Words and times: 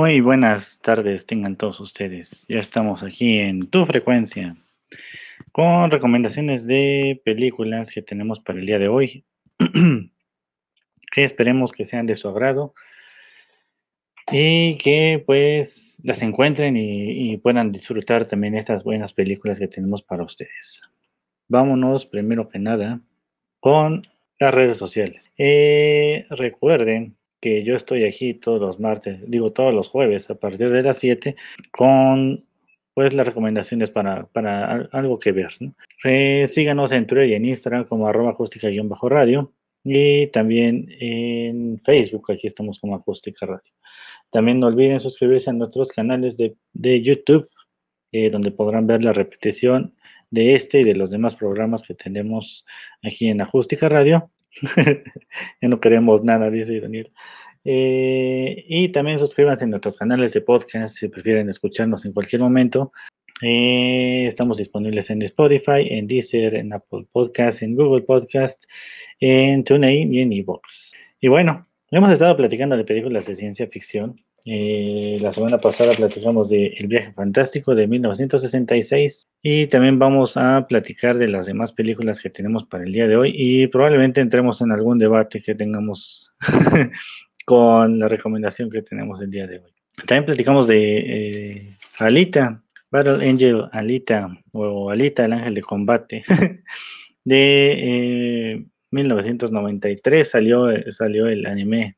Muy 0.00 0.22
buenas 0.22 0.80
tardes 0.80 1.26
tengan 1.26 1.56
todos 1.56 1.78
ustedes. 1.78 2.46
Ya 2.48 2.58
estamos 2.58 3.02
aquí 3.02 3.38
en 3.38 3.68
tu 3.68 3.84
frecuencia 3.84 4.56
con 5.52 5.90
recomendaciones 5.90 6.66
de 6.66 7.20
películas 7.22 7.90
que 7.90 8.00
tenemos 8.00 8.40
para 8.40 8.60
el 8.60 8.64
día 8.64 8.78
de 8.78 8.88
hoy. 8.88 9.26
que 11.12 11.22
esperemos 11.22 11.72
que 11.72 11.84
sean 11.84 12.06
de 12.06 12.16
su 12.16 12.30
agrado 12.30 12.72
y 14.32 14.78
que 14.78 15.22
pues 15.26 16.00
las 16.02 16.22
encuentren 16.22 16.78
y, 16.78 17.36
puedan 17.36 17.70
disfrutar 17.70 18.26
también 18.26 18.54
estas 18.54 18.82
buenas 18.82 19.12
películas 19.12 19.58
que 19.58 19.68
tenemos 19.68 20.00
para 20.00 20.24
ustedes. 20.24 20.80
Vámonos 21.46 22.06
primero 22.06 22.48
que 22.48 22.58
nada 22.58 23.02
con 23.60 24.08
las 24.38 24.54
redes 24.54 24.78
sociales. 24.78 25.30
Eh, 25.36 26.24
recuerden 26.30 27.19
que 27.40 27.64
yo 27.64 27.74
estoy 27.74 28.04
aquí 28.04 28.34
todos 28.34 28.60
los 28.60 28.80
martes, 28.80 29.18
digo 29.28 29.52
todos 29.52 29.74
los 29.74 29.88
jueves 29.88 30.30
a 30.30 30.34
partir 30.34 30.70
de 30.70 30.82
las 30.82 30.98
7 30.98 31.36
con 31.72 32.44
pues 32.94 33.14
las 33.14 33.26
recomendaciones 33.26 33.90
para, 33.90 34.26
para 34.26 34.88
algo 34.92 35.18
que 35.18 35.32
ver. 35.32 35.50
Eh, 36.04 36.46
síganos 36.48 36.92
en 36.92 37.06
Twitter 37.06 37.28
y 37.28 37.34
en 37.34 37.46
Instagram 37.46 37.84
como 37.84 38.06
arroba 38.06 38.30
acústica-radio 38.30 39.52
y 39.84 40.26
también 40.28 40.88
en 41.00 41.80
Facebook, 41.84 42.30
aquí 42.30 42.46
estamos 42.46 42.78
como 42.78 42.94
acústica 42.94 43.46
radio. 43.46 43.72
También 44.30 44.60
no 44.60 44.66
olviden 44.66 45.00
suscribirse 45.00 45.50
a 45.50 45.52
nuestros 45.52 45.90
canales 45.90 46.36
de, 46.36 47.02
YouTube, 47.02 47.48
eh, 48.12 48.30
donde 48.30 48.50
podrán 48.50 48.86
ver 48.86 49.04
la 49.04 49.12
repetición 49.12 49.94
de 50.30 50.54
este 50.54 50.80
y 50.80 50.84
de 50.84 50.94
los 50.94 51.10
demás 51.10 51.34
programas 51.34 51.82
que 51.82 51.94
tenemos 51.94 52.64
aquí 53.02 53.28
en 53.28 53.40
Acústica 53.40 53.88
Radio. 53.88 54.30
ya 55.62 55.68
no 55.68 55.80
queremos 55.80 56.24
nada, 56.24 56.50
dice 56.50 56.80
Daniel. 56.80 57.12
Eh, 57.64 58.64
y 58.68 58.88
también 58.88 59.18
suscríbanse 59.18 59.64
a 59.64 59.68
nuestros 59.68 59.96
canales 59.96 60.32
de 60.32 60.40
podcast 60.40 60.96
si 60.96 61.08
prefieren 61.08 61.48
escucharnos 61.48 62.04
en 62.04 62.12
cualquier 62.12 62.40
momento. 62.40 62.92
Eh, 63.42 64.26
estamos 64.26 64.58
disponibles 64.58 65.10
en 65.10 65.22
Spotify, 65.22 65.86
en 65.88 66.06
Deezer, 66.06 66.54
en 66.54 66.72
Apple 66.72 67.06
Podcast, 67.10 67.62
en 67.62 67.74
Google 67.74 68.02
Podcast, 68.02 68.64
en 69.18 69.64
TuneIn 69.64 70.12
y 70.12 70.20
en 70.20 70.32
eBooks. 70.32 70.92
Y 71.20 71.28
bueno, 71.28 71.66
hemos 71.90 72.10
estado 72.10 72.36
platicando 72.36 72.76
de 72.76 72.84
películas 72.84 73.26
de 73.26 73.34
ciencia 73.34 73.66
ficción 73.66 74.20
eh, 74.46 75.18
la 75.20 75.32
semana 75.32 75.58
pasada 75.58 75.92
platicamos 75.92 76.48
de 76.48 76.68
El 76.78 76.86
viaje 76.86 77.12
fantástico 77.12 77.74
de 77.74 77.86
1966 77.86 79.28
y 79.42 79.66
también 79.66 79.98
vamos 79.98 80.36
a 80.36 80.66
platicar 80.66 81.18
de 81.18 81.28
las 81.28 81.46
demás 81.46 81.72
películas 81.72 82.20
que 82.20 82.30
tenemos 82.30 82.64
para 82.64 82.84
el 82.84 82.92
día 82.92 83.06
de 83.06 83.16
hoy 83.16 83.32
y 83.34 83.66
probablemente 83.66 84.20
entremos 84.20 84.60
en 84.62 84.72
algún 84.72 84.98
debate 84.98 85.42
que 85.42 85.54
tengamos 85.54 86.32
con 87.44 87.98
la 87.98 88.08
recomendación 88.08 88.70
que 88.70 88.82
tenemos 88.82 89.20
el 89.20 89.30
día 89.30 89.46
de 89.46 89.58
hoy. 89.58 89.72
También 90.06 90.24
platicamos 90.24 90.66
de 90.68 90.98
eh, 90.98 91.66
Alita, 91.98 92.62
Battle 92.90 93.28
Angel 93.28 93.64
Alita 93.72 94.28
o 94.52 94.90
Alita, 94.90 95.26
el 95.26 95.34
ángel 95.34 95.54
de 95.54 95.62
combate 95.62 96.24
de 97.24 98.64
1993 98.90 100.26
eh, 100.26 100.30
salió, 100.30 100.68
salió 100.90 101.26
el 101.26 101.44
anime 101.44 101.96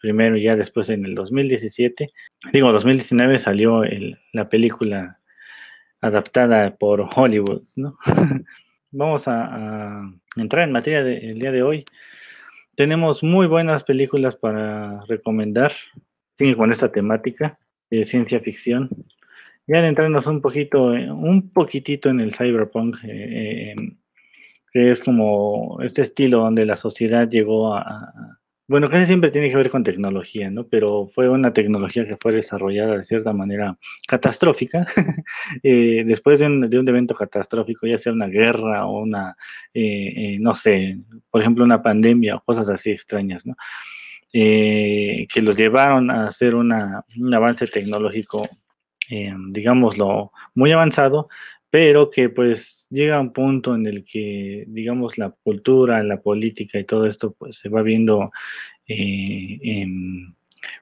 primero 0.00 0.36
y 0.36 0.44
ya 0.44 0.56
después 0.56 0.88
en 0.88 1.04
el 1.04 1.14
2017, 1.14 2.08
digo 2.52 2.72
2019 2.72 3.38
salió 3.38 3.82
la 4.32 4.48
película 4.48 5.18
adaptada 6.00 6.76
por 6.76 7.08
Hollywood, 7.14 7.62
¿no? 7.76 7.98
Vamos 8.90 9.24
a, 9.26 10.02
entrar 10.36 10.64
en 10.64 10.72
materia 10.72 11.02
del 11.02 11.38
día 11.38 11.52
de 11.52 11.62
hoy. 11.62 11.84
Tenemos 12.74 13.22
muy 13.22 13.46
buenas 13.46 13.82
películas 13.82 14.34
para 14.36 15.00
recomendar, 15.08 15.72
sigue 16.38 16.56
con 16.56 16.72
esta 16.72 16.90
temática 16.90 17.58
de 17.90 18.06
ciencia 18.06 18.40
ficción. 18.40 18.88
Ya 19.66 19.82
de 19.82 19.88
entrarnos 19.88 20.26
un 20.26 20.40
poquito, 20.40 20.84
un 20.84 21.50
poquitito 21.50 22.08
en 22.08 22.20
el 22.20 22.34
cyberpunk, 22.34 22.96
eh, 23.04 23.72
eh, 23.72 23.76
que 24.72 24.90
es 24.90 25.02
como 25.02 25.78
este 25.82 26.02
estilo 26.02 26.38
donde 26.38 26.64
la 26.64 26.76
sociedad 26.76 27.28
llegó 27.28 27.74
a, 27.74 28.37
bueno, 28.68 28.90
casi 28.90 29.06
siempre 29.06 29.30
tiene 29.30 29.48
que 29.48 29.56
ver 29.56 29.70
con 29.70 29.82
tecnología, 29.82 30.50
¿no? 30.50 30.66
Pero 30.68 31.08
fue 31.14 31.30
una 31.30 31.54
tecnología 31.54 32.04
que 32.04 32.18
fue 32.20 32.32
desarrollada 32.32 32.98
de 32.98 33.04
cierta 33.04 33.32
manera 33.32 33.78
catastrófica, 34.06 34.86
eh, 35.62 36.04
después 36.06 36.38
de 36.40 36.46
un, 36.46 36.88
evento 36.88 37.14
catastrófico, 37.14 37.86
ya 37.86 37.96
sea 37.96 38.12
una 38.12 38.26
guerra 38.26 38.86
o 38.86 39.00
una, 39.00 39.36
eh, 39.72 40.34
eh, 40.34 40.38
no 40.38 40.54
sé, 40.54 40.98
por 41.30 41.40
ejemplo, 41.40 41.64
una 41.64 41.82
pandemia 41.82 42.36
o 42.36 42.42
cosas 42.42 42.68
así 42.68 42.90
extrañas, 42.90 43.46
¿no? 43.46 43.56
que 44.30 45.40
los 45.40 45.56
llevaron 45.56 46.10
a 46.10 46.26
hacer 46.26 46.54
un 46.54 46.70
avance 47.34 47.66
tecnológico, 47.66 48.46
digámoslo, 49.08 50.32
muy 50.54 50.70
avanzado, 50.70 51.28
pero 51.70 52.10
que 52.10 52.28
pues 52.28 52.86
llega 52.90 53.20
un 53.20 53.32
punto 53.32 53.74
en 53.74 53.86
el 53.86 54.04
que, 54.04 54.64
digamos, 54.68 55.18
la 55.18 55.30
cultura, 55.30 56.02
la 56.02 56.20
política 56.20 56.78
y 56.78 56.84
todo 56.84 57.06
esto, 57.06 57.34
pues 57.38 57.56
se 57.56 57.68
va 57.68 57.82
viendo, 57.82 58.30
eh, 58.86 59.86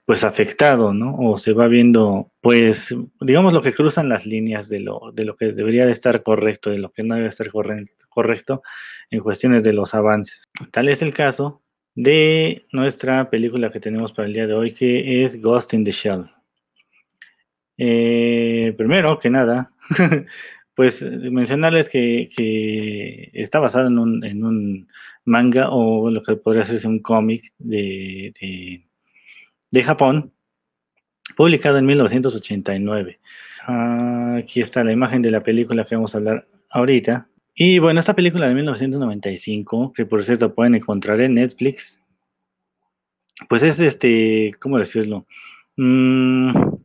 pues 0.04 0.24
afectado, 0.24 0.94
¿no? 0.94 1.16
O 1.18 1.38
se 1.38 1.52
va 1.52 1.66
viendo, 1.68 2.30
pues, 2.40 2.94
digamos, 3.20 3.52
lo 3.52 3.62
que 3.62 3.74
cruzan 3.74 4.08
las 4.08 4.26
líneas 4.26 4.68
de 4.68 4.80
lo, 4.80 5.12
de 5.12 5.24
lo 5.24 5.36
que 5.36 5.52
debería 5.52 5.86
de 5.86 5.92
estar 5.92 6.22
correcto, 6.22 6.70
de 6.70 6.78
lo 6.78 6.92
que 6.92 7.02
no 7.02 7.16
debe 7.16 7.28
estar 7.28 7.50
correcto 8.08 8.62
en 9.10 9.20
cuestiones 9.20 9.64
de 9.64 9.72
los 9.72 9.94
avances. 9.94 10.44
Tal 10.72 10.88
es 10.88 11.02
el 11.02 11.12
caso 11.12 11.62
de 11.94 12.66
nuestra 12.72 13.30
película 13.30 13.70
que 13.70 13.80
tenemos 13.80 14.12
para 14.12 14.28
el 14.28 14.34
día 14.34 14.46
de 14.46 14.54
hoy, 14.54 14.74
que 14.74 15.24
es 15.24 15.40
Ghost 15.40 15.74
in 15.74 15.84
the 15.84 15.92
Shell. 15.92 16.30
Eh, 17.78 18.74
primero 18.76 19.18
que 19.18 19.30
nada, 19.30 19.70
pues 20.76 21.02
mencionarles 21.02 21.88
que, 21.88 23.30
está 23.32 23.58
basado 23.58 23.88
en 23.88 23.98
un, 23.98 24.88
manga 25.24 25.70
o 25.70 26.10
lo 26.10 26.22
que 26.22 26.36
podría 26.36 26.64
ser 26.64 26.86
un 26.86 27.00
cómic 27.00 27.52
de, 27.58 28.84
de, 29.70 29.82
Japón, 29.82 30.32
publicado 31.34 31.78
en 31.78 31.86
1989. 31.86 33.18
aquí 34.36 34.60
está 34.60 34.84
la 34.84 34.92
imagen 34.92 35.22
de 35.22 35.30
la 35.30 35.42
película 35.42 35.84
que 35.84 35.96
vamos 35.96 36.14
a 36.14 36.18
hablar 36.18 36.46
ahorita. 36.70 37.26
Y 37.54 37.78
bueno, 37.78 37.98
esta 37.98 38.14
película 38.14 38.46
de 38.46 38.54
1995, 38.54 39.94
que 39.94 40.04
por 40.04 40.24
cierto 40.24 40.54
pueden 40.54 40.74
encontrar 40.74 41.22
en 41.22 41.34
Netflix, 41.34 41.98
pues 43.48 43.62
es 43.62 43.80
este, 43.80 44.52
¿cómo 44.60 44.78
decirlo? 44.78 45.26
Mm, 45.76 46.75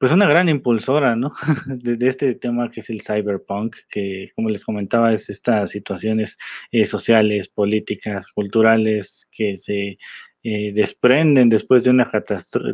pues 0.00 0.12
una 0.12 0.26
gran 0.26 0.48
impulsora, 0.48 1.14
¿no? 1.14 1.34
De, 1.66 2.08
este 2.08 2.34
tema 2.34 2.70
que 2.70 2.80
es 2.80 2.88
el 2.88 3.02
cyberpunk, 3.02 3.76
que 3.90 4.32
como 4.34 4.48
les 4.48 4.64
comentaba 4.64 5.12
es 5.12 5.28
estas 5.28 5.70
situaciones 5.70 6.38
eh, 6.72 6.86
sociales, 6.86 7.48
políticas, 7.48 8.26
culturales 8.28 9.28
que 9.30 9.58
se 9.58 9.98
eh, 10.42 10.72
desprenden 10.72 11.50
después 11.50 11.84
de 11.84 11.90
una, 11.90 12.10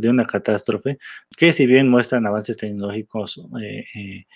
de 0.01 0.09
una 0.09 0.25
catástrofe, 0.25 0.99
que 1.37 1.53
si 1.53 1.67
bien 1.67 1.89
muestran 1.89 2.27
avances 2.29 2.59
tecnológicos 2.59 3.43
eh, 3.61 4.27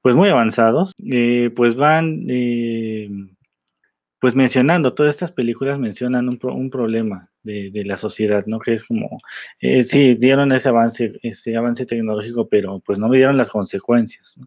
pues 0.00 0.16
muy 0.16 0.30
avanzados, 0.30 0.94
pues 1.54 1.74
van 1.74 2.26
pues 4.22 4.36
mencionando, 4.36 4.94
todas 4.94 5.16
estas 5.16 5.32
películas 5.32 5.80
mencionan 5.80 6.28
un, 6.28 6.38
un 6.40 6.70
problema 6.70 7.28
de, 7.42 7.72
la 7.84 7.96
sociedad, 7.96 8.46
¿no? 8.46 8.60
Que 8.60 8.74
es 8.74 8.84
como, 8.84 9.20
eh, 9.58 9.82
sí, 9.82 10.14
dieron 10.14 10.52
ese 10.52 10.68
avance, 10.68 11.18
ese 11.24 11.56
avance 11.56 11.86
tecnológico, 11.86 12.48
pero 12.48 12.78
pues 12.86 13.00
no 13.00 13.10
dieron 13.10 13.36
las 13.36 13.50
consecuencias 13.50 14.38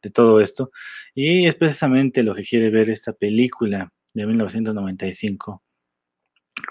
de 0.00 0.10
todo 0.10 0.40
esto. 0.40 0.70
Y 1.16 1.48
es 1.48 1.56
precisamente 1.56 2.22
lo 2.22 2.32
que 2.32 2.44
quiere 2.44 2.70
ver 2.70 2.88
esta 2.90 3.12
película 3.12 3.92
de 4.12 4.24
1995, 4.24 5.64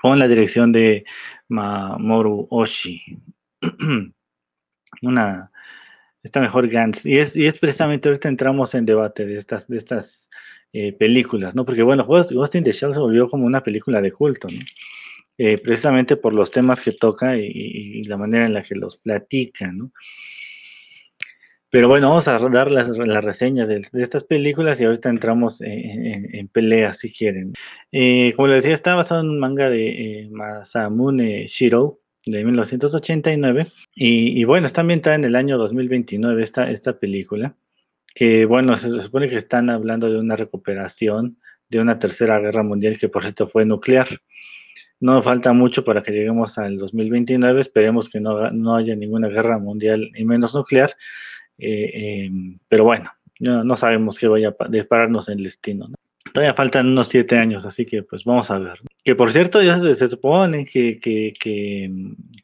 con 0.01 0.18
la 0.18 0.30
dirección 0.30 0.71
de 0.71 1.04
Mamoru 1.50 2.48
Oshii. 2.50 3.19
Una, 5.01 5.51
esta 6.24 6.39
mejor 6.39 6.69
Gantz. 6.69 7.06
Y 7.06 7.18
es, 7.18 7.36
y 7.36 7.45
es 7.45 7.59
precisamente 7.59 8.07
ahorita 8.07 8.30
entramos 8.30 8.74
en 8.74 8.86
debate 8.86 9.25
de 9.25 9.38
estas, 9.38 9.68
de 9.68 9.80
estas 9.80 10.30
eh, 10.74 10.94
películas, 10.94 11.56
¿no? 11.56 11.66
Porque 11.66 11.84
bueno, 11.84 12.04
Ghost 12.04 12.56
in 12.56 12.64
the 12.64 12.72
Shell 12.72 12.94
se 12.94 13.00
volvió 13.00 13.30
como 13.30 13.46
una 13.46 13.64
película 13.64 14.02
de 14.02 14.12
culto, 14.12 14.48
¿no? 14.50 14.60
eh, 15.38 15.58
precisamente 15.58 16.16
por 16.16 16.34
los 16.34 16.52
temas 16.52 16.81
que 16.81 16.92
toca 16.92 17.38
y, 17.38 18.04
la 18.04 18.18
manera 18.18 18.46
en 18.46 18.54
la 18.54 18.64
que 18.64 18.75
los 18.75 18.98
platica, 18.98 19.72
¿no? 19.72 19.92
Pero 21.70 21.88
bueno, 21.88 22.10
vamos 22.10 22.28
a 22.28 22.38
dar 22.38 22.70
las, 22.70 22.88
reseñas 23.24 23.68
de, 23.68 23.81
estas 23.94 24.24
películas 24.24 24.80
y 24.80 24.84
ahorita 24.84 25.10
entramos 25.10 25.60
en, 25.62 26.48
peleas 26.50 27.00
si 27.00 27.12
quieren. 27.12 27.54
Eh, 27.92 28.34
como 28.36 28.48
les 28.50 28.62
decía, 28.62 28.76
está 28.76 28.94
basado 28.94 29.22
en 29.22 29.30
un 29.30 29.40
manga 29.40 29.72
de 29.72 30.28
Masamune 30.31 31.48
Shiro 31.48 32.00
de 32.28 32.44
1989 32.44 33.68
y, 33.96 34.44
bueno, 34.44 34.68
está 34.68 34.81
ambientada 34.81 35.16
en 35.16 35.24
el 35.24 35.36
año 35.36 35.58
2029 35.58 36.44
esta, 36.44 36.69
esta 36.69 37.00
película, 37.00 37.56
que 38.13 38.45
bueno, 38.45 38.75
se 38.75 38.89
supone 38.89 39.27
que 39.27 39.38
están 39.38 39.69
hablando 39.69 40.10
de 40.10 40.19
una 40.19 40.36
recuperación 40.36 41.38
de 41.69 41.80
una 41.80 41.98
tercera 42.00 42.39
guerra 42.39 42.63
mundial 42.63 42.98
que 43.00 43.10
por 43.10 43.24
cierto 43.24 43.48
fue 43.48 43.65
nuclear. 43.65 44.07
No 45.00 45.21
falta 45.21 45.51
mucho 45.51 45.83
para 45.83 46.01
que 46.01 46.12
lleguemos 46.12 46.57
al 46.57 46.77
2029, 46.77 47.62
esperemos 47.62 48.10
que 48.10 48.19
no, 48.19 48.51
no 48.51 48.75
haya 48.75 48.95
ninguna 48.95 49.27
guerra 49.27 49.57
mundial 49.57 50.12
y 50.15 50.24
menos 50.24 50.56
nuclear, 50.56 50.95
eh, 51.57 52.25
em, 52.25 52.57
pero 52.69 52.86
bueno, 52.86 53.12
no, 53.39 53.75
sabemos 53.75 54.18
qué 54.18 54.27
vaya 54.27 54.56
a 54.57 54.68
dispararnos 54.69 55.27
el 55.27 55.44
destino. 55.44 55.89
Todavía 56.31 56.54
faltan 56.54 56.88
unos 56.88 57.09
siete 57.09 57.38
años, 57.38 57.66
así 57.66 57.86
que 57.86 58.04
pues 58.04 58.24
vamos 58.24 58.50
a 58.50 58.59
ver. 58.59 58.80
Que 59.04 59.16
por 59.16 59.34
cierto, 59.34 59.62
ya 59.62 59.80
se, 59.82 60.08
supone 60.08 60.66
que, 60.66 61.00
que, 61.00 61.92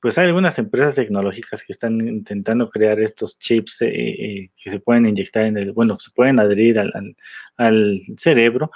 pues 0.02 0.18
hay 0.18 0.28
algunas 0.28 0.60
empresas 0.60 0.96
tecnológicas 0.96 1.64
que 1.64 1.72
están 1.72 2.06
intentando 2.06 2.70
crear 2.70 3.00
estos 3.00 3.40
chips 3.40 3.82
eh, 3.82 3.88
eh, 3.90 4.52
que 4.62 4.70
se 4.70 4.80
pueden 4.80 5.06
inyectar 5.06 5.46
en 5.46 5.58
el, 5.58 5.72
bueno, 5.72 5.98
se 6.00 6.12
pueden 6.12 6.40
adherir 6.40 6.80
al, 6.80 7.16
al, 7.56 8.02
cerebro 8.18 8.72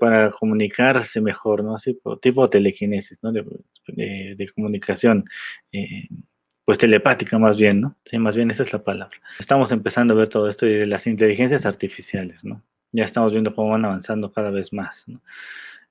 para 0.00 0.30
comunicarse 0.30 1.20
mejor, 1.20 1.62
¿no? 1.62 1.76
Así, 1.76 1.98
tipo 2.20 2.48
telequinesis, 2.48 3.22
¿no? 3.22 3.30
De, 3.30 3.44
de 4.36 4.48
comunicación 4.54 5.24
pues 6.64 6.78
telepática 6.78 7.38
más 7.38 7.56
bien, 7.58 7.80
¿no? 7.80 7.96
Sí, 8.04 8.18
más 8.18 8.36
bien 8.36 8.50
esa 8.50 8.62
es 8.62 8.72
la 8.72 8.82
palabra. 8.82 9.16
Estamos 9.38 9.72
empezando 9.72 10.14
a 10.14 10.16
ver 10.16 10.28
todo 10.28 10.48
esto 10.48 10.66
de 10.66 10.86
las 10.86 11.06
inteligencias 11.06 11.66
artificiales, 11.66 12.44
¿no? 12.44 12.62
Ya 12.92 13.04
estamos 13.04 13.32
viendo 13.32 13.54
cómo 13.54 13.70
van 13.70 13.84
avanzando 13.84 14.32
cada 14.32 14.50
vez 14.50 14.72
más, 14.72 15.08
¿no? 15.08 15.20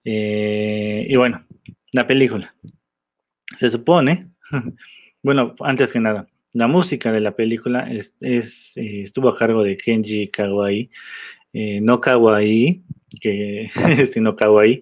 Eh, 0.03 1.05
y 1.07 1.15
bueno, 1.15 1.45
la 1.91 2.07
película. 2.07 2.53
Se 3.57 3.69
supone, 3.69 4.29
bueno, 5.23 5.55
antes 5.59 5.91
que 5.91 5.99
nada, 5.99 6.27
la 6.53 6.67
música 6.67 7.11
de 7.11 7.21
la 7.21 7.35
película 7.35 7.89
es, 7.91 8.15
eh, 8.21 9.01
estuvo 9.03 9.29
a 9.29 9.37
cargo 9.37 9.63
de 9.63 9.77
Kenji 9.77 10.29
Kawai, 10.29 10.89
eh, 11.53 11.79
no 11.81 11.99
Kawai, 11.99 12.81
que, 13.19 13.69
sino 14.11 14.35
Kawai. 14.35 14.81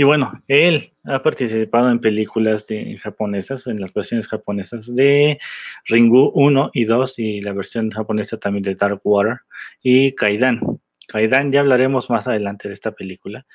Y 0.00 0.04
bueno, 0.04 0.40
él 0.46 0.92
ha 1.04 1.20
participado 1.24 1.90
en 1.90 1.98
películas 1.98 2.68
japonesas, 3.02 3.66
en 3.66 3.80
las 3.80 3.92
versiones 3.92 4.28
japonesas 4.28 4.94
de 4.94 5.40
Ringu 5.86 6.30
1 6.34 6.70
y 6.72 6.84
2 6.84 7.18
y 7.18 7.40
la 7.40 7.52
versión 7.52 7.90
japonesa 7.90 8.36
también 8.36 8.62
de 8.62 8.76
Dark 8.76 9.00
Water 9.02 9.40
y 9.82 10.14
Kaidan. 10.14 10.60
Kaidan 11.08 11.52
ya 11.52 11.60
hablaremos 11.60 12.10
más 12.10 12.28
adelante 12.28 12.68
de 12.68 12.74
esta 12.74 12.92
película, 12.92 13.46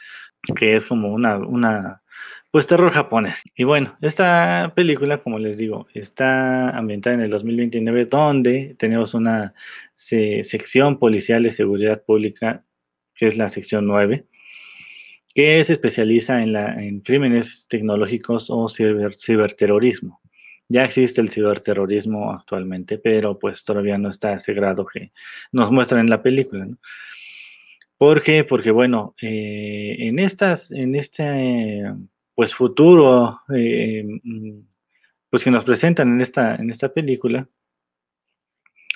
que 0.55 0.75
es 0.75 0.85
como 0.87 1.13
una, 1.13 1.37
una 1.37 2.01
pues 2.51 2.67
terror 2.67 2.91
japonés. 2.91 3.41
Y 3.55 3.63
bueno, 3.63 3.97
esta 4.01 4.73
película, 4.75 5.19
como 5.23 5.39
les 5.39 5.57
digo, 5.57 5.87
está 5.93 6.69
ambientada 6.69 7.15
en 7.15 7.21
el 7.21 7.29
2029, 7.31 8.05
donde 8.05 8.75
tenemos 8.77 9.13
una 9.13 9.53
sección 9.95 10.99
policial 10.99 11.43
de 11.43 11.51
seguridad 11.51 12.03
pública, 12.03 12.65
que 13.15 13.27
es 13.27 13.37
la 13.37 13.49
sección 13.49 13.87
9 13.87 14.27
que 15.33 15.63
se 15.63 15.73
especializa 15.73 16.41
en, 16.41 16.53
la, 16.53 16.73
en 16.81 17.01
crímenes 17.01 17.67
tecnológicos 17.67 18.47
o 18.49 18.67
ciberterrorismo. 18.69 20.21
Ya 20.69 20.85
existe 20.85 21.21
el 21.21 21.29
ciberterrorismo 21.29 22.31
actualmente, 22.33 22.97
pero 22.97 23.37
pues 23.37 23.63
todavía 23.63 23.97
no 23.97 24.09
está 24.09 24.33
ese 24.33 24.53
grado 24.53 24.85
que 24.85 25.11
nos 25.51 25.71
muestran 25.71 26.01
en 26.01 26.09
la 26.09 26.21
película. 26.21 26.65
¿no? 26.65 26.77
¿Por 28.03 28.21
qué? 28.21 28.43
Porque 28.43 28.69
bueno, 28.69 29.15
eh, 29.21 29.95
en 29.97 30.19
estas, 30.19 30.69
en 30.71 30.93
este 30.93 31.85
pues 32.35 32.53
futuro 32.53 33.39
eh, 33.55 34.03
pues 35.29 35.41
que 35.41 35.49
nos 35.49 35.63
presentan 35.63 36.09
en 36.09 36.19
esta, 36.19 36.55
en 36.55 36.69
esta 36.69 36.89
película, 36.93 37.47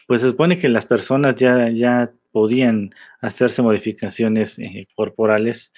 pues 0.07 0.19
se 0.19 0.27
supone 0.27 0.59
que 0.59 0.67
las 0.67 0.85
personas 0.85 1.37
ya, 1.37 1.69
ya 1.69 2.11
podían 2.33 2.93
hacerse 3.21 3.61
modificaciones 3.61 4.59
eh, 4.59 4.89
corporales 4.93 5.71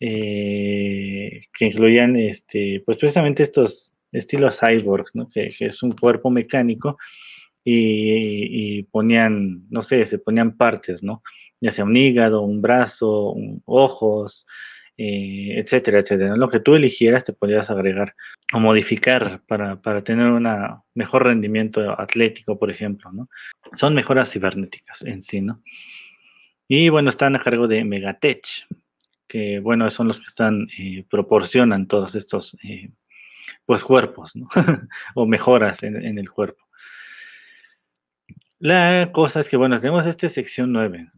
eh, 0.00 1.42
que 1.52 1.66
incluían 1.66 2.16
este, 2.16 2.82
pues 2.86 2.96
precisamente 2.96 3.42
estos 3.42 3.92
estilos 4.10 4.58
cyborg, 4.58 5.08
¿no? 5.12 5.28
que, 5.28 5.54
es 5.60 5.82
un 5.82 5.92
cuerpo 5.92 6.30
mecánico 6.30 6.96
y, 7.62 8.84
ponían, 8.84 9.66
no 9.68 9.82
sé, 9.82 10.06
se 10.06 10.18
ponían 10.18 10.56
partes, 10.56 11.02
¿no? 11.02 11.22
Ya 11.64 11.72
sea 11.72 11.86
un 11.86 11.96
hígado, 11.96 12.42
un 12.42 12.60
brazo, 12.60 13.34
ojos, 13.64 14.46
eh, 14.98 15.54
etcétera, 15.58 16.00
etcétera. 16.00 16.36
Lo 16.36 16.50
que 16.50 16.60
tú 16.60 16.74
eligieras 16.74 17.24
te 17.24 17.32
podías 17.32 17.70
agregar 17.70 18.14
o 18.52 18.60
modificar 18.60 19.40
para, 19.48 19.80
para 19.80 20.04
tener 20.04 20.26
un 20.26 20.46
mejor 20.94 21.24
rendimiento 21.24 21.98
atlético, 21.98 22.58
por 22.58 22.70
ejemplo, 22.70 23.10
¿no? 23.12 23.28
Son 23.76 23.94
mejoras 23.94 24.30
cibernéticas 24.30 25.02
en 25.02 25.22
sí, 25.22 25.40
¿no? 25.40 25.62
Y 26.68 26.90
bueno, 26.90 27.08
están 27.08 27.34
a 27.34 27.40
cargo 27.40 27.66
de 27.66 27.82
Megatech, 27.82 28.46
que 29.26 29.58
bueno, 29.60 29.90
son 29.90 30.08
los 30.08 30.20
que 30.20 30.26
están, 30.26 30.68
eh, 30.78 31.04
proporcionan 31.08 31.88
todos 31.88 32.14
estos, 32.14 32.56
eh, 32.62 32.90
pues 33.64 33.82
cuerpos, 33.84 34.36
¿no? 34.36 34.48
o 35.14 35.26
mejoras 35.26 35.82
en, 35.82 36.18
el 36.18 36.30
cuerpo. 36.30 36.62
La 38.58 39.10
cosa 39.12 39.40
es 39.40 39.48
que, 39.48 39.56
bueno, 39.56 39.80
tenemos 39.80 40.04
esta 40.06 40.28
sección 40.28 40.72
9, 40.72 41.10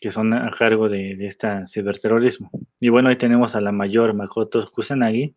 que 0.00 0.10
son 0.10 0.32
a 0.34 0.50
cargo 0.50 0.88
de, 0.88 1.26
esta 1.26 1.66
ciberterrorismo. 1.66 2.50
Y 2.80 2.88
bueno, 2.88 3.08
ahí 3.08 3.16
tenemos 3.16 3.54
a 3.54 3.60
la 3.60 3.72
mayor 3.72 4.14
Makoto 4.14 4.70
Kusanagi, 4.70 5.34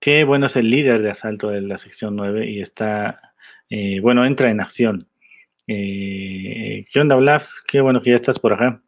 que 0.00 0.24
bueno, 0.24 0.46
es 0.46 0.56
el 0.56 0.68
líder 0.70 1.02
de 1.02 1.10
asalto 1.10 1.48
de 1.48 1.60
la 1.62 1.78
sección 1.78 2.16
9 2.16 2.50
y 2.50 2.60
está, 2.60 3.34
eh, 3.70 4.00
bueno, 4.00 4.26
entra 4.26 4.50
en 4.50 4.60
acción. 4.60 5.08
¿Qué 5.66 6.84
onda, 6.96 7.16
Olaf? 7.16 7.48
Qué 7.66 7.80
bueno 7.80 8.02
que 8.02 8.10
ya 8.10 8.16
estás 8.16 8.38
por 8.38 8.52
acá. 8.52 8.82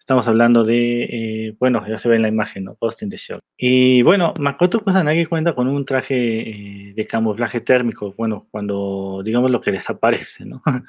Estamos 0.00 0.26
hablando 0.26 0.64
de, 0.64 1.04
eh, 1.04 1.56
bueno, 1.60 1.86
ya 1.86 1.98
se 1.98 2.08
ve 2.08 2.16
en 2.16 2.22
la 2.22 2.28
imagen, 2.28 2.64
¿no? 2.64 2.74
Post 2.74 3.02
in 3.02 3.10
the 3.10 3.18
show. 3.18 3.38
Y 3.56 4.00
bueno, 4.02 4.32
Makoto 4.40 4.80
Kusanagi 4.80 5.26
cuenta 5.26 5.54
con 5.54 5.68
un 5.68 5.84
traje 5.84 6.16
eh, 6.16 6.94
de 6.94 7.06
camuflaje 7.06 7.60
térmico, 7.60 8.14
bueno, 8.16 8.48
cuando 8.50 9.20
digamos 9.22 9.50
lo 9.50 9.60
que 9.60 9.70
desaparece, 9.72 10.46
¿no? 10.46 10.62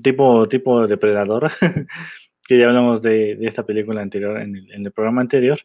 tipo, 0.00 0.48
tipo 0.48 0.86
depredador, 0.86 1.50
que 2.46 2.58
ya 2.58 2.66
hablamos 2.68 3.02
de, 3.02 3.34
de 3.34 3.46
esta 3.46 3.66
película 3.66 4.00
anterior, 4.00 4.40
en 4.40 4.56
el, 4.56 4.72
en 4.72 4.86
el, 4.86 4.92
programa 4.92 5.20
anterior. 5.20 5.60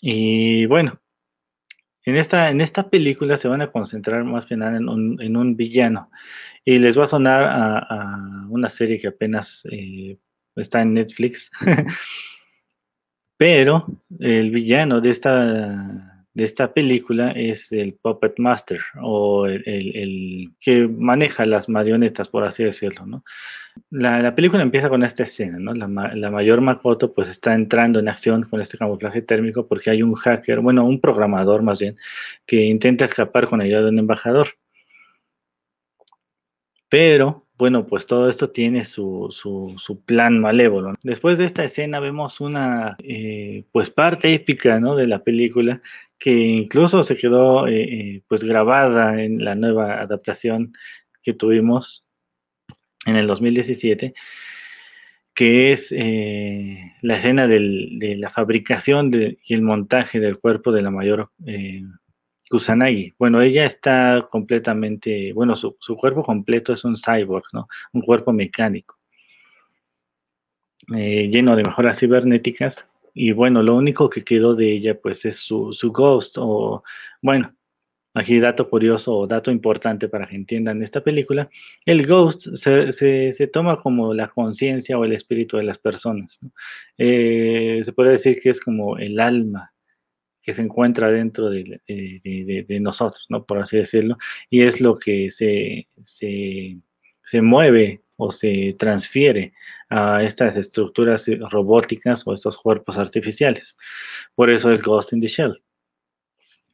Y 0.00 0.64
bueno, 0.66 0.98
en 2.04 2.16
esta, 2.16 2.48
en 2.50 2.62
esta 2.62 2.88
película 2.88 3.36
se 3.36 3.48
van 3.48 3.60
a 3.60 3.70
concentrar 3.70 4.24
más 4.24 4.48
bien 4.48 4.62
en 4.62 4.88
un, 4.88 5.20
en 5.20 5.36
un 5.36 5.56
villano. 5.56 6.10
Y 6.64 6.78
les 6.78 6.98
va 6.98 7.04
a 7.04 7.08
sonar 7.08 7.44
a, 7.44 7.78
a 7.78 8.46
una 8.48 8.70
serie 8.70 8.98
que 8.98 9.08
apenas 9.08 9.66
eh, 9.70 10.16
está 10.56 10.82
en 10.82 10.94
Netflix. 10.94 11.50
Pero 13.36 13.86
el 14.20 14.50
villano 14.50 15.00
de 15.00 15.10
esta, 15.10 16.22
de 16.34 16.44
esta 16.44 16.72
película 16.72 17.32
es 17.32 17.72
el 17.72 17.94
Puppet 17.94 18.38
Master 18.38 18.80
o 19.00 19.46
el, 19.46 20.52
que 20.60 20.86
maneja 20.86 21.44
las 21.44 21.68
marionetas, 21.68 22.28
por 22.28 22.44
así 22.44 22.62
decirlo. 22.62 23.04
¿no? 23.04 23.24
La, 23.90 24.34
película 24.34 24.62
empieza 24.62 24.88
con 24.88 25.02
esta 25.02 25.24
escena, 25.24 25.58
¿no? 25.58 25.74
La, 25.74 25.88
la, 26.14 26.30
mayor 26.30 26.60
Makoto 26.60 27.12
pues 27.12 27.28
está 27.28 27.54
entrando 27.54 27.98
en 27.98 28.08
acción 28.08 28.44
con 28.44 28.60
este 28.60 28.78
camuflaje 28.78 29.22
térmico 29.22 29.66
porque 29.66 29.90
hay 29.90 30.02
un 30.02 30.14
hacker, 30.14 30.60
bueno, 30.60 30.84
un 30.84 31.00
programador 31.00 31.62
más 31.62 31.80
bien, 31.80 31.96
que 32.46 32.62
intenta 32.62 33.06
escapar 33.06 33.48
con 33.48 33.60
ayuda 33.60 33.82
de 33.82 33.88
un 33.88 33.98
embajador. 33.98 34.48
Pero 36.88 37.46
bueno, 37.62 37.86
pues 37.86 38.06
todo 38.06 38.28
esto 38.28 38.50
tiene 38.50 38.84
su, 38.84 39.28
su, 39.30 40.02
plan 40.04 40.40
malévolo. 40.40 40.94
Después 41.04 41.38
de 41.38 41.44
esta 41.44 41.62
escena 41.62 42.00
vemos 42.00 42.40
una 42.40 42.96
eh, 43.04 43.66
pues 43.70 43.88
parte 43.88 44.34
épica 44.34 44.80
¿no? 44.80 44.96
de 44.96 45.06
la 45.06 45.22
película 45.22 45.80
que 46.18 46.32
incluso 46.32 47.04
se 47.04 47.16
quedó 47.16 47.68
eh, 47.68 47.82
eh, 47.84 48.22
pues 48.26 48.42
grabada 48.42 49.22
en 49.22 49.44
la 49.44 49.54
nueva 49.54 50.00
adaptación 50.00 50.72
que 51.22 51.34
tuvimos 51.34 52.04
en 53.06 53.14
el 53.14 53.28
2017 53.28 54.12
que 55.34 55.70
es 55.70 55.92
la 55.92 57.16
escena 57.16 57.46
de 57.46 58.16
la 58.18 58.30
fabricación 58.30 59.12
y 59.14 59.54
el 59.54 59.62
montaje 59.62 60.18
del 60.18 60.38
cuerpo 60.38 60.72
de 60.72 60.82
la 60.82 60.90
mayor 60.90 61.30
Kusanagi. 62.52 63.14
Bueno, 63.18 63.40
ella 63.40 63.64
está 63.64 64.28
completamente, 64.30 65.32
bueno, 65.32 65.56
su, 65.56 65.74
cuerpo 65.96 66.22
completo 66.22 66.74
es 66.74 66.84
un 66.84 66.96
cyborg, 66.96 67.44
¿no? 67.54 67.66
Un 67.94 68.02
cuerpo 68.02 68.30
mecánico, 68.30 68.98
eh, 70.94 71.30
lleno 71.32 71.56
de 71.56 71.62
mejoras 71.62 71.98
cibernéticas 71.98 72.86
y 73.14 73.32
bueno, 73.32 73.62
lo 73.62 73.74
único 73.74 74.10
que 74.10 74.22
quedó 74.22 74.54
de 74.54 74.70
ella 74.70 75.00
pues 75.00 75.24
es 75.24 75.36
su, 75.36 75.72
su 75.72 75.92
ghost 75.92 76.36
o 76.38 76.82
bueno, 77.22 77.54
aquí 78.12 78.38
dato 78.38 78.68
curioso 78.68 79.16
o 79.16 79.26
dato 79.26 79.50
importante 79.50 80.08
para 80.10 80.26
que 80.26 80.36
entiendan 80.36 80.82
esta 80.82 81.02
película, 81.02 81.48
el 81.86 82.06
ghost 82.06 82.48
se, 82.54 82.92
se, 83.32 83.46
toma 83.46 83.80
como 83.80 84.12
la 84.12 84.28
conciencia 84.28 84.98
o 84.98 85.04
el 85.06 85.12
espíritu 85.14 85.56
de 85.56 85.64
las 85.64 85.78
personas. 85.78 86.38
Eh, 86.98 87.80
se 87.82 87.92
puede 87.94 88.10
decir 88.10 88.40
que 88.42 88.50
es 88.50 88.60
como 88.60 88.98
el 88.98 89.18
alma 89.20 89.71
que 90.42 90.52
se 90.52 90.62
encuentra 90.62 91.10
dentro 91.10 91.50
de, 91.50 91.80
de, 91.86 92.64
de, 92.68 92.80
nosotros, 92.80 93.24
¿no? 93.28 93.44
por 93.44 93.58
así 93.58 93.76
decirlo, 93.76 94.18
y 94.50 94.62
es 94.62 94.80
lo 94.80 94.98
que 94.98 95.30
se, 95.30 95.88
se, 96.02 96.78
se 97.24 97.42
mueve 97.42 98.02
o 98.16 98.32
se 98.32 98.74
transfiere 98.78 99.52
a 99.88 100.22
estas 100.22 100.56
estructuras 100.56 101.26
robóticas 101.50 102.26
o 102.26 102.34
estos 102.34 102.58
cuerpos 102.58 102.98
artificiales. 102.98 103.76
Por 104.34 104.50
eso 104.50 104.70
es 104.72 104.82
Ghost 104.82 105.12
in 105.12 105.20
the 105.20 105.28
Shell 105.28 105.62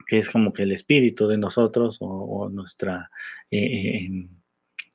que 0.08 0.18
es 0.18 0.28
como 0.30 0.52
que 0.52 0.62
el 0.62 0.72
espíritu 0.72 1.28
de 1.28 1.36
nosotros 1.36 1.98
o, 2.00 2.48
nuestra 2.48 3.10
eh, 3.50 4.08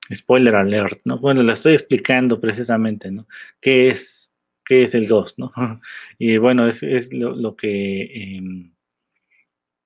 eh, 0.09 0.15
spoiler 0.15 0.55
alert, 0.55 1.01
¿no? 1.05 1.19
Bueno, 1.19 1.43
la 1.43 1.53
estoy 1.53 1.75
explicando 1.75 2.41
precisamente, 2.41 3.11
¿no? 3.11 3.27
¿Qué 3.61 3.89
es, 3.89 4.22
qué 4.65 4.83
es 4.83 4.95
el 4.95 5.07
ghost, 5.07 5.37
¿no? 5.37 5.51
Y 6.19 6.37
bueno, 6.37 6.67
es, 6.67 6.81
lo, 7.13 7.55
que 7.55 8.35
em, 8.37 8.73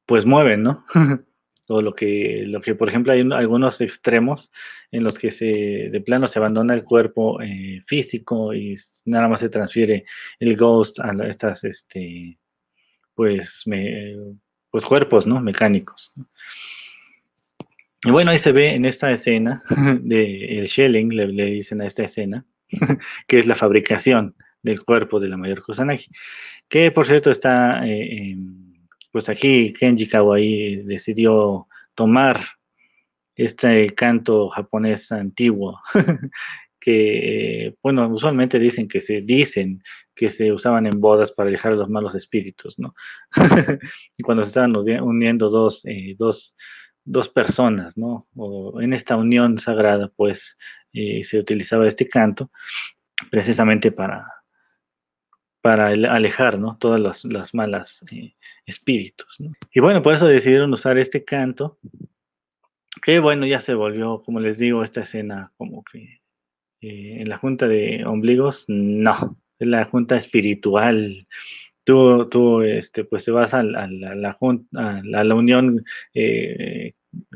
pues 0.06 0.26
mueven, 0.26 0.64
¿no? 0.64 0.86
o 1.68 1.82
lo 1.82 1.94
que, 1.94 2.44
lo 2.46 2.62
que, 2.62 2.76
por 2.76 2.90
ejemplo, 2.90 3.14
hay 3.14 3.22
algunos 3.32 3.82
extremos 3.82 4.52
en 4.92 5.04
los 5.04 5.20
que 5.20 5.32
se, 5.32 5.90
de 5.92 6.02
plano 6.02 6.28
se 6.28 6.40
abandona 6.40 6.74
el 6.74 6.84
cuerpo 6.84 7.42
eh, 7.42 7.82
físico 7.86 8.54
y 8.54 8.76
nada 9.06 9.28
más 9.28 9.42
se 9.42 9.50
transfiere 9.50 10.06
el 10.40 10.56
ghost 10.56 11.00
a 11.00 11.12
estas, 11.28 11.64
este, 11.66 12.38
pues, 13.14 13.64
me, 13.66 14.16
pues 14.72 14.86
cuerpos, 14.86 15.28
¿no? 15.28 15.42
Mecánicos. 15.42 16.14
Y 18.04 18.12
bueno, 18.12 18.32
ahí 18.32 18.38
se 18.38 18.52
ve 18.52 18.74
en 18.74 18.86
esta 18.86 19.12
escena 19.12 19.62
de 20.02 20.60
el 20.60 20.68
shelling, 20.68 21.10
le, 21.10 21.46
dicen 21.46 21.82
a 21.82 21.88
esta 21.88 22.04
escena, 22.04 22.46
que 23.28 23.40
es 23.40 23.48
la 23.48 23.56
fabricación 23.56 24.36
del 24.68 24.84
cuerpo 24.84 25.20
de 25.20 25.30
la 25.30 25.38
mayor 25.38 25.64
Kusanagi, 25.64 26.10
que 26.70 26.92
por 26.92 27.08
cierto 27.08 27.32
está, 27.32 27.88
eh, 27.88 28.36
pues 29.12 29.30
aquí 29.30 29.74
Kenji 29.74 30.08
Kawai 30.08 30.84
decidió 30.84 31.68
tomar 31.96 32.46
este 33.36 33.94
canto 33.96 34.50
japonés 34.50 35.12
antiguo, 35.12 35.80
que, 36.80 37.76
bueno, 37.82 38.08
usualmente 38.10 38.60
dicen 38.60 38.88
que 38.88 39.02
se 39.02 39.22
dicen 39.22 39.82
que 40.16 40.30
se 40.30 40.52
usaban 40.52 40.88
en 40.88 41.00
bodas 41.00 41.32
para 41.32 41.50
alejar 41.50 41.74
los 41.74 41.90
malos 41.90 42.16
espíritus, 42.16 42.78
¿no? 42.80 42.96
y 44.18 44.24
cuando 44.24 44.44
se 44.44 44.50
estaban 44.50 44.76
uniendo 44.76 45.50
dos, 45.50 45.86
eh, 45.86 46.16
dos, 46.18 46.56
dos, 47.06 47.30
personas, 47.30 47.98
¿no? 47.98 48.28
O 48.36 48.82
en 48.82 48.94
esta 48.94 49.16
unión 49.16 49.60
sagrada, 49.60 50.12
pues 50.16 50.58
eh, 50.94 51.24
se 51.24 51.38
utilizaba 51.38 51.88
este 51.88 52.08
canto 52.10 52.50
precisamente 53.30 53.92
para, 53.92 54.26
para 55.62 55.88
alejar, 55.88 56.60
¿no? 56.60 56.78
Todas 56.80 57.00
las, 57.00 57.26
las 57.26 57.54
malas 57.54 58.04
eh, 58.12 58.36
espíritus. 58.66 59.38
Y 59.74 59.80
bueno, 59.80 60.02
por 60.02 60.14
eso 60.14 60.28
decidieron 60.28 60.72
usar 60.74 60.98
este 60.98 61.24
canto, 61.24 61.80
que 63.02 63.20
bueno, 63.20 63.46
ya 63.46 63.62
se 63.62 63.74
volvió, 63.74 64.22
como 64.24 64.40
les 64.40 64.58
digo, 64.58 64.84
esta 64.84 65.02
escena 65.02 65.52
como 65.58 65.84
que 65.84 66.22
en 66.82 67.28
la 67.28 67.38
junta 67.38 67.68
de 67.68 68.06
ombligos, 68.06 68.66
no, 68.68 69.38
es 69.60 69.68
la 69.68 69.86
junta 69.86 70.18
espiritual. 70.18 71.28
Tú, 71.84 72.28
tú 72.30 72.62
este, 72.62 73.06
pues 73.06 73.26
te 73.26 73.32
vas 73.32 73.54
a, 73.54 73.64
la, 73.64 73.88
la, 73.88 74.38
a 74.76 75.24
la, 75.24 75.36
unión 75.36 75.84
eh, 76.14 76.94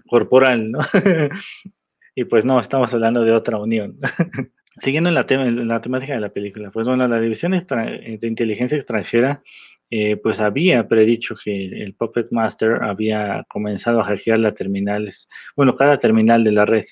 corporal, 0.07 0.71
¿no? 0.71 0.79
y 2.15 2.25
pues 2.25 2.45
no, 2.45 2.59
estamos 2.59 2.93
hablando 2.93 3.23
de 3.23 3.31
otra 3.31 3.57
unión. 3.57 3.97
Siguiendo 4.77 5.09
en 5.09 5.15
la, 5.15 5.25
la 5.65 5.81
temática 5.81 6.13
de 6.13 6.21
la 6.21 6.29
película, 6.29 6.71
pues 6.71 6.87
bueno, 6.87 7.07
la 7.07 7.19
División 7.19 7.51
de 7.51 8.27
Inteligencia 8.27 8.77
Extranjera 8.77 9.43
eh, 9.93 10.15
pues 10.15 10.39
había 10.39 10.87
predicho 10.87 11.35
que 11.35 11.65
el 11.65 11.93
Puppet 11.95 12.31
Master 12.31 12.81
había 12.81 13.43
comenzado 13.49 13.99
a 13.99 14.05
hackear 14.05 14.39
las 14.39 14.55
terminales, 14.55 15.27
bueno, 15.53 15.75
cada 15.75 15.97
terminal 15.97 16.45
de 16.45 16.53
la 16.53 16.65
red. 16.65 16.85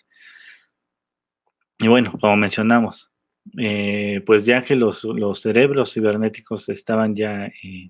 Y 1.80 1.88
bueno, 1.88 2.12
como 2.20 2.36
mencionamos, 2.36 3.10
eh, 3.58 4.22
pues 4.26 4.44
ya 4.44 4.66
que 4.66 4.76
los, 4.76 5.08
cerebros 5.42 5.94
cibernéticos 5.94 6.68
estaban 6.68 7.16
ya 7.16 7.46
eh, 7.48 7.90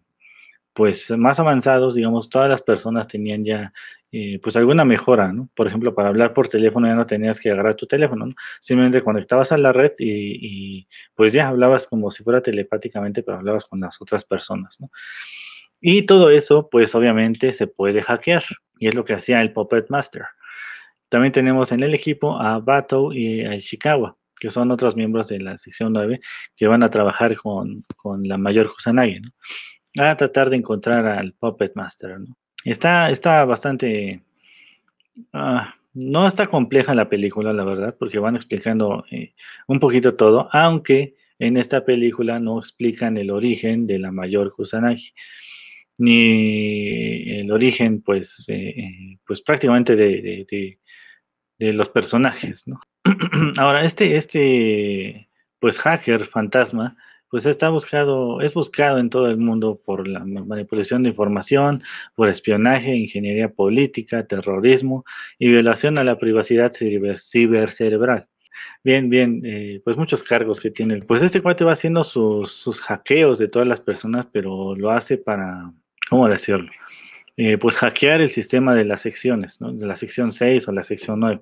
pues 0.79 1.12
más 1.12 1.38
avanzados, 1.41 1.93
digamos, 1.93 2.29
todas 2.29 2.50
las 2.50 2.62
personas 2.62 3.05
tenían 3.05 3.43
ya 3.43 3.74
eh, 4.13 4.39
pues 4.41 4.55
alguna 4.55 4.86
mejora, 4.86 5.33
¿no? 5.33 5.50
Por 5.53 5.67
ejemplo, 5.67 5.93
para 5.93 6.07
hablar 6.07 6.33
por 6.33 6.48
teléfono 6.48 6.88
ya 6.88 6.95
no 6.95 7.05
tenías 7.05 7.38
que 7.38 7.51
agarrar 7.51 7.75
tu 7.75 7.86
teléfono, 7.86 8.27
¿no? 8.27 8.33
Simplemente 8.62 9.03
conectabas 9.03 9.51
a 9.51 9.57
la 9.57 9.74
red 9.74 9.91
y, 10.00 10.88
pues 11.15 11.33
ya 11.33 11.50
hablabas 11.50 11.86
como 11.86 12.12
si 12.12 12.24
fuera 12.24 12.41
telepáticamente, 12.41 13.24
pero 13.24 13.39
hablabas 13.39 13.65
con 13.65 13.81
las 13.81 14.01
otras 14.01 14.24
personas, 14.24 14.79
¿no? 14.79 14.89
Y 15.81 16.03
todo 16.03 16.29
eso, 16.29 16.69
pues 16.71 16.95
obviamente 16.95 17.51
se 17.51 17.67
puede 17.67 18.01
hackear, 18.01 18.45
y 18.79 18.88
es 18.88 18.95
lo 18.95 19.03
que 19.03 19.15
hacía 19.15 19.41
el 19.41 19.51
Puppet 19.51 19.89
Master. 19.89 20.27
También 21.09 21.33
tenemos 21.33 21.74
en 21.74 21.83
el 21.83 21.93
equipo 21.93 22.39
a 22.39 22.59
Bato 22.59 23.12
y 23.12 23.41
a 23.41 23.53
Ishikawa 23.53 24.15
que 24.39 24.50
son 24.50 24.71
otros 24.71 24.95
miembros 24.95 25.27
de 25.27 25.39
la 25.39 25.57
sección 25.57 25.91
9, 25.91 26.21
que 26.55 26.67
van 26.67 26.81
a 26.81 26.89
trabajar 26.89 27.36
con, 27.36 27.83
la 28.24 28.38
mayor 28.38 28.74
Kusanagi, 28.74 29.19
¿no? 29.19 29.31
A 30.00 30.15
tratar 30.15 30.50
de 30.50 30.56
encontrar 30.56 31.06
al 31.06 31.34
Puppet 31.34 31.75
Master, 31.75 32.20
¿no? 32.20 32.38
Está, 32.63 33.10
está 33.10 33.44
bastante... 33.46 34.22
Ah, 35.34 35.75
no 35.94 36.27
está 36.27 36.48
compleja 36.48 36.94
la 36.94 37.10
película, 37.10 37.51
la 37.51 37.63
verdad, 37.63 37.96
porque 38.00 38.20
van 38.20 38.36
explicando 38.36 39.06
eh, 39.12 39.34
un 39.68 39.79
poquito 39.79 40.15
todo, 40.15 40.50
aunque 40.53 41.15
en 41.39 41.58
esta 41.58 41.84
película 41.84 42.39
no 42.39 42.60
explican 42.60 43.18
el 43.18 43.32
origen 43.32 43.88
de 43.88 44.00
la 44.00 44.12
mayor 44.12 44.53
Kusanagi, 44.53 45.13
ni 45.98 47.39
el 47.39 47.51
origen, 47.51 48.01
pues, 48.01 48.46
eh, 48.48 49.18
pues 49.25 49.41
prácticamente 49.41 49.96
de, 49.96 50.77
de 51.58 51.74
los 51.74 51.89
personajes, 51.89 52.65
¿no? 52.68 52.82
Ahora, 53.58 53.84
este, 53.84 54.15
este, 54.15 55.29
pues 55.60 55.77
hacker 55.77 56.27
fantasma, 56.27 56.96
pues 57.29 57.45
está 57.45 57.69
buscado, 57.69 58.41
es 58.41 58.53
buscado 58.53 58.98
en 59.00 59.09
todo 59.09 59.27
el 59.27 59.38
mundo 59.38 59.79
por 59.83 60.07
la 60.07 60.25
manipulación 60.25 61.03
de 61.03 61.09
información, 61.09 61.83
por 62.15 62.29
espionaje, 62.29 62.95
ingeniería 62.95 63.50
política, 63.50 64.25
terrorismo 64.25 65.05
y 65.38 65.50
violación 65.50 65.98
a 65.98 66.03
la 66.03 66.17
privacidad 66.17 66.74
cibercerebral. 66.74 68.27
Bien, 68.83 69.09
bien, 69.09 69.41
eh, 69.45 69.81
pues 69.83 69.95
muchos 69.95 70.24
cargos 70.24 70.59
que 70.59 70.71
tiene. 70.71 71.01
Pues 71.01 71.21
este 71.21 71.41
cuate 71.41 71.63
va 71.63 71.74
haciendo 71.74 72.03
sus, 72.03 72.51
sus 72.51 72.81
hackeos 72.81 73.38
de 73.39 73.48
todas 73.48 73.67
las 73.67 73.79
personas, 73.79 74.27
pero 74.31 74.75
lo 74.75 74.91
hace 74.91 75.17
para, 75.17 75.71
¿cómo 76.09 76.27
decirlo? 76.27 76.71
Eh, 77.38 77.57
pues 77.57 77.77
hackear 77.77 78.21
el 78.21 78.29
sistema 78.29 78.75
de 78.75 78.86
las 78.86 79.01
secciones, 79.01 79.62
¿no? 79.62 79.71
De 79.71 79.88
la 79.88 79.95
sección 79.95 80.33
6 80.33 80.67
o 80.67 80.71
la 80.74 80.83
sección 80.83 81.21
9 81.21 81.41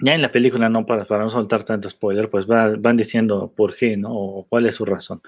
ya 0.00 0.14
en 0.14 0.22
la 0.22 0.32
película, 0.32 0.68
no 0.68 0.86
para, 0.86 1.04
para 1.04 1.24
no 1.24 1.30
soltar 1.30 1.64
tanto 1.64 1.90
spoiler, 1.90 2.30
pues 2.30 2.46
van 2.46 2.96
diciendo 2.96 3.52
por 3.56 3.76
qué, 3.76 3.96
¿no? 3.96 4.10
O 4.12 4.46
cuál 4.48 4.66
es 4.66 4.76
su 4.76 4.84
razón. 4.84 5.20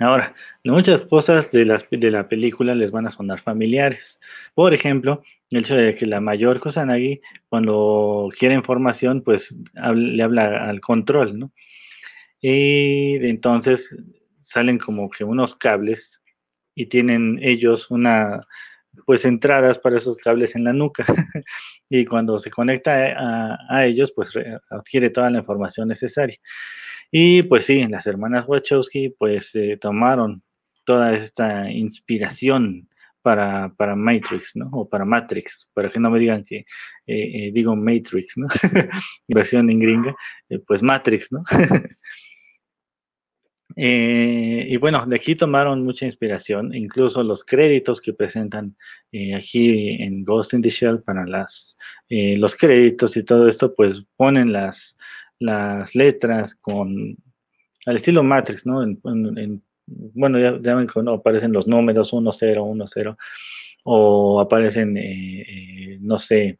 Ahora, 0.00 0.34
muchas 0.64 1.02
cosas 1.02 1.52
de, 1.52 1.66
las, 1.66 1.86
de 1.90 2.10
la 2.10 2.28
película 2.28 2.74
les 2.74 2.90
van 2.90 3.06
a 3.06 3.10
sonar 3.10 3.40
familiares. 3.42 4.18
Por 4.54 4.72
ejemplo, 4.72 5.22
el 5.50 5.60
hecho 5.60 5.74
de 5.76 5.94
que 5.94 6.06
la 6.06 6.20
mayor 6.20 6.58
Kusanagi, 6.58 7.20
cuando 7.48 8.30
quiere 8.38 8.54
información, 8.54 9.22
pues 9.22 9.54
le 9.94 10.22
habla 10.22 10.68
al 10.68 10.80
control, 10.80 11.38
¿no? 11.38 11.52
Y 12.40 13.16
entonces 13.26 13.94
salen 14.42 14.78
como 14.78 15.10
que 15.10 15.24
unos 15.24 15.54
cables 15.54 16.22
y 16.74 16.86
tienen 16.86 17.38
ellos 17.42 17.90
una, 17.90 18.46
pues 19.06 19.24
entradas 19.24 19.78
para 19.78 19.98
esos 19.98 20.16
cables 20.16 20.54
en 20.56 20.64
la 20.64 20.72
nuca. 20.72 21.04
y 21.90 22.04
cuando 22.04 22.38
se 22.38 22.50
conecta 22.50 23.58
a, 23.68 23.86
ellos, 23.86 24.12
pues 24.14 24.32
adquiere 24.70 25.10
toda 25.10 25.30
la 25.30 25.38
información 25.38 25.88
necesaria. 25.88 26.38
Y 27.10 27.42
pues 27.42 27.64
sí, 27.64 27.84
las 27.86 28.06
hermanas 28.06 28.46
Wachowski 28.46 29.10
pues 29.18 29.54
eh, 29.54 29.78
tomaron 29.80 30.42
toda 30.84 31.16
esta 31.16 31.70
inspiración 31.70 32.88
para, 33.22 33.74
para, 33.76 33.96
Matrix, 33.96 34.56
¿no? 34.56 34.70
O 34.72 34.88
para 34.88 35.04
Matrix, 35.04 35.68
para 35.74 35.90
que 35.90 36.00
no 36.00 36.10
me 36.10 36.18
digan 36.18 36.44
que 36.44 36.58
eh, 36.58 36.66
eh, 37.06 37.50
digo 37.52 37.76
Matrix, 37.76 38.36
¿no? 38.36 38.46
Versión 39.28 39.68
en 39.70 39.80
gringa, 39.80 40.16
pues 40.66 40.82
Matrix, 40.82 41.30
¿no? 41.32 41.44
Eh, 43.76 44.66
y 44.68 44.76
bueno, 44.76 45.04
de 45.06 45.16
aquí 45.16 45.36
tomaron 45.36 45.84
mucha 45.84 46.06
inspiración, 46.06 46.74
incluso 46.74 47.22
los 47.22 47.44
créditos 47.44 48.00
que 48.00 48.12
presentan 48.12 48.76
eh, 49.12 49.34
aquí 49.34 50.02
en 50.02 50.24
Ghost 50.24 50.54
in 50.54 50.62
the 50.62 50.70
Shell 50.70 51.02
para 51.02 51.26
las, 51.26 51.76
eh, 52.08 52.36
los 52.36 52.54
créditos 52.54 53.16
y 53.16 53.24
todo 53.24 53.48
esto, 53.48 53.74
pues 53.74 54.04
ponen 54.16 54.52
las, 54.52 54.96
las 55.38 55.94
letras 55.94 56.54
con 56.56 57.16
al 57.86 57.96
estilo 57.96 58.22
Matrix, 58.22 58.66
¿no? 58.66 58.82
En, 58.82 59.00
bueno, 59.86 60.38
ya, 60.38 60.58
ya 60.60 60.74
ven 60.74 60.88
aparecen 61.08 61.52
los 61.52 61.66
números 61.66 62.12
1, 62.12 62.30
0, 62.32 62.64
1, 62.64 62.86
0, 62.86 63.16
o 63.84 64.40
aparecen, 64.40 64.96
eh, 64.98 65.98
no 66.00 66.18
sé, 66.18 66.58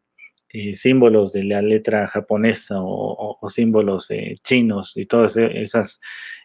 símbolos 0.74 1.32
de 1.32 1.44
la 1.44 1.62
letra 1.62 2.08
japonesa 2.08 2.76
o, 2.78 3.38
símbolos 3.48 4.08
chinos 4.42 4.96
y 4.96 5.06
todas 5.06 5.36
e, 5.36 5.62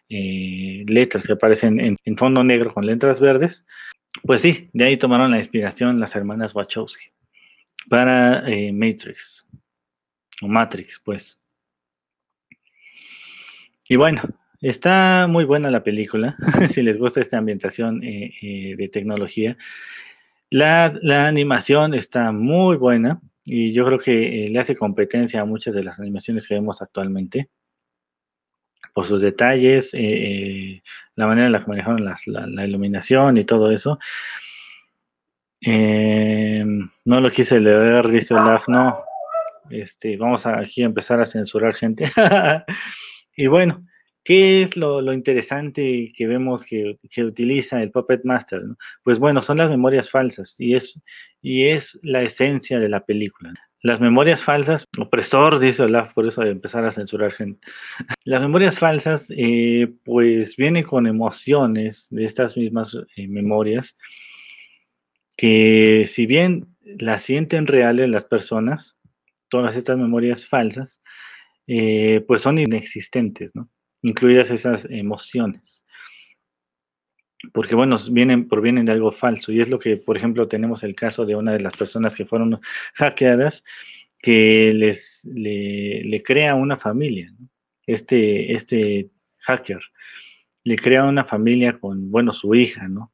esas 0.08 0.90
letras 0.90 1.26
que 1.26 1.32
aparecen 1.32 1.80
en, 1.80 2.16
fondo 2.16 2.44
negro 2.44 2.72
con 2.72 2.86
letras 2.86 3.20
verdes, 3.20 3.66
pues 4.22 4.40
sí, 4.40 4.70
de 4.72 4.84
ahí 4.86 4.96
tomaron 4.96 5.30
la 5.30 5.38
inspiración 5.38 6.00
las 6.00 6.16
hermanas 6.16 6.54
Wachowski 6.54 7.10
para 7.88 8.44
Matrix, 8.72 9.46
o 10.42 10.48
Matrix, 10.48 11.00
pues. 11.04 11.38
Y 13.88 13.96
bueno, 13.96 14.22
está 14.60 15.26
muy 15.28 15.44
buena 15.44 15.70
la 15.70 15.84
película, 15.84 16.36
si 16.72 16.82
les 16.82 16.98
gusta 16.98 17.20
esta 17.20 17.38
ambientación 17.38 18.00
de 18.00 18.90
tecnología. 18.92 19.56
La, 20.50 21.26
animación 21.26 21.94
está 21.94 22.30
muy 22.30 22.76
buena 22.76 23.20
y 23.44 23.72
yo 23.72 23.84
creo 23.84 23.98
que 23.98 24.46
eh, 24.46 24.48
le 24.48 24.58
hace 24.60 24.76
competencia 24.76 25.40
a 25.40 25.44
muchas 25.44 25.74
de 25.74 25.82
las 25.82 25.98
animaciones 25.98 26.46
que 26.46 26.54
vemos 26.54 26.80
actualmente 26.82 27.48
por 28.96 29.06
sus 29.06 29.20
detalles, 29.20 29.92
eh, 29.92 29.98
eh, 30.00 30.82
la 31.16 31.26
manera 31.26 31.48
en 31.48 31.52
la 31.52 31.60
que 31.60 31.66
manejaron 31.66 32.02
la, 32.06 32.64
iluminación 32.64 33.36
y 33.36 33.44
todo 33.44 33.70
eso. 33.70 33.98
no 37.04 37.20
lo 37.20 37.30
quise 37.30 37.60
leer, 37.60 38.08
dice 38.08 38.32
Olaf, 38.32 38.68
no. 38.68 39.04
Este, 39.68 40.16
vamos 40.16 40.46
a 40.46 40.60
aquí 40.60 40.82
a 40.82 40.86
empezar 40.86 41.20
a 41.20 41.26
censurar 41.26 41.74
gente. 41.74 42.06
y 43.36 43.48
bueno, 43.48 43.84
¿Qué 44.24 44.62
es 44.62 44.76
lo, 44.76 45.12
interesante 45.12 46.12
que 46.16 46.26
vemos 46.26 46.64
que, 46.64 46.98
utiliza 47.18 47.82
el 47.82 47.90
Puppet 47.90 48.24
Master? 48.24 48.62
Pues 49.04 49.18
bueno, 49.18 49.42
son 49.42 49.58
las 49.58 49.70
memorias 49.70 50.10
falsas 50.10 50.56
y 50.58 50.74
es, 50.74 51.00
y 51.42 51.68
es 51.68 51.96
la 52.02 52.22
esencia 52.22 52.80
de 52.80 52.88
la 52.88 53.04
película. 53.04 53.52
Las 53.86 54.00
memorias 54.00 54.42
falsas, 54.42 54.84
opresor, 54.98 55.60
dice 55.60 55.84
Olaf, 55.84 56.12
por 56.12 56.26
eso 56.26 56.42
de 56.42 56.50
empezar 56.50 56.84
a 56.84 56.90
censurar 56.90 57.30
gente. 57.30 57.60
Las 58.24 58.40
memorias 58.40 58.80
falsas, 58.80 59.28
eh, 59.30 59.86
pues 60.04 60.56
vienen 60.56 60.82
con 60.82 61.06
emociones 61.06 62.08
de 62.10 62.24
estas 62.24 62.56
mismas 62.56 62.98
eh, 63.14 63.28
memorias, 63.28 63.96
que 65.36 66.04
si 66.08 66.26
bien 66.26 66.66
las 66.98 67.22
sienten 67.22 67.68
reales 67.68 68.10
las 68.10 68.24
personas, 68.24 68.98
todas 69.50 69.76
estas 69.76 69.96
memorias 69.98 70.48
falsas, 70.48 71.00
eh, 71.68 72.24
pues 72.26 72.42
son 72.42 72.58
inexistentes, 72.58 73.54
¿no? 73.54 73.70
incluidas 74.02 74.50
esas 74.50 74.84
emociones. 74.90 75.85
Porque, 77.52 77.74
bueno, 77.74 77.96
vienen, 78.10 78.48
provienen 78.48 78.86
de 78.86 78.92
algo 78.92 79.12
falso. 79.12 79.52
Y 79.52 79.60
es 79.60 79.68
lo 79.68 79.78
que, 79.78 79.96
por 79.96 80.16
ejemplo, 80.16 80.48
tenemos 80.48 80.82
el 80.82 80.94
caso 80.94 81.26
de 81.26 81.36
una 81.36 81.52
de 81.52 81.60
las 81.60 81.76
personas 81.76 82.14
que 82.14 82.24
fueron 82.24 82.60
hackeadas, 82.94 83.64
que 84.18 84.72
les 84.74 85.20
le, 85.24 86.22
crea 86.24 86.54
una 86.54 86.76
familia. 86.76 87.32
Este, 87.86 88.54
este 88.54 89.10
hacker 89.38 89.80
le 90.64 90.76
crea 90.76 91.04
una 91.04 91.24
familia 91.24 91.78
con, 91.78 92.10
bueno, 92.10 92.32
su 92.32 92.54
hija, 92.54 92.88
¿no? 92.88 93.12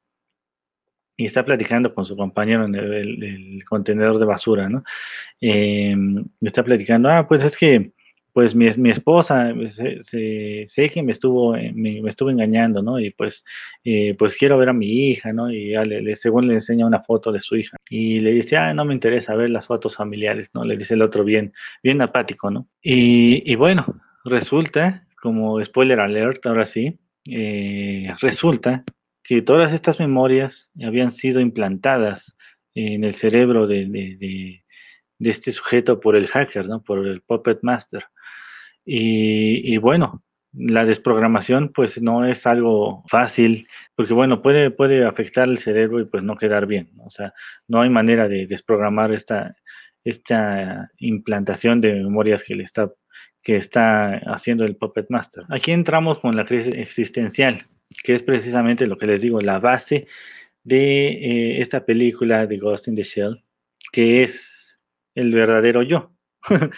Y 1.18 1.26
está 1.26 1.44
platicando 1.44 1.94
con 1.94 2.06
su 2.06 2.16
compañero 2.16 2.64
en 2.64 2.74
el, 2.74 3.62
contenedor 3.68 4.18
de 4.18 4.24
basura, 4.24 4.70
¿no? 4.70 4.82
Eh, 5.40 5.94
está 6.40 6.64
platicando, 6.64 7.10
ah, 7.10 7.28
pues 7.28 7.44
es 7.44 7.56
que 7.56 7.92
pues 8.32 8.54
mi, 8.54 8.70
mi 8.78 8.90
esposa 8.90 9.52
se, 10.00 10.66
sé 10.66 10.90
que 10.90 11.02
me 11.02 11.12
estuvo, 11.12 11.54
eh, 11.54 11.72
me, 11.74 12.00
estuvo 12.08 12.30
engañando, 12.30 12.82
¿no? 12.82 12.98
Y 12.98 13.10
pues, 13.10 13.44
eh, 13.84 14.14
pues 14.18 14.34
quiero 14.36 14.56
ver 14.56 14.70
a 14.70 14.72
mi 14.72 15.10
hija, 15.10 15.32
¿no? 15.32 15.50
Y 15.50 15.74
le, 15.84 16.16
según 16.16 16.48
le 16.48 16.54
enseña 16.54 16.86
una 16.86 17.02
foto 17.02 17.30
de 17.30 17.40
su 17.40 17.56
hija. 17.56 17.76
Y 17.90 18.20
le 18.20 18.32
dice, 18.32 18.56
ah, 18.56 18.72
no 18.72 18.84
me 18.84 18.94
interesa 18.94 19.34
ver 19.34 19.50
las 19.50 19.66
fotos 19.66 19.96
familiares, 19.96 20.50
¿no? 20.54 20.64
Le 20.64 20.76
dice 20.76 20.94
el 20.94 21.02
otro 21.02 21.24
bien, 21.24 21.52
bien 21.82 22.00
apático, 22.00 22.50
¿no? 22.50 22.68
Y, 22.82 23.50
y 23.50 23.54
bueno, 23.56 23.84
resulta, 24.24 25.06
como 25.20 25.62
spoiler 25.62 26.00
alert, 26.00 26.46
ahora 26.46 26.64
sí, 26.64 26.98
eh, 27.30 28.12
resulta 28.20 28.84
que 29.22 29.42
todas 29.42 29.72
estas 29.72 30.00
memorias 30.00 30.72
habían 30.82 31.10
sido 31.10 31.40
implantadas 31.40 32.36
en 32.74 33.04
el 33.04 33.14
cerebro 33.14 33.66
de, 33.66 33.86
de, 33.86 34.16
de, 34.16 34.64
de 35.18 35.30
este 35.30 35.52
sujeto 35.52 36.00
por 36.00 36.16
el 36.16 36.28
hacker, 36.28 36.66
¿no? 36.66 36.82
Por 36.82 37.06
el 37.06 37.20
Puppet 37.20 37.58
Master. 37.62 38.06
Y, 38.84 39.76
bueno, 39.78 40.22
la 40.52 40.84
desprogramación 40.84 41.72
pues 41.72 42.02
no 42.02 42.26
es 42.26 42.46
algo 42.46 43.04
fácil, 43.08 43.68
porque 43.94 44.12
bueno, 44.12 44.42
puede, 44.42 44.70
puede 44.70 45.06
afectar 45.06 45.48
el 45.48 45.58
cerebro 45.58 46.00
y 46.00 46.04
pues 46.06 46.22
no 46.22 46.36
quedar 46.36 46.66
bien. 46.66 46.90
O 46.98 47.10
sea, 47.10 47.32
no 47.68 47.80
hay 47.80 47.90
manera 47.90 48.28
de 48.28 48.46
desprogramar 48.46 49.12
esta, 49.12 49.56
esta 50.04 50.90
implantación 50.98 51.80
de 51.80 51.94
memorias 51.94 52.44
que 52.44 52.54
le 52.54 52.64
está 52.64 52.90
que 53.42 53.56
está 53.56 54.18
haciendo 54.32 54.64
el 54.64 54.76
Puppet 54.76 55.06
Master. 55.08 55.44
Aquí 55.48 55.72
entramos 55.72 56.18
con 56.18 56.36
la 56.36 56.44
crisis 56.44 56.74
existencial, 56.74 57.66
que 58.04 58.14
es 58.14 58.22
precisamente 58.22 58.86
lo 58.86 58.96
que 58.96 59.06
les 59.06 59.20
digo, 59.20 59.40
la 59.40 59.58
base 59.58 60.06
de 60.64 61.08
eh, 61.08 61.60
esta 61.60 61.84
película 61.84 62.46
de 62.46 62.58
Ghost 62.58 62.88
in 62.88 62.94
the 62.94 63.02
Shell, 63.02 63.42
que 63.92 64.22
es 64.22 64.80
el 65.14 65.32
verdadero 65.32 65.82
yo. 65.82 66.12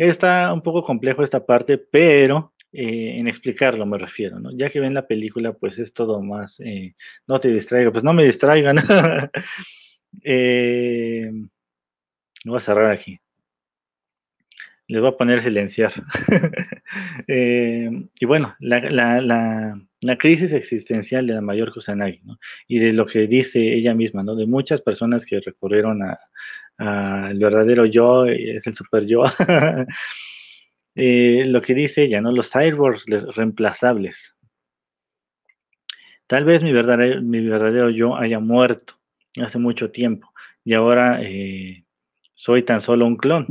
Está 0.00 0.50
un 0.50 0.62
poco 0.62 0.82
complejo 0.82 1.22
esta 1.22 1.44
parte, 1.44 1.76
pero 1.76 2.54
eh, 2.72 3.18
en 3.18 3.28
explicarlo 3.28 3.84
me 3.84 3.98
refiero, 3.98 4.40
¿no? 4.40 4.50
Ya 4.56 4.70
que 4.70 4.80
ven 4.80 4.94
la 4.94 5.06
película, 5.06 5.52
pues 5.52 5.78
es 5.78 5.92
todo 5.92 6.22
más, 6.22 6.58
eh, 6.60 6.94
no 7.26 7.38
te 7.38 7.48
distraiga, 7.50 7.92
pues 7.92 8.02
no 8.02 8.14
me 8.14 8.24
distraigan. 8.24 8.78
eh, 10.24 11.30
voy 12.46 12.56
a 12.56 12.60
cerrar 12.60 12.90
aquí. 12.90 13.20
Les 14.88 15.02
voy 15.02 15.10
a 15.10 15.16
poner 15.16 15.42
silenciar. 15.42 15.92
Eh, 17.28 17.88
y 18.18 18.26
bueno, 18.26 18.56
la, 18.58 18.80
la, 19.20 20.16
crisis 20.18 20.52
existencial 20.52 21.24
de 21.28 21.34
la 21.34 21.40
mayor 21.40 21.72
Kusanagi, 21.72 22.20
¿no? 22.24 22.40
Y 22.66 22.80
de 22.80 22.92
lo 22.92 23.06
que 23.06 23.28
dice 23.28 23.60
ella 23.60 23.94
misma, 23.94 24.24
¿no? 24.24 24.34
De 24.34 24.46
muchas 24.46 24.80
personas 24.80 25.24
que 25.24 25.38
recurrieron 25.38 26.02
a, 26.02 26.18
el 26.80 27.38
verdadero 27.38 27.84
yo 27.86 28.26
es 28.26 28.66
el 28.66 28.74
super 28.74 29.06
yo. 29.06 29.24
Eh, 30.96 31.44
lo 31.46 31.62
que 31.62 31.72
dice 31.72 32.02
ella, 32.02 32.20
¿no? 32.20 32.32
Los 32.32 32.50
cyborgs 32.50 33.04
reemplazables. 33.06 34.36
Tal 36.26 36.44
vez 36.44 36.62
mi 36.62 36.72
verdadero, 36.72 37.90
yo 37.90 38.16
haya 38.16 38.38
muerto 38.40 38.94
hace 39.40 39.58
mucho 39.58 39.90
tiempo 39.90 40.32
y 40.64 40.74
ahora 40.74 41.20
eh, 41.22 41.84
soy 42.34 42.64
tan 42.64 42.80
solo 42.80 43.06
un 43.06 43.16
clon. 43.16 43.46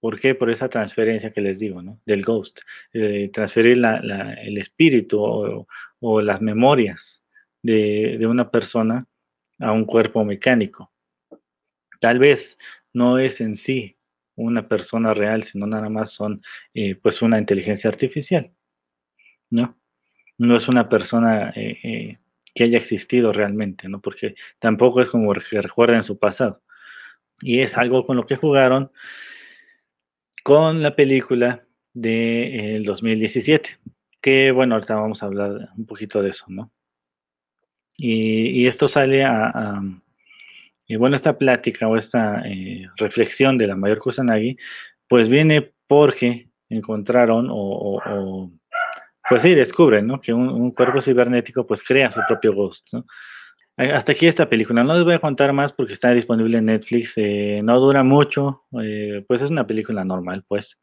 ¿Por 0.00 0.20
qué? 0.20 0.34
Por 0.34 0.50
esa 0.50 0.68
transferencia 0.68 1.32
que 1.32 1.40
les 1.40 1.58
digo, 1.58 1.82
¿no? 1.82 2.00
Del 2.06 2.22
ghost. 2.22 2.60
Eh, 2.92 3.30
transferir 3.32 3.78
el 3.78 4.58
espíritu 4.58 5.66
o, 6.00 6.20
las 6.20 6.40
memorias 6.40 7.22
de, 7.62 8.24
una 8.26 8.50
persona 8.50 9.06
a 9.58 9.72
un 9.72 9.84
cuerpo 9.84 10.24
mecánico. 10.24 10.92
Tal 12.00 12.18
vez 12.18 12.58
no 12.92 13.18
es 13.18 13.40
en 13.40 13.56
sí 13.56 13.96
una 14.36 14.68
persona 14.68 15.14
real, 15.14 15.42
sino 15.44 15.66
nada 15.66 15.88
más 15.88 16.12
son 16.12 16.42
eh, 16.74 16.94
pues 16.96 17.22
una 17.22 17.38
inteligencia 17.38 17.90
artificial, 17.90 18.52
¿no? 19.50 19.78
No 20.38 20.56
es 20.56 20.68
una 20.68 20.88
persona 20.88 21.50
eh, 21.56 21.78
eh, 21.82 22.18
que 22.54 22.64
haya 22.64 22.78
existido 22.78 23.32
realmente, 23.32 23.88
¿no? 23.88 24.00
Porque 24.00 24.34
tampoco 24.58 25.00
es 25.00 25.08
como 25.10 25.32
que 25.34 25.62
recuerden 25.62 26.04
su 26.04 26.18
pasado. 26.18 26.62
Y 27.40 27.60
es 27.60 27.76
algo 27.76 28.06
con 28.06 28.16
lo 28.16 28.26
que 28.26 28.36
jugaron 28.36 28.90
con 30.42 30.82
la 30.82 30.94
película 30.94 31.66
del 31.92 32.84
2017, 32.84 33.78
que 34.20 34.52
bueno, 34.52 34.74
ahorita 34.74 34.94
vamos 34.94 35.22
a 35.22 35.26
hablar 35.26 35.70
un 35.76 35.86
poquito 35.86 36.22
de 36.22 36.30
eso, 36.30 36.44
¿no? 36.48 36.70
Y, 37.98 38.66
esto 38.66 38.88
sale 38.88 39.24
a 39.24 39.80
y 40.86 40.96
bueno, 40.96 41.16
esta 41.16 41.36
plática 41.36 41.88
o 41.88 41.96
esta 41.96 42.42
eh, 42.46 42.86
reflexión 42.96 43.58
de 43.58 43.66
la 43.66 43.76
mayor 43.76 43.98
Kusanagi, 43.98 44.56
pues 45.08 45.28
viene 45.28 45.72
porque 45.86 46.48
encontraron 46.68 47.48
o, 47.50 48.52
pues 49.28 49.42
sí, 49.42 49.54
descubren, 49.54 50.06
¿no? 50.06 50.20
Que 50.20 50.32
un, 50.32 50.70
cuerpo 50.72 51.00
cibernético 51.00 51.66
pues 51.66 51.82
crea 51.82 52.10
su 52.10 52.20
propio 52.28 52.54
ghost, 52.54 52.88
¿no? 52.92 53.04
Hasta 53.76 54.12
aquí 54.12 54.26
esta 54.26 54.48
película. 54.48 54.82
No 54.84 54.94
les 54.94 55.04
voy 55.04 55.14
a 55.14 55.18
contar 55.18 55.52
más 55.52 55.72
porque 55.72 55.92
está 55.92 56.10
disponible 56.12 56.56
en 56.58 56.66
Netflix. 56.66 57.12
Eh, 57.16 57.60
no 57.62 57.78
dura 57.78 58.02
mucho. 58.02 58.62
Eh, 58.82 59.22
pues 59.28 59.42
es 59.42 59.50
una 59.50 59.66
película 59.66 60.02
normal, 60.02 60.44
pues. 60.48 60.78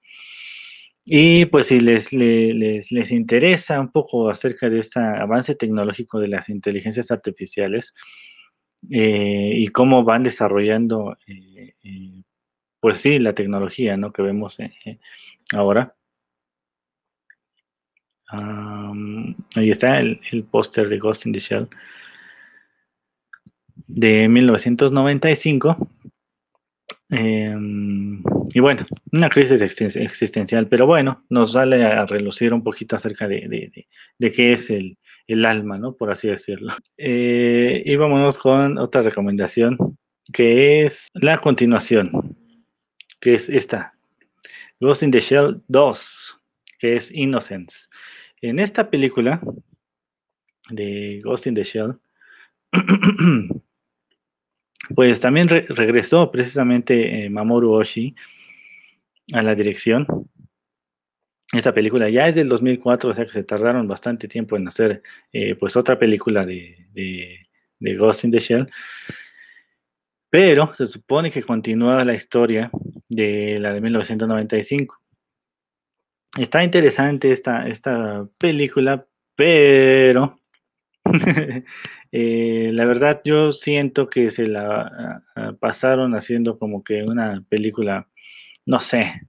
Y 1.05 1.45
pues 1.45 1.67
si 1.67 1.79
les, 1.79 2.13
les, 2.13 2.91
les, 2.91 3.11
interesa 3.11 3.79
un 3.79 3.91
poco 3.91 4.29
acerca 4.29 4.69
de 4.69 4.79
este 4.79 4.99
avance 4.99 5.55
tecnológico 5.55 6.19
de 6.19 6.27
las 6.29 6.49
inteligencias 6.49 7.09
artificiales, 7.11 7.93
eh, 8.89 9.54
y 9.56 9.67
cómo 9.69 10.04
van 10.04 10.24
desarrollando, 10.24 11.17
eh, 11.28 11.76
eh, 11.84 12.24
pues 12.80 13.00
sí, 13.00 13.19
la 13.19 13.34
tecnología 13.34 13.98
¿no? 13.98 14.12
que 14.12 14.22
vemos 14.22 14.58
ahora. 15.54 15.96
Ahí 19.56 19.69
está 19.69 19.98
el, 19.98 20.19
póster 20.50 20.89
de 20.89 20.98
Ghost 20.98 21.26
in 21.28 21.34
the 21.34 21.39
Shell 21.39 21.69
de 23.88 24.28
1995. 24.28 25.78
Em, 27.10 28.24
y 28.54 28.60
bueno, 28.60 28.86
una 29.12 29.30
crisis 29.30 29.62
existencial, 29.62 30.67
pero 30.67 30.88
bueno, 30.88 31.24
nos 31.30 31.54
sale 31.54 31.84
a 31.86 32.06
relucir 32.06 32.54
un 32.54 32.63
poquito 32.63 32.96
acerca 32.96 33.28
de, 33.28 33.86
qué 34.19 34.54
es 34.54 34.69
el, 34.72 34.98
alma, 35.45 35.77
¿no? 35.77 35.95
Por 35.95 36.12
así 36.12 36.27
decirlo. 36.27 36.73
Eh, 36.97 37.81
y 37.86 37.95
vámonos 37.95 38.38
con 38.38 38.77
otra 38.77 39.01
recomendación, 39.01 39.77
que 40.31 40.86
es 40.86 41.07
la 41.13 41.39
continuación, 41.39 42.38
que 43.19 43.36
es 43.36 43.49
esta, 43.49 43.93
Ghost 44.79 45.03
in 45.03 45.12
the 45.12 45.19
Shell 45.19 45.62
2, 45.67 46.39
que 46.79 46.95
es 46.95 47.09
Innocence. 47.15 47.88
En 48.41 48.59
esta 48.59 48.89
película 48.89 49.41
de 50.69 51.21
Ghost 51.23 51.47
in 51.47 51.55
the 51.55 51.63
Shell, 51.63 51.97
pues 54.95 55.21
también 55.21 55.47
regresó 55.47 56.31
precisamente 56.31 57.25
eh, 57.25 57.29
Mamoru 57.29 57.71
Oshii 57.73 58.15
a 59.31 59.41
la 59.41 59.55
dirección. 59.55 60.05
Esta 61.53 61.71
película 61.71 62.09
ya 62.09 62.27
es 62.27 62.33
del 62.33 62.49
2004, 62.49 63.11
o 63.11 63.13
sea 63.13 63.25
que 63.25 63.31
se 63.31 63.43
tardaron 63.43 63.87
bastante 63.87 64.27
tiempo 64.27 64.57
en 64.57 64.67
hacer 64.67 65.03
eh, 65.31 65.53
pues 65.55 65.75
otra 65.75 65.99
película 65.99 66.47
de, 66.47 66.87
de, 66.93 67.95
Ghost 67.95 68.23
in 68.23 68.31
the 68.31 68.39
Shell. 68.39 68.67
Pero 70.31 70.73
se 70.73 70.87
supone 70.87 71.29
que 71.29 71.43
continúa 71.43 72.03
la 72.03 72.15
historia 72.15 72.71
de 73.07 73.59
la 73.59 73.71
de 73.71 73.81
1995. 73.81 74.99
Está 76.39 76.63
interesante 76.63 77.31
esta, 77.31 77.67
esta 77.67 78.27
película, 78.39 79.05
pero 79.35 80.39
eh, 82.11 82.71
la 82.73 82.85
verdad 82.85 83.21
yo 83.23 83.51
siento 83.51 84.09
que 84.09 84.31
se 84.31 84.47
la 84.47 84.81
ah, 84.81 85.23
ah, 85.35 85.53
pasaron 85.59 86.15
haciendo 86.15 86.57
como 86.57 86.83
que 86.83 87.03
una 87.03 87.43
película, 87.47 88.07
no 88.65 88.79
sé, 88.79 89.21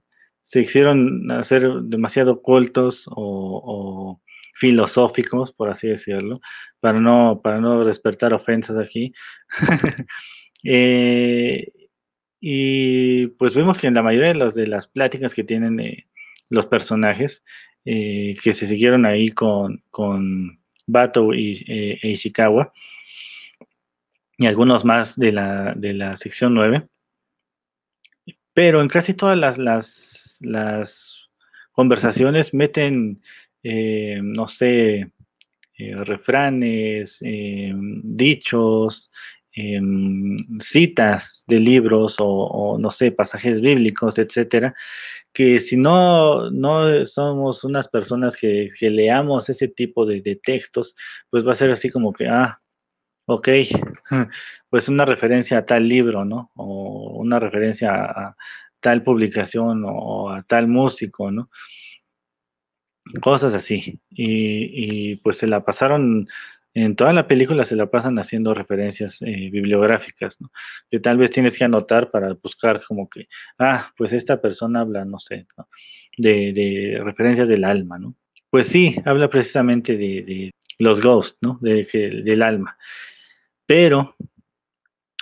se 0.45 0.61
hicieron 0.61 1.31
hacer 1.31 1.67
demasiado 1.81 2.41
cultos 2.43 3.05
o, 3.09 4.21
filosóficos, 4.53 5.51
por 5.51 5.69
así 5.69 5.87
decirlo, 5.87 6.35
para 6.79 6.99
no, 7.01 7.41
para 7.43 7.59
no 7.59 7.83
despertar 7.83 8.33
ofensas 8.33 8.77
aquí. 8.77 9.13
Eh, 10.67 11.71
y 12.41 13.27
pues 13.27 13.53
vemos 13.53 13.77
que 13.77 13.85
en 13.85 13.93
la 13.93 14.01
mayoría 14.01 14.29
de, 14.29 14.33
los, 14.33 14.55
de 14.55 14.65
las 14.65 14.87
pláticas 14.87 15.35
que 15.35 15.43
tienen 15.43 15.79
eh, 15.79 16.07
los 16.49 16.65
personajes 16.65 17.43
eh, 17.83 18.35
que 18.41 18.55
se 18.55 18.65
siguieron 18.65 19.05
ahí 19.05 19.29
con, 19.29 19.83
con 19.91 20.59
Bato 20.87 21.35
y 21.35 21.63
e 21.67 22.09
Ishikawa 22.09 22.73
y 24.39 24.47
algunos 24.47 24.83
más 24.83 25.19
de 25.19 25.33
la, 25.33 25.73
de 25.75 25.93
la 25.93 26.17
sección 26.17 26.55
9. 26.55 26.87
Pero 28.53 28.81
en 28.81 28.87
casi 28.87 29.13
todas 29.13 29.37
las, 29.37 29.59
las, 29.59 30.14
las 30.39 31.17
conversaciones 31.71 32.53
meten, 32.53 33.21
eh, 33.63 34.19
no 34.21 34.47
sé, 34.47 35.11
refranes, 35.77 37.19
dichos, 37.21 39.11
em, 39.51 40.37
citas 40.59 41.43
de 41.47 41.59
libros 41.59 42.15
o, 42.19 42.77
no 42.79 42.91
sé, 42.91 43.11
pasajes 43.11 43.61
bíblicos, 43.61 44.17
etcétera, 44.17 44.73
que 45.33 45.59
si 45.59 45.75
no, 45.77 46.49
no 46.51 47.05
somos 47.05 47.63
unas 47.65 47.89
personas 47.89 48.37
que, 48.37 48.69
leamos 48.81 49.49
ese 49.49 49.67
tipo 49.67 50.05
de, 50.05 50.39
textos, 50.41 50.95
pues 51.29 51.45
va 51.45 51.53
a 51.53 51.55
ser 51.55 51.71
así 51.71 51.89
como 51.89 52.13
que, 52.13 52.27
ah, 52.27 52.61
ok, 53.27 53.49
pues 54.69 54.89
una 54.89 55.05
referencia 55.05 55.59
a 55.59 55.65
tal 55.65 55.87
libro, 55.87 56.25
¿no? 56.25 56.51
O 56.55 57.17
una 57.19 57.39
referencia 57.39 57.91
a, 57.93 58.37
tal 58.85 59.01
publicación 59.01 59.83
o 59.83 60.29
a 60.29 60.43
tal 60.43 60.67
músico, 60.67 61.31
¿no? 61.31 61.49
Cosas 63.19 63.55
así. 63.55 63.99
Y, 64.11 65.15
pues 65.17 65.37
se 65.37 65.47
la 65.47 65.65
pasaron 65.65 66.27
en 66.75 66.95
toda 66.95 67.13
la 67.13 67.27
película 67.27 67.63
se 67.65 67.75
la 67.75 67.89
pasan 67.89 68.19
haciendo 68.19 68.53
referencias 68.53 69.21
eh, 69.21 69.49
bibliográficas, 69.49 70.39
¿no? 70.39 70.51
Que 70.91 70.99
tal 70.99 71.17
vez 71.17 71.31
tienes 71.31 71.57
que 71.57 71.63
anotar 71.63 72.11
para 72.11 72.33
buscar 72.33 72.83
como 72.87 73.09
que, 73.09 73.27
ah, 73.57 73.91
pues 73.97 74.13
esta 74.13 74.39
persona 74.39 74.81
habla, 74.81 75.03
no 75.05 75.17
sé, 75.17 75.47
de, 76.17 77.01
referencias 77.03 77.47
del 77.47 77.63
alma, 77.63 77.97
¿no? 77.97 78.13
Pues 78.51 78.67
sí, 78.67 78.97
habla 79.05 79.29
precisamente 79.29 79.97
de, 79.97 80.51
los 80.77 81.01
ghosts, 81.01 81.37
¿no? 81.41 81.57
De, 81.61 81.87
del 82.23 82.41
alma. 82.43 82.77
Pero 83.65 84.15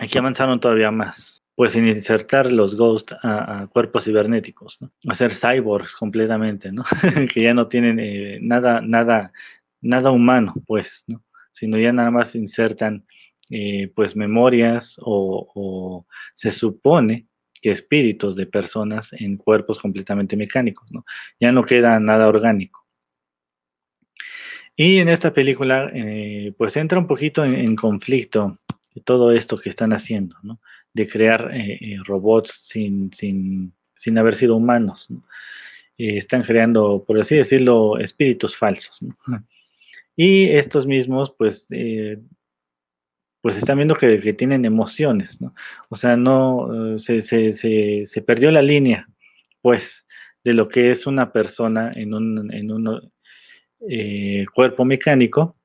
aquí 0.01 0.17
avanzaron 0.17 0.59
todavía 0.59 0.91
más, 0.91 1.42
pues 1.55 1.75
en 1.75 1.87
insertar 1.87 2.51
los 2.51 2.75
ghosts 2.75 3.15
a, 3.21 3.67
cuerpos 3.71 4.05
cibernéticos, 4.05 4.81
¿no? 4.81 4.91
Hacer 5.07 5.35
cyborgs 5.35 5.95
completamente, 5.95 6.71
¿no? 6.71 6.83
que 7.33 7.43
ya 7.43 7.53
no 7.53 7.67
tienen 7.67 7.99
eh, 7.99 8.39
nada, 8.41 8.81
nada, 8.81 9.31
nada 9.81 10.11
humano, 10.11 10.53
pues, 10.65 11.03
¿no? 11.07 11.23
sino 11.53 11.77
ya 11.77 11.93
nada 11.93 12.11
más 12.11 12.35
insertan 12.35 13.05
eh, 13.49 13.91
pues 13.95 14.15
memorias 14.15 14.97
o, 15.01 16.05
se 16.33 16.51
supone 16.51 17.27
que 17.61 17.71
espíritus 17.71 18.35
de 18.35 18.45
personas 18.45 19.13
en 19.13 19.37
cuerpos 19.37 19.79
completamente 19.79 20.35
mecánicos, 20.35 20.91
¿no? 20.91 21.05
Ya 21.39 21.51
no 21.51 21.63
queda 21.63 21.99
nada 21.99 22.27
orgánico. 22.27 22.85
Y 24.75 24.97
en 24.97 25.07
esta 25.07 25.33
película, 25.33 25.89
eh, 25.93 26.53
pues 26.57 26.75
entra 26.75 26.99
un 26.99 27.07
poquito 27.07 27.45
en, 27.45 27.75
conflicto 27.75 28.57
de 28.93 29.01
todo 29.01 29.31
esto 29.31 29.57
que 29.57 29.69
están 29.69 29.93
haciendo, 29.93 30.35
¿no? 30.41 30.59
De 30.93 31.07
crear 31.07 31.51
eh, 31.53 31.97
robots 32.05 32.65
sin, 32.67 33.11
sin, 33.13 33.73
sin, 33.95 34.17
haber 34.17 34.35
sido 34.35 34.55
humanos, 34.55 35.07
están 35.97 36.43
creando, 36.43 37.03
por 37.05 37.19
así 37.19 37.35
decirlo, 37.35 37.97
espíritus 37.97 38.55
falsos, 38.57 39.01
¿no? 39.01 39.15
Y 40.15 40.49
estos 40.49 40.85
mismos, 40.85 41.33
pues, 41.37 41.65
eh, 41.71 42.19
pues 43.41 43.57
están 43.57 43.77
viendo 43.77 43.95
que, 43.95 44.33
tienen 44.33 44.65
emociones, 44.65 45.41
¿no? 45.41 45.53
O 45.89 45.95
sea, 45.95 46.15
no, 46.15 46.95
eh, 46.95 48.05
se, 48.07 48.21
perdió 48.21 48.51
la 48.51 48.61
línea, 48.61 49.07
pues, 49.61 50.07
de 50.43 50.53
lo 50.53 50.69
que 50.69 50.91
es 50.91 51.07
una 51.07 51.31
persona 51.31 51.91
en 51.95 52.13
un, 52.13 52.53
en 52.53 52.71
un 52.71 53.11
eh, 53.89 54.45
cuerpo 54.53 54.85
mecánico 54.85 55.57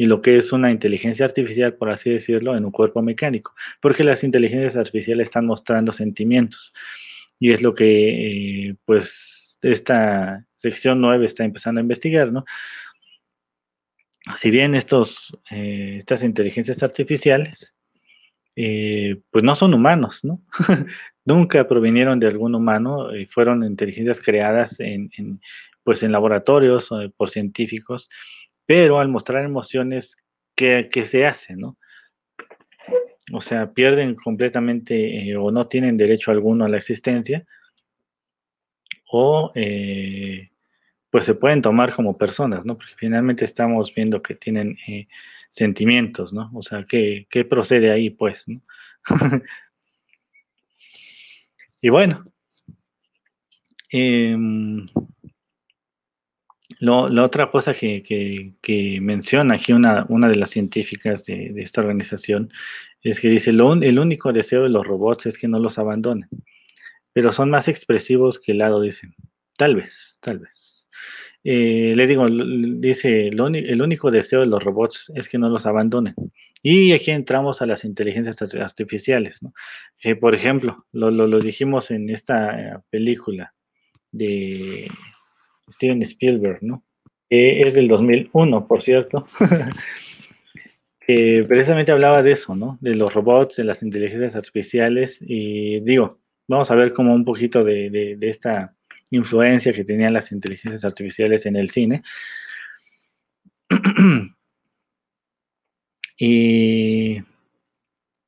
y 0.00 0.06
lo 0.06 0.22
que 0.22 0.38
es 0.38 0.50
una 0.50 0.70
inteligencia 0.70 1.26
artificial, 1.26 1.74
por 1.74 1.90
así 1.90 2.08
decirlo, 2.08 2.56
en 2.56 2.64
un 2.64 2.70
cuerpo 2.70 3.02
mecánico, 3.02 3.54
porque 3.82 4.02
las 4.02 4.24
inteligencias 4.24 4.74
artificiales 4.74 5.24
están 5.24 5.44
mostrando 5.44 5.92
sentimientos 5.92 6.72
y 7.38 7.52
es 7.52 7.60
lo 7.60 7.74
que, 7.74 8.76
pues, 8.86 9.58
esta 9.60 10.46
sección 10.56 11.02
9 11.02 11.26
está 11.26 11.44
empezando 11.44 11.80
a 11.80 11.82
investigar, 11.82 12.32
¿no? 12.32 12.46
si 14.36 14.50
bien 14.50 14.74
estos, 14.74 15.38
eh, 15.50 15.96
estas 15.98 16.22
inteligencias 16.22 16.82
artificiales, 16.82 17.74
eh, 18.56 19.20
pues 19.30 19.44
no 19.44 19.54
son 19.54 19.74
humanos, 19.74 20.20
¿no? 20.24 20.40
Nunca 21.26 21.68
provinieron 21.68 22.20
de 22.20 22.26
algún 22.26 22.54
humano, 22.54 23.14
y 23.14 23.26
fueron 23.26 23.64
inteligencias 23.64 24.18
creadas 24.18 24.80
en, 24.80 25.10
pues 25.84 26.02
en 26.02 26.12
laboratorios 26.12 26.90
o 26.90 27.10
por 27.18 27.28
científicos, 27.28 28.08
pero 28.70 29.00
al 29.00 29.08
mostrar 29.08 29.44
emociones, 29.44 30.16
¿qué, 30.54 30.88
se 31.04 31.26
hace, 31.26 31.56
no? 31.56 31.76
O 33.32 33.40
sea, 33.40 33.72
pierden 33.72 34.14
completamente 34.14 35.28
eh, 35.28 35.36
o 35.36 35.50
no 35.50 35.66
tienen 35.66 35.96
derecho 35.96 36.30
alguno 36.30 36.64
a 36.64 36.68
la 36.68 36.76
existencia, 36.76 37.44
o 39.10 39.52
pues 41.10 41.26
se 41.26 41.34
pueden 41.34 41.62
tomar 41.62 41.96
como 41.96 42.16
personas, 42.16 42.64
¿no? 42.64 42.76
Porque 42.76 42.94
finalmente 42.96 43.44
estamos 43.44 43.92
viendo 43.92 44.22
que 44.22 44.36
tienen 44.36 44.78
eh, 44.86 45.08
sentimientos, 45.48 46.32
¿no? 46.32 46.48
O 46.54 46.62
sea, 46.62 46.86
¿qué, 46.88 47.26
procede 47.50 47.90
ahí, 47.90 48.10
pues, 48.10 48.46
y 51.82 51.88
bueno, 51.88 52.24
em, 56.80 57.14
la 57.14 57.24
otra 57.24 57.50
cosa 57.50 57.74
que, 57.74 58.98
menciona 59.00 59.54
aquí 59.54 59.72
una, 59.72 60.06
una 60.08 60.28
de 60.28 60.36
las 60.36 60.50
científicas 60.50 61.24
de, 61.24 61.52
esta 61.58 61.80
organización 61.80 62.50
es 63.02 63.20
que 63.20 63.28
dice, 63.28 63.52
lo, 63.52 63.72
el 63.74 63.98
único 63.98 64.32
deseo 64.32 64.62
de 64.62 64.68
los 64.70 64.86
robots 64.86 65.26
es 65.26 65.38
que 65.38 65.48
no 65.48 65.58
los 65.58 65.78
abandonen, 65.78 66.28
pero 67.12 67.32
son 67.32 67.50
más 67.50 67.68
expresivos 67.68 68.38
que 68.38 68.52
el 68.52 68.58
lado, 68.58 68.80
dicen. 68.80 69.14
Tal 69.56 69.76
vez, 69.76 70.16
tal 70.20 70.38
vez. 70.38 70.88
Eh, 71.44 71.94
les 71.96 72.08
digo, 72.08 72.26
dice, 72.28 73.28
el 73.28 73.82
único 73.82 74.10
deseo 74.10 74.40
de 74.40 74.46
los 74.46 74.62
robots 74.62 75.10
es 75.14 75.28
que 75.28 75.38
no 75.38 75.48
los 75.48 75.66
abandonen. 75.66 76.14
Y 76.62 76.92
aquí 76.92 77.10
entramos 77.10 77.62
a 77.62 77.66
las 77.66 77.84
inteligencias 77.84 78.40
artificiales, 78.42 79.42
¿no? 79.42 79.54
Que, 79.98 80.16
por 80.16 80.34
ejemplo, 80.34 80.84
lo, 80.92 81.10
lo, 81.10 81.38
dijimos 81.40 81.90
en 81.90 82.10
esta 82.10 82.60
eh, 82.60 82.78
película 82.90 83.54
de 84.12 84.90
Steven 85.70 86.02
Spielberg, 86.02 86.58
¿no? 86.62 86.84
es 87.30 87.74
del 87.74 87.86
2001, 87.88 88.66
por 88.66 88.82
cierto, 88.82 89.26
que 91.00 91.44
precisamente 91.48 91.92
hablaba 91.92 92.22
de 92.22 92.32
eso, 92.32 92.56
¿no? 92.56 92.76
De 92.80 92.94
los 92.94 93.14
robots, 93.14 93.56
de 93.56 93.64
las 93.64 93.82
inteligencias 93.82 94.34
artificiales, 94.34 95.18
y 95.20 95.80
digo, 95.80 96.18
vamos 96.48 96.70
a 96.70 96.74
ver 96.74 96.92
como 96.92 97.14
un 97.14 97.24
poquito 97.24 97.62
de, 97.64 98.18
esta 98.22 98.74
influencia 99.10 99.72
que 99.72 99.84
tenían 99.84 100.12
las 100.12 100.32
inteligencias 100.32 100.84
artificiales 100.84 101.46
en 101.46 101.56
el 101.56 101.70
cine. 101.70 102.02
y, 106.18 107.18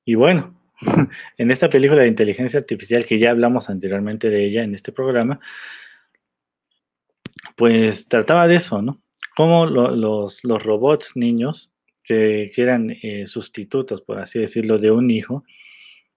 y 0.04 0.14
bueno, 0.14 0.56
en 1.38 1.50
esta 1.50 1.68
película 1.68 2.02
de 2.02 2.08
inteligencia 2.08 2.60
artificial, 2.60 3.04
que 3.04 3.18
ya 3.18 3.30
hablamos 3.30 3.68
anteriormente 3.68 4.30
de 4.30 4.46
ella 4.46 4.62
en 4.62 4.76
este 4.76 4.92
programa, 4.92 5.40
pues 7.56 8.06
trataba 8.08 8.46
de 8.46 8.56
eso, 8.56 8.82
¿no? 8.82 9.00
Cómo 9.36 9.66
los, 9.66 10.42
robots 10.42 11.12
niños, 11.14 11.70
que, 12.04 12.52
eran 12.56 12.90
eh, 13.02 13.26
sustitutos, 13.26 14.02
por 14.02 14.18
así 14.18 14.38
decirlo, 14.38 14.78
de 14.78 14.90
un 14.90 15.10
hijo, 15.10 15.44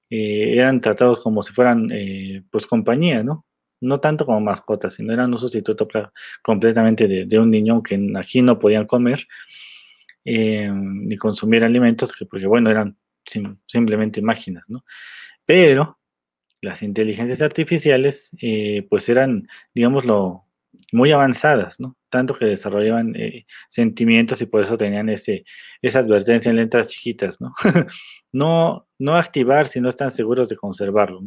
eh, 0.09 0.53
eran 0.57 0.81
tratados 0.81 1.21
como 1.21 1.43
si 1.43 1.53
fueran, 1.53 1.89
eh, 1.93 2.43
pues, 2.51 2.65
compañía, 2.67 3.23
¿no? 3.23 3.45
No 3.81 3.99
tanto 3.99 4.25
como 4.25 4.41
mascotas, 4.41 4.95
sino 4.95 5.13
eran 5.13 5.33
un 5.33 5.39
sustituto 5.39 5.87
completamente 6.41 7.07
de, 7.07 7.39
un 7.39 7.51
niño 7.51 7.83
que 7.83 7.99
aquí 8.17 8.41
no 8.41 8.57
podían 8.59 8.85
comer 8.87 9.27
ni 10.25 11.17
consumir 11.17 11.63
alimentos, 11.63 12.11
que 12.11 12.25
porque, 12.25 12.47
bueno, 12.47 12.71
eran 12.71 12.97
simplemente 13.67 14.21
máquinas, 14.21 14.63
¿no? 14.69 14.83
Pero 15.45 15.99
las 16.61 16.81
inteligencias 16.81 17.41
artificiales, 17.41 18.31
pues 18.89 19.09
eran, 19.09 19.47
digámoslo, 19.75 20.44
muy 20.91 21.11
avanzadas, 21.11 21.79
¿no? 21.79 21.95
Tanto 22.09 22.33
que 22.35 22.45
desarrollaban 22.45 23.15
eh, 23.15 23.45
sentimientos 23.69 24.41
y 24.41 24.45
por 24.45 24.63
eso 24.63 24.77
tenían 24.77 25.09
ese, 25.09 25.43
esa 25.81 25.99
advertencia 25.99 26.49
en 26.49 26.57
letras 26.57 26.87
chiquitas, 26.87 27.39
¿no? 27.41 27.53
no, 28.31 28.87
no 28.99 29.15
activar 29.15 29.67
si 29.67 29.79
no 29.79 29.89
están 29.89 30.11
seguros 30.11 30.49
de 30.49 30.55
conservarlo. 30.55 31.21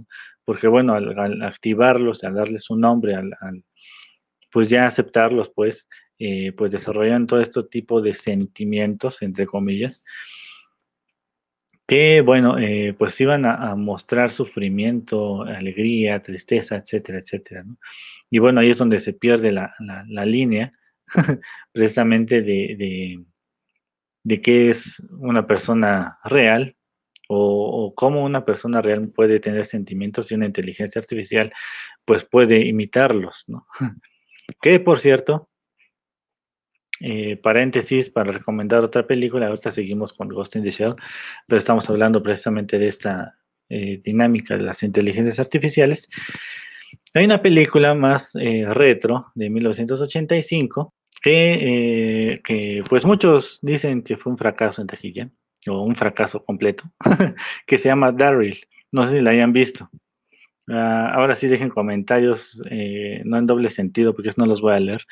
Porque 0.45 0.69
bueno, 0.69 0.95
al, 0.95 1.43
activarlos, 1.43 2.25
al 2.25 2.35
darles 2.35 2.71
un 2.71 2.81
nombre, 2.81 3.15
al, 3.15 3.33
pues 4.51 4.69
ya 4.69 4.87
aceptarlos, 4.87 5.51
pues, 5.55 5.87
eh, 6.19 6.53
pues 6.57 6.73
desarrollan 6.73 7.27
todo 7.27 7.41
este 7.41 7.63
tipo 7.65 8.01
de 8.01 8.15
sentimientos, 8.15 9.23
entre 9.23 9.47
comillas, 9.47 10.03
que, 11.89 12.21
bueno, 12.21 12.59
eh, 12.59 12.95
pues 12.99 13.19
iban 13.19 13.47
a, 13.47 13.75
mostrar 13.75 14.31
sufrimiento, 14.31 15.43
alegría, 15.43 16.23
tristeza, 16.23 16.77
etcétera, 16.77 17.19
etcétera. 17.19 17.65
¿no? 17.65 17.79
Y 18.31 18.39
bueno, 18.41 18.61
ahí 18.61 18.71
es 18.71 18.77
donde 18.77 18.99
se 19.01 19.15
pierde 19.15 19.53
la, 19.53 19.75
línea 20.27 20.75
precisamente 21.73 22.43
de, 22.43 23.25
de, 24.23 24.43
qué 24.43 24.69
es 24.69 25.03
una 25.19 25.47
persona 25.47 26.19
real 26.25 26.77
o, 27.27 27.95
cómo 27.97 28.23
una 28.23 28.45
persona 28.45 28.83
real 28.83 29.09
puede 29.09 29.41
tener 29.41 29.65
sentimientos 29.65 30.31
y 30.31 30.35
una 30.35 30.45
inteligencia 30.45 31.01
artificial 31.01 31.51
pues 32.05 32.23
puede 32.23 32.67
imitarlos, 32.69 33.45
¿no? 33.49 33.67
que 34.61 34.79
por 34.79 35.01
cierto, 35.01 35.48
eh, 37.01 37.37
paréntesis 37.37 38.11
para 38.11 38.33
recomendar 38.33 38.83
otra 38.83 39.07
película, 39.07 39.47
ahorita 39.47 39.71
seguimos 39.71 40.13
con 40.13 40.29
Ghost 40.29 40.57
in 40.57 40.63
the 40.63 40.71
Shell, 40.71 40.95
pero 41.47 41.59
estamos 41.59 41.89
hablando 41.89 42.23
precisamente 42.23 42.79
de 42.79 42.89
esta 42.89 43.37
eh, 43.69 44.01
dinámica 44.03 44.57
de 44.57 44.65
las 44.65 44.83
inteligencias 44.83 45.39
artificiales. 45.39 46.09
Hay 47.15 47.25
una 47.25 47.43
película 47.43 47.95
más 47.95 48.35
eh, 48.37 48.65
retro 48.69 49.27
de 49.35 49.51
1985 49.51 50.95
que, 51.23 52.41
que, 52.45 52.83
pues 52.89 53.05
muchos 53.05 53.59
dicen 53.63 54.03
que 54.03 54.17
fue 54.17 54.33
un 54.33 54.39
fracaso 54.39 54.81
en 54.81 54.87
taquilla 54.87 55.29
o 55.67 55.83
un 55.83 55.97
fracaso 55.97 56.45
completo, 56.45 56.85
que 57.67 57.79
se 57.79 57.89
llama 57.89 58.13
Daryl. 58.13 58.59
No 58.93 59.05
sé 59.07 59.17
si 59.17 59.21
la 59.21 59.31
hayan 59.31 59.53
visto. 59.53 59.91
Ah, 60.71 61.13
ahora 61.15 61.37
sí 61.37 61.47
dejen 61.49 61.71
comentarios, 61.71 62.61
no 63.25 63.39
en 63.39 63.47
doble 63.47 63.71
sentido 63.71 64.15
porque 64.15 64.31
no 64.37 64.47
los 64.47 64.61
voy 64.61 64.75
a 64.75 64.81
leer. 64.81 65.03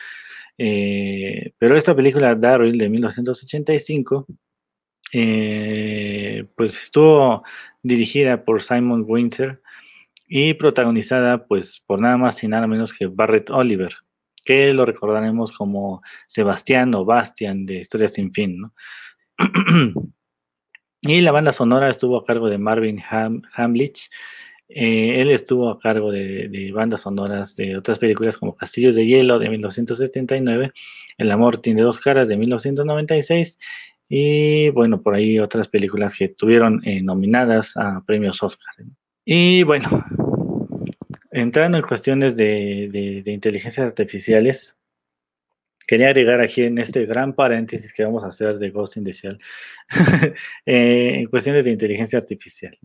Eh, 0.59 1.53
pero 1.59 1.77
esta 1.77 1.95
película 1.95 2.35
Daryl 2.35 2.79
de 2.79 2.89
1985, 2.89 4.27
eh, 5.13 6.47
pues 6.57 6.83
estuvo 6.83 7.43
dirigida 7.83 8.45
por 8.45 8.63
Simon 8.63 9.05
Winter 9.07 9.61
y 10.29 10.55
protagonizada 10.55 11.47
pues 11.47 11.83
por 11.87 12.01
nada 12.01 12.17
más 12.17 12.43
y 12.43 12.49
nada 12.49 12.67
menos 12.67 12.93
que 12.93 13.07
Barrett 13.07 13.51
Oliver, 13.51 13.95
que 14.45 14.73
lo 14.73 14.87
recordaremos 14.87 15.53
como 15.53 16.03
Sebastián 16.27 16.95
o 16.95 17.05
Bastian 17.05 17.67
de 17.67 17.81
Historias 17.81 18.15
sin 18.15 18.33
fin, 18.33 18.71
y 21.03 21.21
la 21.21 21.33
banda 21.33 21.53
sonora 21.53 21.91
estuvo 21.91 22.17
a 22.17 22.25
cargo 22.25 22.49
de 22.49 22.59
Marvin 22.59 23.01
Hamlich, 23.55 24.11
eh, 24.69 25.21
él 25.21 25.31
estuvo 25.31 25.71
a 25.71 25.79
cargo 25.79 26.11
de, 26.11 26.71
bandas 26.75 27.03
sonoras 27.03 27.55
de 27.55 27.77
otras 27.77 27.99
películas 27.99 28.37
como 28.37 28.57
Castillos 28.57 28.97
de 28.97 29.07
Hielo 29.07 29.39
de 29.39 29.49
1979, 29.49 30.73
El 31.19 31.31
amor 31.31 31.59
tiene 31.59 31.83
dos 31.83 31.99
caras 31.99 32.29
de 32.29 32.37
1996 32.37 33.59
y 34.09 34.71
bueno, 34.71 35.03
por 35.03 35.15
ahí 35.15 35.39
otras 35.39 35.69
películas 35.69 36.15
que 36.15 36.29
tuvieron 36.29 36.81
eh, 36.85 37.03
nominadas 37.03 37.77
a 37.77 38.03
premios 38.07 38.43
Oscar. 38.43 38.75
Y 39.25 39.63
bueno, 39.63 40.05
entrando 41.31 41.79
en 41.79 41.85
cuestiones 41.85 42.37
de, 42.37 43.23
inteligencias 43.27 43.87
artificiales, 43.87 44.77
quería 45.87 46.09
agregar 46.09 46.41
aquí 46.41 46.63
en 46.63 46.79
este 46.79 47.07
gran 47.07 47.35
paréntesis 47.35 47.93
que 47.93 48.05
vamos 48.05 48.25
a 48.25 48.29
hacer 48.29 48.59
de 48.59 48.71
Ghost 48.71 48.97
in 48.97 49.05
the 49.05 49.13
Shell, 49.13 49.39
eh, 50.67 51.21
en 51.21 51.27
cuestiones 51.27 51.65
de 51.65 51.73
inteligencia 51.73 52.19
artificial. 52.19 52.77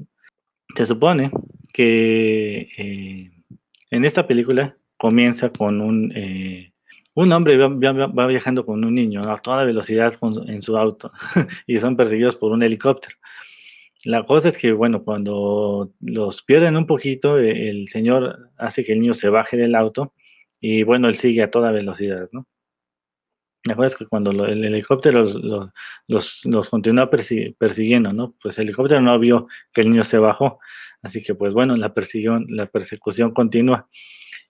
Se 0.76 0.86
supone 0.86 1.32
que 1.74 2.70
eh, 2.78 3.32
en 3.90 4.06
esta 4.06 4.28
película 4.28 4.78
comienza 4.98 5.50
con 5.50 5.82
un, 5.82 6.12
eh, 6.16 6.72
un 7.14 7.32
hombre 7.34 7.58
va, 7.58 8.28
viajando 8.28 8.66
con 8.66 8.84
un 8.86 8.96
niño 8.96 9.22
a 9.22 9.42
toda 9.42 9.64
velocidad 9.64 10.14
en 10.48 10.62
su 10.62 10.78
auto 10.78 11.12
y 11.68 11.78
son 11.78 11.98
perseguidos 11.98 12.36
por 12.36 12.52
un 12.52 12.64
helicóptero. 12.64 13.16
La 14.04 14.24
cosa 14.24 14.50
es 14.50 14.58
que, 14.58 14.72
bueno, 14.72 15.04
cuando 15.04 15.92
los 16.00 16.42
pierden 16.42 16.76
un 16.76 16.88
poquito, 16.88 17.38
eh, 17.38 17.70
el 17.70 17.88
señor 17.88 18.50
hace 18.58 18.84
que 18.84 18.94
el 18.94 19.02
niño 19.02 19.14
se 19.14 19.30
baje 19.30 19.58
del 19.58 19.76
auto 19.76 20.14
y, 20.60 20.84
bueno, 20.84 21.08
él 21.08 21.16
sigue 21.16 21.44
a 21.44 21.52
toda 21.52 21.72
velocidad, 21.72 22.30
¿no? 22.32 22.48
Cosa 23.64 23.86
es 23.86 23.96
que 23.96 24.06
cuando 24.08 24.32
el 24.32 24.66
helicóptero 24.66 25.22
los, 25.22 25.70
los, 26.08 26.46
los 26.46 26.70
continúa 26.70 27.10
persiguiendo, 27.10 28.12
¿no? 28.12 28.34
Pues 28.42 28.58
el 28.58 28.64
helicóptero 28.64 29.02
no 29.02 29.20
vio 29.20 29.48
que 29.72 29.82
el 29.82 29.92
niño 29.92 30.04
se 30.04 30.18
bajó, 30.18 30.60
Así 31.02 31.24
que 31.24 31.36
pues 31.36 31.54
bueno, 31.54 31.76
la 31.78 31.94
persecución, 31.94 32.46
la 32.50 32.68
persecución 32.68 33.32
continúa. 33.32 33.88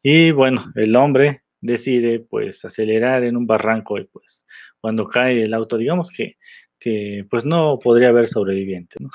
Y 0.04 0.32
bueno, 0.32 0.72
el 0.76 0.96
hombre 0.96 1.44
decide 1.62 2.20
pues 2.20 2.66
acelerar 2.66 3.24
en 3.24 3.38
un 3.38 3.48
barranco 3.48 3.98
y 4.00 4.06
pues 4.06 4.46
cuando 4.80 5.08
cae 5.08 5.44
el 5.44 5.54
auto, 5.54 5.78
digamos 5.78 6.10
que, 6.12 6.38
que 6.80 7.26
pues 7.30 7.46
no 7.46 7.80
podría 7.80 8.10
haber 8.10 8.28
sobreviviente. 8.28 8.98
¿no? 9.00 9.10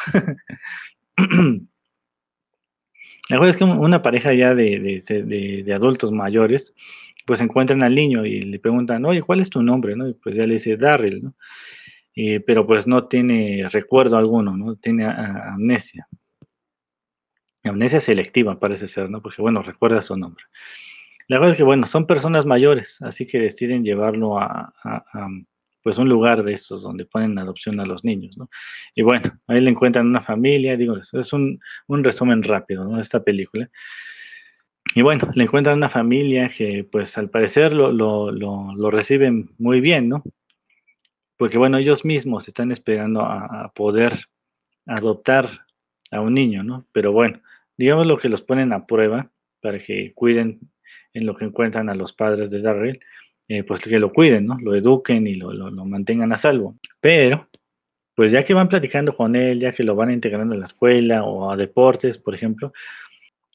la 3.28 3.36
verdad 3.38 3.50
es 3.50 3.56
que 3.56 3.64
una 3.64 4.02
pareja 4.02 4.32
ya 4.32 4.54
de, 4.54 5.02
de, 5.06 5.74
adultos 5.74 6.12
mayores 6.12 6.72
pues 7.26 7.40
encuentran 7.40 7.82
al 7.82 7.94
niño 7.94 8.24
y 8.24 8.42
le 8.42 8.58
preguntan, 8.58 9.04
oye, 9.04 9.22
¿cuál 9.22 9.40
es 9.40 9.50
tu 9.50 9.62
nombre? 9.62 9.96
¿no? 9.96 10.08
Y 10.08 10.14
pues 10.14 10.36
ya 10.36 10.46
le 10.46 10.54
dice 10.54 10.76
Darryl, 10.76 11.22
¿no? 11.22 11.34
Eh, 12.14 12.40
pero 12.40 12.66
pues 12.66 12.86
no 12.86 13.08
tiene 13.08 13.68
recuerdo 13.70 14.16
alguno, 14.16 14.56
¿no? 14.56 14.76
Tiene 14.76 15.04
amnesia 15.04 16.08
amnesia 17.68 18.00
selectiva 18.00 18.58
parece 18.58 18.88
ser, 18.88 19.10
¿no? 19.10 19.20
Porque, 19.20 19.42
bueno, 19.42 19.62
recuerda 19.62 20.02
su 20.02 20.16
nombre. 20.16 20.44
La 21.28 21.38
verdad 21.38 21.52
es 21.52 21.58
que, 21.58 21.64
bueno, 21.64 21.86
son 21.86 22.06
personas 22.06 22.46
mayores, 22.46 22.98
así 23.02 23.26
que 23.26 23.38
deciden 23.38 23.84
llevarlo 23.84 24.38
a, 24.38 24.72
pues 25.82 25.98
un 25.98 26.08
lugar 26.08 26.42
de 26.42 26.52
estos 26.52 26.82
donde 26.82 27.04
ponen 27.04 27.38
adopción 27.38 27.78
a 27.80 27.86
los 27.86 28.04
niños, 28.04 28.36
¿no? 28.36 28.48
Y 28.94 29.02
bueno, 29.02 29.22
ahí 29.46 29.60
le 29.60 29.70
encuentran 29.70 30.06
una 30.06 30.22
familia, 30.22 30.76
digo, 30.76 30.96
es 30.96 31.32
un, 31.32 31.60
resumen 31.88 32.42
rápido, 32.42 32.84
¿no? 32.84 33.00
Esta 33.00 33.22
película. 33.22 33.68
Y 34.94 35.02
bueno, 35.02 35.30
le 35.34 35.44
encuentran 35.44 35.76
una 35.76 35.90
familia 35.90 36.50
que, 36.56 36.86
pues, 36.90 37.18
al 37.18 37.28
parecer 37.28 37.72
lo, 37.72 37.92
lo, 37.92 38.90
reciben 38.90 39.50
muy 39.58 39.80
bien, 39.80 40.08
¿no? 40.08 40.22
Porque, 41.36 41.58
bueno, 41.58 41.76
ellos 41.76 42.04
mismos 42.04 42.48
están 42.48 42.72
esperando 42.72 43.20
a 43.20 43.72
poder 43.74 44.26
adoptar 44.86 45.66
a 46.10 46.20
un 46.20 46.34
niño, 46.34 46.62
¿no? 46.62 46.86
Pero 46.92 47.12
bueno, 47.12 47.40
digamos 47.76 48.06
lo 48.06 48.18
que 48.18 48.28
los 48.28 48.42
ponen 48.42 48.72
a 48.72 48.86
prueba 48.86 49.30
para 49.60 49.78
que 49.78 50.12
cuiden 50.14 50.60
en 51.12 51.26
lo 51.26 51.36
que 51.36 51.44
encuentran 51.44 51.88
a 51.88 51.94
los 51.94 52.12
padres 52.12 52.50
de 52.50 52.60
Darryl, 52.60 53.00
eh, 53.48 53.62
pues 53.62 53.82
que 53.82 53.98
lo 53.98 54.12
cuiden, 54.12 54.46
¿no? 54.46 54.58
Lo 54.60 54.74
eduquen 54.74 55.26
y 55.26 55.34
lo, 55.34 55.52
mantengan 55.84 56.32
a 56.32 56.38
salvo. 56.38 56.76
Pero, 57.00 57.48
pues 58.14 58.32
ya 58.32 58.44
que 58.44 58.54
van 58.54 58.68
platicando 58.68 59.14
con 59.14 59.36
él, 59.36 59.60
ya 59.60 59.72
que 59.72 59.84
lo 59.84 59.94
van 59.94 60.10
integrando 60.10 60.54
en 60.54 60.60
la 60.60 60.66
escuela 60.66 61.24
o 61.24 61.50
a 61.50 61.56
deportes, 61.56 62.18
por 62.18 62.34
ejemplo, 62.34 62.72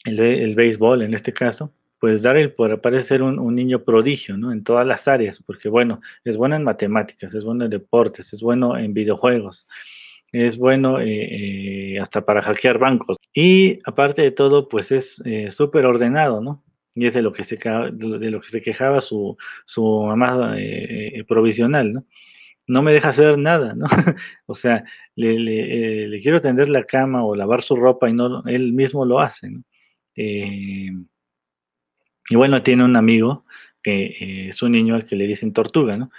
el, 0.06 0.20
el 0.20 0.56
béisbol 0.56 1.02
en 1.04 1.14
este 1.14 1.34
caso, 1.34 1.74
pues 2.02 2.24
Daryl 2.24 2.52
parece 2.82 3.04
ser 3.04 3.22
un, 3.22 3.56
niño 3.56 3.84
prodigio, 3.84 4.36
¿no? 4.36 4.52
En 4.52 4.64
todas 4.64 4.88
las 4.88 5.08
áreas, 5.08 5.42
porque 5.46 5.70
bueno, 5.70 6.02
es 6.24 6.36
bueno 6.36 6.56
en 6.56 6.64
matemáticas, 6.64 7.36
es 7.36 7.44
bueno 7.44 7.66
en 7.66 7.70
deportes, 7.70 8.34
es 8.34 8.42
bueno 8.42 8.76
en 8.76 8.96
videojuegos, 8.96 9.68
es 10.32 10.58
bueno 10.58 11.00
eh, 11.00 11.94
eh, 11.94 12.00
hasta 12.00 12.26
para 12.26 12.42
hackear 12.42 12.80
bancos. 12.80 13.18
Y 13.36 13.80
aparte 13.86 14.24
de 14.24 14.32
todo, 14.32 14.68
pues 14.68 14.92
es 14.92 15.22
eh, 15.26 15.52
súper 15.52 15.86
ordenado, 15.86 16.42
¿no? 16.42 16.64
Y 16.96 17.06
es 17.06 17.14
de 17.14 17.22
lo 17.22 17.32
que 17.32 17.44
se, 17.44 17.58
de 17.58 18.32
lo 18.32 18.42
que 18.42 18.50
se 18.50 18.64
quejaba 18.64 19.00
su, 19.00 19.38
su 19.66 19.84
mamá 20.04 20.56
provisional, 21.28 21.94
¿no? 21.94 22.06
No 22.66 22.82
me 22.82 22.94
deja 22.94 23.10
hacer 23.10 23.38
nada, 23.38 23.76
¿no? 23.76 23.86
o 24.48 24.56
sea, 24.56 24.86
le, 25.16 25.38
le, 25.38 26.22
quiero 26.22 26.42
tender 26.42 26.68
la 26.70 26.84
cama 26.86 27.24
o 27.24 27.36
lavar 27.36 27.62
su 27.62 27.76
ropa 27.76 28.10
y 28.10 28.14
no, 28.14 28.44
él 28.48 28.74
mismo 28.74 29.06
lo 29.06 29.20
hace, 29.20 29.52
¿no? 29.52 29.64
Y 30.15 30.91
bueno, 32.36 32.63
tiene 32.63 32.84
un 32.84 32.95
amigo 32.95 33.45
que 33.84 34.50
es 34.50 34.62
un 34.62 34.74
niño 34.74 34.95
al 34.95 35.06
que 35.06 35.15
le 35.15 35.28
dicen 35.28 35.54
tortuga, 35.54 35.97
¿no? 35.97 36.12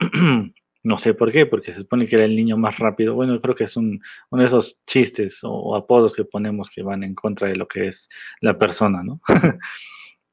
No 0.86 0.98
sé 0.98 1.14
por 1.14 1.32
qué, 1.32 1.46
porque 1.46 1.72
se 1.72 1.80
supone 1.80 2.06
que 2.06 2.14
era 2.14 2.24
el 2.24 2.36
niño 2.36 2.56
más 2.56 2.78
rápido. 2.78 3.16
Bueno, 3.16 3.40
creo 3.40 3.56
que 3.56 3.64
es 3.64 3.76
un, 3.76 4.00
uno 4.30 4.42
de 4.42 4.46
esos 4.46 4.78
chistes 4.86 5.40
o, 5.42 5.74
apodos 5.74 6.14
que 6.14 6.24
ponemos 6.24 6.70
que 6.70 6.84
van 6.84 7.02
en 7.02 7.12
contra 7.16 7.48
de 7.48 7.56
lo 7.56 7.66
que 7.66 7.88
es 7.88 8.08
la 8.40 8.56
persona, 8.56 9.02
¿no? 9.02 9.20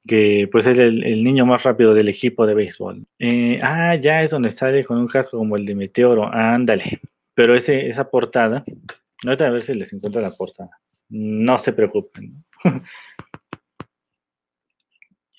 que 0.07 0.47
pues 0.51 0.67
es 0.67 0.77
el, 0.77 1.23
niño 1.23 1.47
más 1.47 1.63
rápido 1.63 1.95
del 1.95 2.07
equipo 2.07 2.45
de 2.45 2.53
béisbol. 2.53 3.03
Eh, 3.17 3.59
ah, 3.63 3.95
ya 3.95 4.21
es 4.21 4.29
donde 4.29 4.51
sale 4.51 4.85
con 4.85 4.99
un 4.99 5.07
casco 5.07 5.39
como 5.39 5.57
el 5.57 5.65
de 5.65 5.73
Meteoro. 5.73 6.31
ándale. 6.31 7.01
Pero 7.33 7.55
ese, 7.55 7.89
esa 7.89 8.11
portada, 8.11 8.63
ahorita 9.25 9.47
a 9.47 9.49
ver 9.49 9.63
si 9.63 9.73
les 9.73 9.91
encuentro 9.91 10.21
la 10.21 10.29
portada. 10.29 10.69
No 11.09 11.57
se 11.57 11.73
preocupen. 11.73 12.43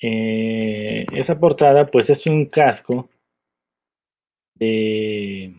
Eh, 0.06 1.06
esa 1.12 1.40
portada, 1.40 1.86
pues 1.86 2.10
es 2.10 2.26
un 2.26 2.44
casco 2.44 3.08
de 4.54 5.54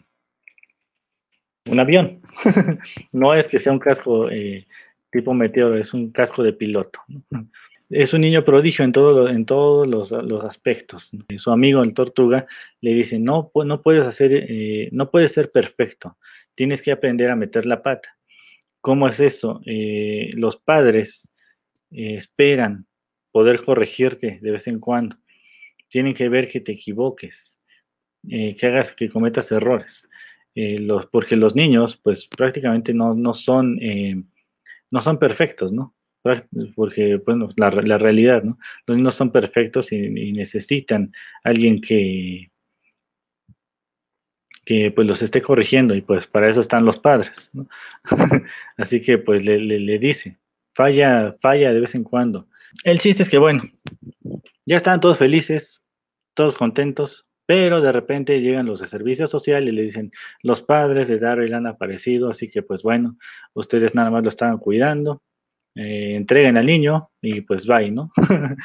un 1.68 1.80
avión. 1.80 2.22
no 3.12 3.34
es 3.34 3.48
que 3.48 3.58
sea 3.58 3.74
un 3.74 3.80
casco 3.80 4.30
eh, 4.30 4.68
tipo 5.12 5.34
meteoro, 5.34 5.76
es 5.76 5.96
un 5.96 6.12
casco 6.12 6.44
de 6.44 6.54
piloto. 6.54 7.00
Es 7.88 8.16
un 8.16 8.22
niño 8.22 8.44
prodigio 8.44 8.84
en, 8.84 8.92
en 9.30 9.46
todos 9.46 9.88
los, 9.88 10.44
aspectos. 10.44 11.12
Su 11.38 11.52
amigo, 11.52 11.84
el 11.84 11.94
tortuga, 11.94 12.48
le 12.82 12.96
dice, 12.96 13.20
no, 13.20 13.52
no 13.54 13.82
puedes 13.84 14.08
hacer, 14.08 14.32
eh, 14.34 14.90
no 14.92 15.12
puedes 15.12 15.34
ser 15.34 15.52
perfecto, 15.52 16.18
tienes 16.56 16.82
que 16.82 16.92
aprender 16.92 17.30
a 17.30 17.36
meter 17.36 17.68
la 17.68 17.84
pata. 17.84 18.18
¿Cómo 18.82 19.08
es 19.08 19.20
eso? 19.20 19.62
Los 19.66 20.58
padres 20.58 21.30
esperan 21.92 22.88
poder 23.32 23.64
corregirte 23.64 24.40
de 24.42 24.52
vez 24.52 24.68
en 24.68 24.80
cuando. 24.80 25.18
Tienen 25.90 26.14
que 26.14 26.30
ver 26.30 26.48
que 26.48 26.62
te 26.62 26.74
equivoques 26.74 27.56
eh, 28.30 28.56
que 28.56 28.68
hagas 28.68 28.94
que 28.94 29.10
cometas 29.10 29.52
errores. 29.52 30.08
Eh, 30.56 30.80
los, 30.80 31.06
porque 31.08 31.36
los 31.36 31.56
niños, 31.56 31.98
pues 31.98 32.28
prácticamente 32.28 32.94
no, 32.94 33.14
no 33.14 33.34
son, 33.34 33.78
eh, 33.82 34.24
no 34.90 35.02
son 35.02 35.20
perfectos, 35.20 35.72
¿no? 35.72 35.94
Porque, 36.76 37.18
bueno, 37.18 37.50
la, 37.56 37.70
la, 37.70 38.00
realidad, 38.00 38.42
¿no? 38.42 38.58
Los 38.88 38.98
niños 38.98 39.14
son 39.14 39.32
perfectos 39.32 39.92
y, 39.92 40.32
necesitan 40.32 41.12
alguien 41.44 41.80
que, 41.80 42.50
que 44.66 44.90
pues 44.90 45.08
los 45.08 45.22
esté 45.22 45.44
corrigiendo 45.44 45.94
y 45.94 46.02
pues 46.02 46.26
para 46.26 46.50
eso 46.50 46.62
están 46.62 46.84
los 46.84 47.00
padres, 47.00 47.52
¿no? 47.54 47.68
Así 48.78 49.02
que 49.02 49.20
pues 49.20 49.46
le, 49.46 49.60
le, 49.60 49.80
le, 49.80 50.00
dice, 50.00 50.40
falla, 50.76 51.36
falla 51.42 51.74
de 51.74 51.80
vez 51.80 51.96
en 51.96 52.04
cuando. 52.04 52.48
El 52.84 53.00
chiste 53.00 53.24
es 53.24 53.30
que 53.30 53.38
bueno, 53.38 53.64
ya 54.66 54.78
están 54.78 55.00
todos 55.00 55.18
felices, 55.18 55.82
todos 56.34 56.56
contentos, 56.56 57.26
pero 57.46 57.82
de 57.82 57.92
repente 57.92 58.42
llegan 58.42 58.66
los 58.66 58.80
de 58.82 58.88
servicio 58.88 59.28
social 59.28 59.68
y 59.68 59.72
le 59.72 59.84
dicen, 59.84 60.12
los 60.42 60.62
padres 60.62 61.08
de 61.08 61.20
Daryl 61.20 61.54
han 61.54 61.68
aparecido, 61.68 62.30
así 62.30 62.50
que 62.50 62.64
pues 62.64 62.82
bueno, 62.84 63.18
ustedes 63.54 63.96
nada 63.96 64.12
más 64.12 64.24
lo 64.24 64.30
estaban 64.30 64.58
cuidando, 64.58 65.22
eh, 65.76 66.16
entreguen 66.16 66.58
al 66.58 66.66
niño 66.66 67.10
y 67.22 67.42
pues 67.42 67.66
bye, 67.66 67.92
¿no? 67.92 68.12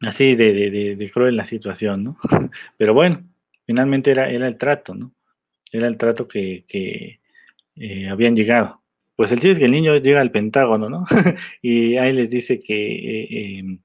así 0.00 0.36
de, 0.36 0.96
de, 0.96 1.10
cruel 1.10 1.36
la 1.36 1.44
situación, 1.44 2.04
¿no? 2.04 2.18
pero 2.76 2.94
bueno, 2.94 3.24
finalmente 3.66 4.10
era, 4.10 4.30
era 4.30 4.46
el 4.46 4.58
trato, 4.58 4.94
¿no? 4.94 5.12
Era 5.72 5.88
el 5.88 5.96
trato 5.98 6.28
que, 6.28 6.64
eh, 7.76 8.08
habían 8.08 8.36
llegado. 8.36 8.82
Pues 9.18 9.32
el 9.32 9.40
chiste 9.40 9.50
es 9.50 9.58
que 9.58 9.64
el 9.64 9.72
niño 9.72 9.96
llega 9.96 10.20
al 10.20 10.30
Pentágono, 10.30 10.88
¿no? 10.88 11.04
y 11.60 11.96
ahí 11.96 12.12
les 12.12 12.30
dice 12.30 12.60
que... 12.62 12.74
Eh, 13.22 13.58
em, 13.58 13.80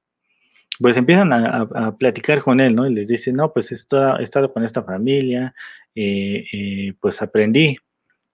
pues 0.80 0.96
empiezan 0.96 1.34
a, 1.34 1.98
platicar 1.98 2.44
con 2.44 2.60
él, 2.60 2.76
¿no? 2.76 2.88
Y 2.88 2.94
les 2.94 3.08
dice, 3.08 3.32
no, 3.34 3.52
pues 3.52 3.72
he 3.72 3.76
estado, 3.76 4.54
con 4.54 4.64
esta 4.64 4.84
familia, 4.84 5.56
eh, 5.96 6.46
eh, 6.52 6.94
pues 7.00 7.20
aprendí 7.22 7.78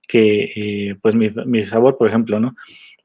que, 0.09 0.97
pues 1.01 1.15
mi, 1.15 1.65
sabor, 1.65 1.97
por 1.97 2.09
ejemplo, 2.09 2.39
¿no? 2.39 2.55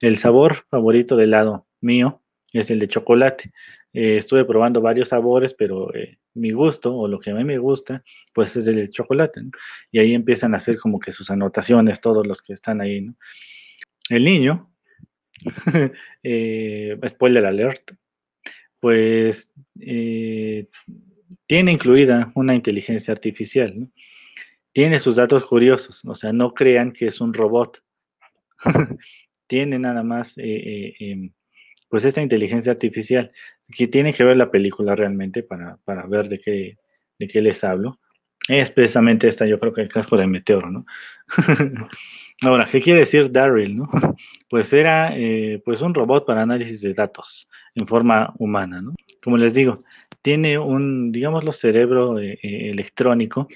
El 0.01 0.19
sabor 0.19 0.65
favorito 0.71 1.17
del 1.17 1.31
helado 1.31 1.67
mío 1.81 2.21
es 2.53 2.71
el 2.71 2.81
de 2.81 2.89
chocolate. 2.89 3.53
estuve 3.93 4.45
probando 4.45 4.81
varios 4.81 5.11
sabores, 5.11 5.55
pero 5.55 5.93
mi 6.35 6.51
gusto, 6.51 6.97
o 6.97 7.07
lo 7.07 7.21
que 7.21 7.31
a 7.31 7.35
mí 7.35 7.45
me 7.45 7.59
gusta, 7.59 8.03
pues 8.33 8.57
es 8.57 8.67
el 8.67 8.77
de 8.77 8.91
chocolate, 8.91 9.43
¿no? 9.43 9.51
Y 9.93 10.01
ahí 10.01 10.15
empiezan 10.15 10.55
a 10.55 10.57
hacer 10.57 10.79
como 10.79 10.99
que 10.99 11.13
sus 11.13 11.31
anotaciones, 11.31 12.01
todos 12.01 12.27
los 12.27 12.43
que 12.43 12.55
están 12.55 12.81
ahí, 12.81 13.01
¿no? 13.03 13.15
El 14.11 14.25
niño, 14.25 14.71
spoiler 17.09 17.47
alert, 17.47 17.93
pues 18.85 19.51
eh, 19.81 20.69
tiene 21.47 21.73
incluida 21.73 22.31
una 22.35 22.55
inteligencia 22.55 23.13
artificial, 23.13 23.89
tiene 24.73 25.01
sus 25.01 25.17
datos 25.17 25.47
curiosos, 25.47 26.05
o 26.05 26.15
sea, 26.15 26.35
no 26.35 26.53
crean 26.53 26.93
que 26.93 27.07
es 27.07 27.21
un 27.21 27.33
robot, 27.33 27.83
tiene 29.47 29.79
nada 29.79 30.03
más, 30.03 30.37
eh, 30.37 30.43
eh, 30.45 30.95
em, 30.99 31.33
pues 31.89 32.05
esta 32.05 32.21
inteligencia 32.21 32.73
artificial, 32.73 33.33
que 33.75 33.87
tiene 33.89 34.13
que 34.13 34.25
ver 34.25 34.37
la 34.37 34.51
película 34.51 34.95
realmente 34.95 35.43
para, 35.43 35.79
ver 36.07 36.29
de 36.29 36.41
qué, 36.41 36.77
de 37.19 37.27
qué 37.27 37.41
les 37.41 37.65
hablo. 37.65 37.99
Es 38.49 38.71
precisamente 38.71 39.29
esta, 39.29 39.47
yo 39.47 39.59
creo 39.59 39.73
que 39.73 39.81
el 39.81 39.89
casco 39.89 40.19
de 40.19 40.27
meteoro, 40.27 40.71
¿no? 40.71 40.85
Ahora, 42.43 42.69
¿qué 42.71 42.81
quiere 42.81 43.01
decir 43.01 43.31
Daryl? 43.31 43.83
Pues 44.51 44.73
era 44.73 45.13
pues 45.65 45.83
un 45.83 45.95
robot 45.95 46.27
para 46.27 46.43
análisis 46.43 46.81
de 46.81 46.95
datos 46.95 47.49
en 47.75 47.89
forma 47.89 48.33
humana, 48.39 48.81
¿no? 48.81 48.95
Como 49.21 49.37
les 49.37 49.53
digo, 49.53 49.83
tiene 50.25 50.59
un, 50.59 51.13
digámoslo, 51.13 51.53
cerebro 51.53 52.19
eh, 52.19 52.39
eh, 52.43 52.71
electrónico 52.71 53.47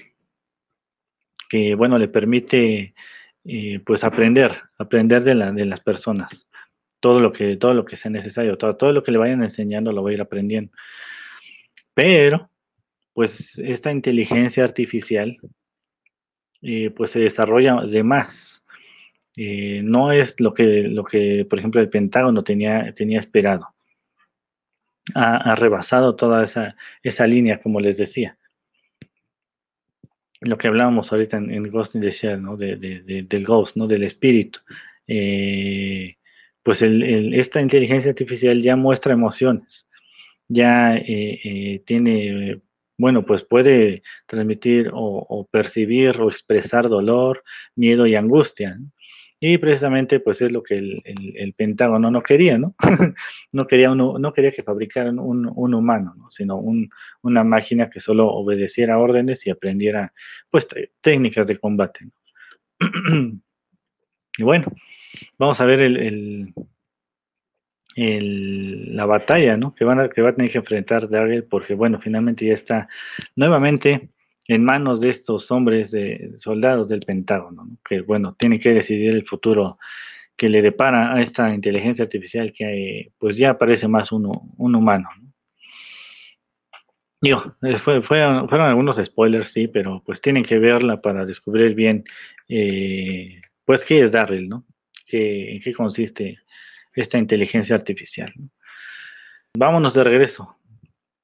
que, 1.49 1.73
bueno, 1.73 1.97
le 1.97 2.07
permite, 2.09 2.93
eh, 3.43 3.79
pues, 3.83 4.03
aprender, 4.03 4.61
aprender 4.77 5.23
de, 5.23 5.33
la, 5.33 5.51
de 5.51 5.65
las 5.65 5.79
personas. 5.81 6.47
Todo 6.99 7.21
lo 7.21 7.31
que, 7.33 7.57
todo 7.57 7.73
lo 7.73 7.85
que 7.85 7.95
sea 7.95 8.11
necesario, 8.11 8.55
todo, 8.59 8.75
todo 8.75 8.91
lo 8.91 9.01
que 9.01 9.11
le 9.11 9.17
vayan 9.17 9.41
enseñando 9.41 9.91
lo 9.91 10.03
va 10.03 10.11
a 10.11 10.13
ir 10.13 10.21
aprendiendo. 10.21 10.71
Pero, 11.95 12.51
pues, 13.13 13.57
esta 13.57 13.91
inteligencia 13.91 14.63
artificial, 14.63 15.37
pues, 16.95 17.09
se 17.09 17.19
desarrolla 17.19 17.81
de 17.81 18.03
más. 18.03 18.58
No 19.83 20.11
es 20.11 20.39
lo 20.39 20.53
que, 20.53 20.83
lo 20.83 21.03
que, 21.03 21.45
por 21.49 21.59
ejemplo, 21.59 21.81
el 21.81 21.89
Pentágono 21.89 22.43
tenía, 22.43 22.93
tenía 22.93 23.19
esperado 23.19 23.67
ha, 25.15 25.55
rebasado 25.55 26.15
toda 26.15 26.43
esa, 26.43 26.75
esa, 27.03 27.27
línea, 27.27 27.59
como 27.61 27.79
les 27.79 27.97
decía. 27.97 28.37
Lo 30.41 30.57
que 30.57 30.67
hablábamos 30.67 31.11
ahorita 31.11 31.37
en, 31.37 31.69
Ghost 31.69 31.95
in 31.95 32.01
the 32.01 32.11
Shell, 32.11 32.41
¿no? 32.41 32.55
De, 32.55 32.75
del 32.75 33.45
Ghost, 33.45 33.75
¿no? 33.75 33.87
Del 33.87 34.03
espíritu. 34.03 34.59
Eh, 35.07 36.15
pues 36.63 36.81
esta 36.81 37.61
inteligencia 37.61 38.11
artificial 38.11 38.61
ya 38.61 38.75
muestra 38.75 39.13
emociones, 39.13 39.87
ya 40.47 40.95
eh, 40.95 41.39
eh, 41.43 41.81
tiene, 41.85 42.61
bueno, 42.97 43.25
pues 43.25 43.43
puede 43.43 44.03
transmitir 44.27 44.89
o, 44.93 45.25
o, 45.27 45.45
percibir 45.47 46.19
o 46.21 46.29
expresar 46.29 46.87
dolor, 46.87 47.43
miedo 47.75 48.05
y 48.05 48.15
angustia. 48.15 48.75
¿no? 48.75 48.91
Y 49.41 49.57
precisamente 49.57 50.19
pues 50.19 50.41
es 50.41 50.51
lo 50.51 50.61
que 50.63 50.75
el, 50.75 51.53
Pentágono 51.55 52.11
no 52.11 52.21
quería, 52.21 52.57
¿no? 52.57 52.75
no, 53.53 53.67
quería 53.67 53.91
uno, 53.91 54.19
no 54.19 54.33
quería 54.33 54.51
que 54.51 54.63
fabricaran 54.63 55.17
un, 55.17 55.47
humano, 55.73 56.13
¿no? 56.17 56.29
sino 56.29 56.61
una 57.21 57.43
máquina 57.45 57.89
que 57.89 58.01
solo 58.01 58.27
obedeciera 58.27 58.99
órdenes 58.99 59.47
y 59.47 59.49
aprendiera 59.49 60.13
pues 60.49 60.67
técnicas 60.99 61.47
de 61.47 61.57
combate. 61.57 62.09
y 64.37 64.43
bueno, 64.43 64.67
vamos 65.37 65.61
a 65.61 65.65
ver 65.65 65.79
el, 65.81 66.53
la 67.95 69.05
batalla 69.05 69.55
¿no? 69.55 69.73
que, 69.73 69.85
van 69.85 70.01
a, 70.01 70.09
que 70.09 70.21
va 70.21 70.29
a 70.29 70.35
tener 70.35 70.51
que 70.51 70.57
enfrentar 70.57 71.09
Daryl 71.09 71.43
porque 71.43 71.75
bueno, 71.75 71.99
finalmente 71.99 72.45
ya 72.45 72.53
está 72.53 72.89
nuevamente 73.35 74.09
en 74.49 74.65
manos 74.65 74.99
de 74.99 75.11
estos 75.11 75.51
hombres, 75.51 75.91
de 75.91 76.31
soldados 76.37 76.89
del 76.89 77.01
Pentágono, 77.01 77.69
que 77.87 78.01
bueno, 78.01 78.35
tienen 78.37 78.59
que 78.59 78.73
decidir 78.73 79.11
el 79.11 79.23
futuro 79.25 79.77
que 80.35 80.49
le 80.49 80.63
depara 80.63 81.13
a 81.13 81.21
esta 81.21 81.53
inteligencia 81.53 82.03
artificial 82.03 82.51
que 82.51 83.11
pues 83.19 83.37
ya 83.37 83.59
parece 83.59 83.87
más 83.87 84.11
un 84.11 84.75
humano. 84.75 85.07
Digo, 87.21 87.55
fueron, 88.03 88.49
algunos 88.51 88.95
spoilers, 88.95 89.51
sí, 89.51 89.67
pero 89.67 90.01
pues 90.03 90.19
tienen 90.19 90.43
que 90.43 90.57
verla 90.57 90.99
para 90.99 91.25
descubrir 91.25 91.75
bien, 91.75 92.03
eh, 92.47 93.41
pues, 93.65 93.85
qué 93.85 94.01
es 94.01 94.11
Darryl, 94.11 94.49
¿no? 94.49 94.65
¿En 95.11 95.61
qué 95.61 95.73
consiste 95.73 96.39
esta 96.95 97.19
inteligencia 97.19 97.75
artificial? 97.75 98.33
Vámonos 99.55 99.93
de 99.93 100.03
regreso, 100.03 100.58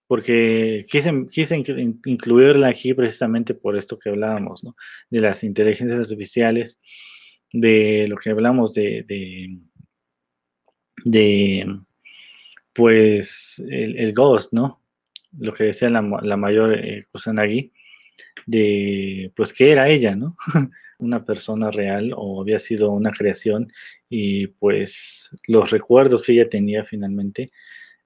porque 0.08 0.86
quise, 0.89 1.12
incluirla 2.06 2.68
aquí 2.70 2.93
precisamente 2.93 3.53
por 3.53 3.78
esto 3.78 3.97
que 3.97 4.10
hablábamos, 4.10 4.64
¿no? 4.64 4.76
De 5.10 5.22
las 5.22 5.43
inteligencias 5.43 5.99
artificiales, 5.99 6.80
de 7.51 8.08
lo 8.08 8.18
que 8.18 8.30
hablamos 8.30 8.74
de, 8.74 9.06
de, 11.03 11.80
pues, 12.74 13.62
el, 13.68 14.14
Ghost, 14.14 14.53
¿no? 14.53 14.82
lo 15.38 15.53
que 15.53 15.66
decía 15.66 15.89
la, 15.89 16.01
mayor 16.01 16.78
eh, 16.78 17.06
Kusanagi, 17.12 17.72
de 18.45 19.32
pues 19.36 19.53
que 19.53 19.72
era 19.72 19.89
ella, 19.89 20.16
¿no? 20.16 20.38
una 20.99 21.26
persona 21.26 21.72
real 21.72 22.14
o 22.16 22.41
había 22.41 22.60
sido 22.60 22.91
una 22.91 23.12
creación 23.12 23.68
y 24.10 24.47
pues 24.47 25.30
los 25.47 25.70
recuerdos 25.72 26.24
que 26.24 26.32
ella 26.34 26.49
tenía 26.49 26.86
finalmente 26.86 27.49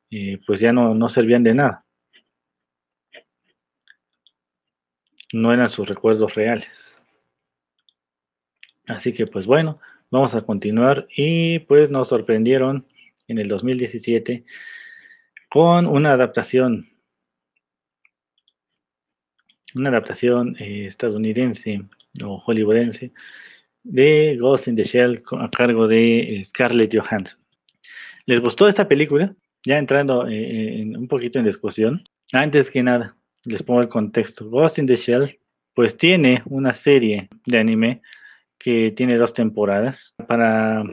eh, 0.10 0.40
pues 0.46 0.60
ya 0.60 0.74
no, 0.74 0.96
no 0.96 1.10
servían 1.10 1.44
de 1.44 1.54
nada. 1.54 1.86
No 5.34 5.54
eran 5.54 5.70
sus 5.70 5.88
recuerdos 5.88 6.36
reales. 6.36 6.98
Así 8.88 9.14
que 9.14 9.28
pues 9.28 9.46
bueno, 9.46 9.80
vamos 10.10 10.34
a 10.36 10.42
continuar 10.42 11.08
y 11.16 11.60
pues 11.60 11.90
nos 11.90 12.08
sorprendieron 12.08 12.86
en 13.28 13.38
el 13.38 13.48
2017 13.48 14.44
con 15.50 15.86
una 15.86 16.14
adaptación 16.14 16.90
una 19.76 19.90
adaptación 19.90 20.56
eh, 20.60 20.88
estadounidense 20.88 21.84
o 22.24 22.40
hollywoodense 22.40 23.14
de 23.84 24.38
Ghost 24.40 24.68
in 24.68 24.76
the 24.76 24.84
Shell 24.84 25.24
a 25.32 25.50
cargo 25.50 25.88
de 25.88 26.40
eh, 26.42 26.46
Scarlett 26.46 26.96
Johansson. 26.96 27.40
¿Les 28.26 28.40
gustó 28.40 28.68
esta 28.68 28.88
película? 28.88 29.36
Ya 29.64 29.78
entrando 29.78 30.28
eh, 30.28 30.82
en 30.82 30.98
un 30.98 31.08
poquito 31.08 31.40
en 31.40 31.46
discusión. 31.46 32.04
Antes 32.32 32.70
que 32.70 32.84
nada, 32.84 33.16
les 33.44 33.64
pongo 33.64 33.82
el 33.82 33.90
contexto. 33.90 34.50
Ghost 34.50 34.80
in 34.80 34.88
the 34.88 34.96
Shell, 34.96 35.40
pues 35.74 35.98
tiene 35.98 36.42
una 36.46 36.74
serie 36.74 37.30
de 37.46 37.60
anime 37.60 38.02
que 38.58 38.92
tiene 38.96 39.18
dos 39.18 39.34
temporadas. 39.34 40.14
Para 40.28 40.84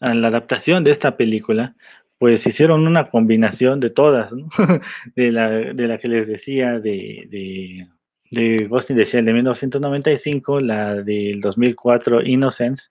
la 0.00 0.28
adaptación 0.28 0.84
de 0.84 0.92
esta 0.92 1.16
película, 1.16 1.74
pues 2.18 2.46
hicieron 2.46 2.86
una 2.86 3.08
combinación 3.08 3.80
de 3.80 3.90
todas, 3.90 4.32
de, 5.16 5.32
la, 5.32 5.50
de, 5.50 5.88
la, 5.88 5.98
que 5.98 6.08
les 6.08 6.26
decía, 6.26 6.78
de 6.78 7.88
de 8.34 8.66
Ghost 8.68 8.90
in 8.90 8.96
the 8.96 9.04
Shell 9.04 9.24
de 9.24 9.32
1995, 9.32 10.60
la 10.60 11.02
del 11.02 11.40
2004 11.40 12.22
Innocence 12.22 12.88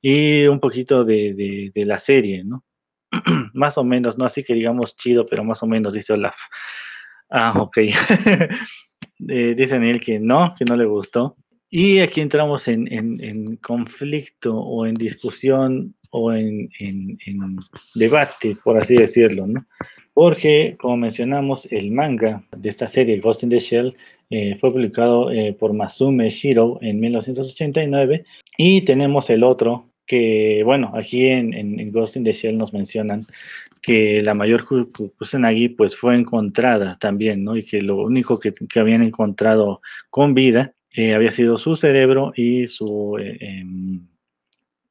y 0.00 0.46
un 0.46 0.60
poquito 0.60 1.04
de, 1.04 1.70
la 1.74 1.98
serie, 1.98 2.44
¿no? 2.44 2.64
más 3.54 3.76
o 3.78 3.84
menos, 3.84 4.16
no 4.16 4.24
así 4.24 4.42
que 4.44 4.54
digamos 4.54 4.96
chido, 4.96 5.26
pero 5.26 5.44
más 5.44 5.62
o 5.62 5.66
menos 5.66 5.92
dice 5.92 6.12
Olaf. 6.12 6.36
Ah, 7.30 7.54
ok. 7.60 7.76
eh, 9.28 9.54
dice 9.56 9.74
Daniel 9.74 10.00
que 10.00 10.18
no, 10.18 10.54
que 10.58 10.64
no 10.64 10.76
le 10.76 10.84
gustó. 10.84 11.36
Y 11.68 11.98
aquí 11.98 12.20
entramos 12.20 12.68
en, 12.68 13.56
conflicto 13.56 14.56
o 14.56 14.86
en 14.86 14.94
discusión 14.94 15.94
o 16.10 16.32
en, 16.32 16.70
en, 16.78 17.18
debate, 17.94 18.56
por 18.62 18.78
así 18.78 18.94
decirlo, 18.94 19.46
¿no? 19.46 19.66
Porque, 20.14 20.76
como 20.78 20.96
mencionamos, 20.96 21.66
el 21.70 21.90
manga 21.90 22.44
de 22.56 22.68
esta 22.68 22.86
serie, 22.86 23.18
Ghost 23.18 23.42
in 23.42 23.50
the 23.50 23.58
Shell, 23.58 23.96
eh, 24.30 24.56
fue 24.60 24.72
publicado 24.72 25.30
eh, 25.30 25.52
por 25.52 25.72
Masume 25.72 26.30
Shiro 26.30 26.78
en 26.80 26.98
1989 26.98 28.24
y 28.56 28.82
tenemos 28.82 29.28
el 29.30 29.44
otro 29.44 29.90
que, 30.06 30.62
bueno, 30.64 30.92
aquí 30.94 31.26
en, 31.26 31.92
Ghost 31.92 32.16
in 32.16 32.24
the 32.24 32.32
Shell 32.32 32.56
nos 32.56 32.72
mencionan 32.72 33.26
que 33.86 34.20
la 34.20 34.34
mayor 34.34 34.66
Kusanagi 35.16 35.68
pues 35.68 35.96
fue 35.96 36.16
encontrada 36.16 36.98
también, 36.98 37.44
¿no? 37.44 37.56
Y 37.56 37.62
que 37.62 37.82
lo 37.82 37.98
único 37.98 38.40
que, 38.40 38.52
habían 38.74 39.00
encontrado 39.00 39.80
con 40.10 40.34
vida 40.34 40.74
eh, 40.90 41.14
había 41.14 41.30
sido 41.30 41.56
su 41.56 41.76
cerebro 41.76 42.32
y 42.34 42.66
su, 42.66 43.16
em, 43.20 44.08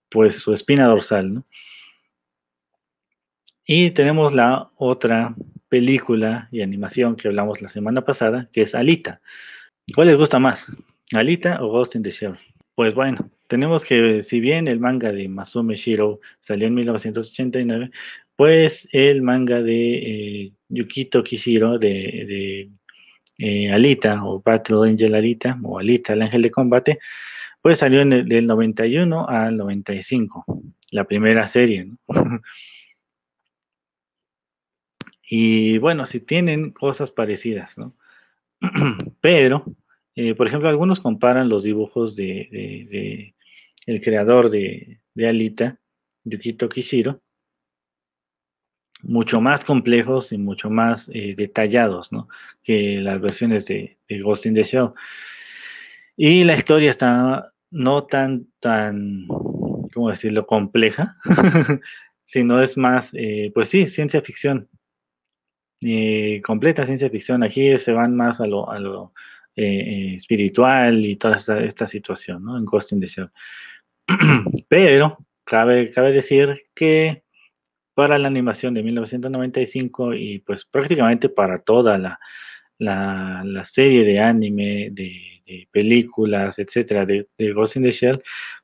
pues 0.10 0.38
su 0.38 0.54
espina 0.54 0.86
dorsal, 0.88 1.34
¿no? 1.34 1.46
Y 3.66 3.92
tenemos 3.92 4.34
la 4.34 4.70
otra 4.78 5.36
película 5.68 6.48
y 6.50 6.62
animación 6.62 7.18
que 7.18 7.28
hablamos 7.28 7.62
la 7.62 7.68
semana 7.68 8.06
pasada, 8.06 8.48
que 8.54 8.62
es 8.62 8.76
Alita. 8.76 9.20
¿Cuál 9.94 10.08
les 10.08 10.18
gusta 10.18 10.40
más? 10.40 10.66
¿Alita 11.12 11.62
o 11.62 11.68
Ghost 11.68 11.96
in 11.96 12.04
the 12.04 12.12
Shell? 12.12 12.38
Pues 12.76 12.94
bueno, 12.94 13.30
tenemos 13.48 13.84
que, 13.84 14.24
si 14.24 14.40
bien 14.40 14.70
el 14.70 14.80
manga 14.80 15.12
de 15.12 15.28
Masume 15.28 15.76
Shiro 15.76 16.22
salió 16.40 16.68
en 16.68 16.76
1989, 16.76 17.92
pues 18.36 18.88
el 18.92 19.22
manga 19.22 19.62
de 19.62 20.44
eh, 20.46 20.52
Yukito 20.70 21.24
Kishiro 21.24 21.78
de, 21.80 22.70
eh, 23.38 23.72
Alita 23.72 24.24
o 24.26 24.42
Battle 24.42 24.90
Angel 24.90 25.16
Alita 25.16 25.58
o 25.64 25.80
Alita, 25.80 26.14
el 26.14 26.22
ángel 26.22 26.42
de 26.42 26.52
combate, 26.52 27.00
pues 27.62 27.80
salió 27.80 28.02
en 28.02 28.14
el, 28.14 28.30
del 28.30 28.48
91 28.48 29.28
al 29.28 29.58
95, 29.58 30.46
la 30.92 31.06
primera 31.06 31.48
serie. 31.48 31.86
¿no? 31.86 31.98
Y 35.28 35.80
bueno, 35.80 36.06
si 36.06 36.20
tienen 36.20 36.72
cosas 36.72 37.12
parecidas, 37.12 37.78
¿no? 37.78 37.96
Pero, 39.22 39.66
eh, 40.16 40.36
por 40.36 40.48
ejemplo, 40.48 40.70
algunos 40.70 41.00
comparan 41.00 41.50
los 41.50 41.64
dibujos 41.64 42.16
de, 42.16 43.34
el 43.86 44.02
creador 44.02 44.50
de, 44.50 45.00
Alita, 45.18 45.80
Yukito 46.24 46.70
Kishiro, 46.70 47.22
mucho 49.06 49.42
más 49.42 49.64
complejos 49.64 50.32
y 50.32 50.38
mucho 50.38 50.70
más 50.70 51.10
eh, 51.14 51.36
detallados, 51.38 52.12
¿no? 52.12 52.28
Que 52.64 53.00
las 53.02 53.22
versiones 53.22 53.66
de, 53.66 53.98
Ghost 54.22 54.46
in 54.46 54.54
the 54.54 54.64
Shell. 54.64 54.90
Y 56.18 56.44
la 56.44 56.56
historia 56.56 56.92
está 56.92 57.52
no 57.72 58.06
tan, 58.06 58.48
tan, 58.60 59.28
¿cómo 59.94 60.10
decirlo?, 60.10 60.46
compleja, 60.46 61.18
sino 62.26 62.62
es 62.62 62.78
más, 62.78 63.10
eh, 63.14 63.52
pues 63.54 63.70
sí, 63.70 63.88
ciencia 63.88 64.22
ficción, 64.22 64.70
completa 66.44 66.86
ciencia 66.86 67.10
ficción. 67.10 67.44
Aquí 67.44 67.78
se 67.78 67.92
van 67.92 68.16
más 68.16 68.42
a 68.42 68.48
lo, 68.48 68.70
a 68.70 68.80
lo 68.80 69.14
eh, 69.58 69.64
eh, 69.64 70.16
espiritual 70.16 71.06
y 71.06 71.16
toda 71.16 71.38
esta, 71.38 71.88
situación, 71.88 72.44
¿no? 72.44 72.58
En 72.58 72.66
Ghost 72.66 72.92
in 72.92 73.00
the 73.00 73.08
Shell. 73.08 73.30
Pero 74.68 75.18
cabe, 75.46 75.92
cabe 75.92 76.12
decir 76.12 76.64
que 76.76 77.24
para 77.96 78.20
la 78.20 78.28
animación 78.28 78.76
de 78.76 78.84
1995 78.84 80.14
y 80.14 80.40
pues 80.40 80.66
prácticamente 80.66 81.30
para 81.30 81.60
toda 81.60 81.98
la, 81.98 82.20
la, 82.78 83.66
serie 83.66 84.04
de 84.04 84.20
anime, 84.20 84.90
de, 84.92 85.68
películas, 85.72 86.60
etcétera, 86.60 87.06
de, 87.06 87.28
Ghost 87.54 87.78
in 87.78 87.84
the 87.84 87.92
Shell, 87.92 88.22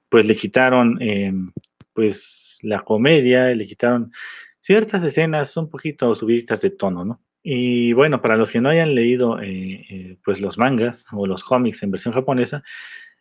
pues 0.09 0.25
le 0.25 0.35
quitaron 0.35 1.01
em, 1.01 1.47
pues 1.93 2.59
la 2.61 2.81
comedia, 2.81 3.47
le 3.55 3.65
quitaron 3.65 4.11
ciertas 4.59 5.03
escenas 5.03 5.55
un 5.57 5.69
poquito 5.69 6.13
subidas 6.15 6.61
de 6.61 6.71
tono, 6.71 7.05
¿no? 7.05 7.21
Y 7.43 7.93
bueno, 7.93 8.21
para 8.21 8.37
los 8.37 8.51
que 8.51 8.61
no 8.61 8.69
hayan 8.69 8.93
leído 8.93 9.39
eh, 9.41 9.85
eh, 9.89 10.17
pues 10.23 10.39
los 10.39 10.57
mangas 10.57 11.05
o 11.11 11.25
los 11.25 11.43
cómics 11.43 11.81
en 11.81 11.91
versión 11.91 12.13
japonesa, 12.13 12.63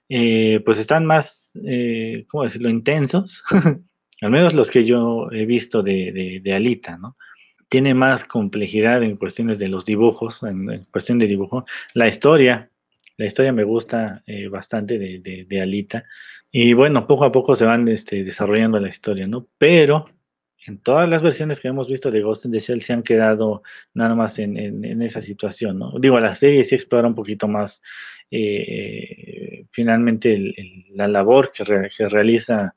eh, 0.09 0.61
pues 0.65 0.79
están 0.79 1.07
más, 1.07 1.51
¿cómo 2.29 2.45
decirlo?, 2.45 2.69
intensos, 2.69 3.43
al 4.21 4.31
menos 4.31 4.55
los 4.55 4.71
que 4.71 4.85
yo 4.85 5.31
he 5.33 5.47
visto 5.47 5.83
de, 5.83 6.41
de, 6.43 6.55
Alita, 6.55 6.99
¿no? 6.99 7.17
Tiene 7.69 7.95
más 7.95 8.25
complejidad 8.25 9.03
en 9.03 9.17
cuestiones 9.17 9.59
de 9.59 9.69
los 9.69 9.85
dibujos, 9.85 10.43
en, 10.43 10.87
cuestión 10.91 11.19
de 11.19 11.27
dibujo. 11.27 11.65
La 11.95 12.09
historia, 12.09 12.71
la 13.17 13.27
historia 13.27 13.53
me 13.53 13.65
gusta 13.65 14.23
bastante 14.51 14.99
de, 14.99 15.47
de, 15.49 15.61
Alita. 15.61 16.05
Y 16.51 16.73
bueno, 16.73 17.07
poco 17.07 17.25
a 17.25 17.33
poco 17.33 17.55
se 17.55 17.65
van 17.65 17.87
este, 17.89 18.25
desarrollando 18.25 18.81
la 18.81 18.89
historia, 18.89 19.27
¿no? 19.27 19.47
Pero 19.57 20.07
en 20.67 20.79
todas 20.79 21.09
las 21.09 21.23
versiones 21.23 21.61
que 21.61 21.69
hemos 21.69 21.89
visto 21.89 22.11
de 22.11 22.21
Ghost 22.21 22.45
in 22.45 22.53
the 22.53 22.59
Shell 22.59 22.81
se 22.81 22.93
han 22.93 23.03
quedado 23.03 23.63
nada 23.95 24.15
más 24.15 24.39
en, 24.39 25.03
esa 25.03 25.23
situación, 25.23 25.79
¿no? 25.79 25.99
Digo, 25.99 26.21
la 26.21 26.35
serie 26.35 26.65
sí 26.65 26.75
explora 26.75 27.09
un 27.09 27.15
poquito 27.15 27.49
más 27.49 27.81
eh, 28.31 29.65
finalmente 29.73 30.55
la 30.91 31.09
labor 31.09 31.53
que, 31.53 31.65
realiza 32.09 32.75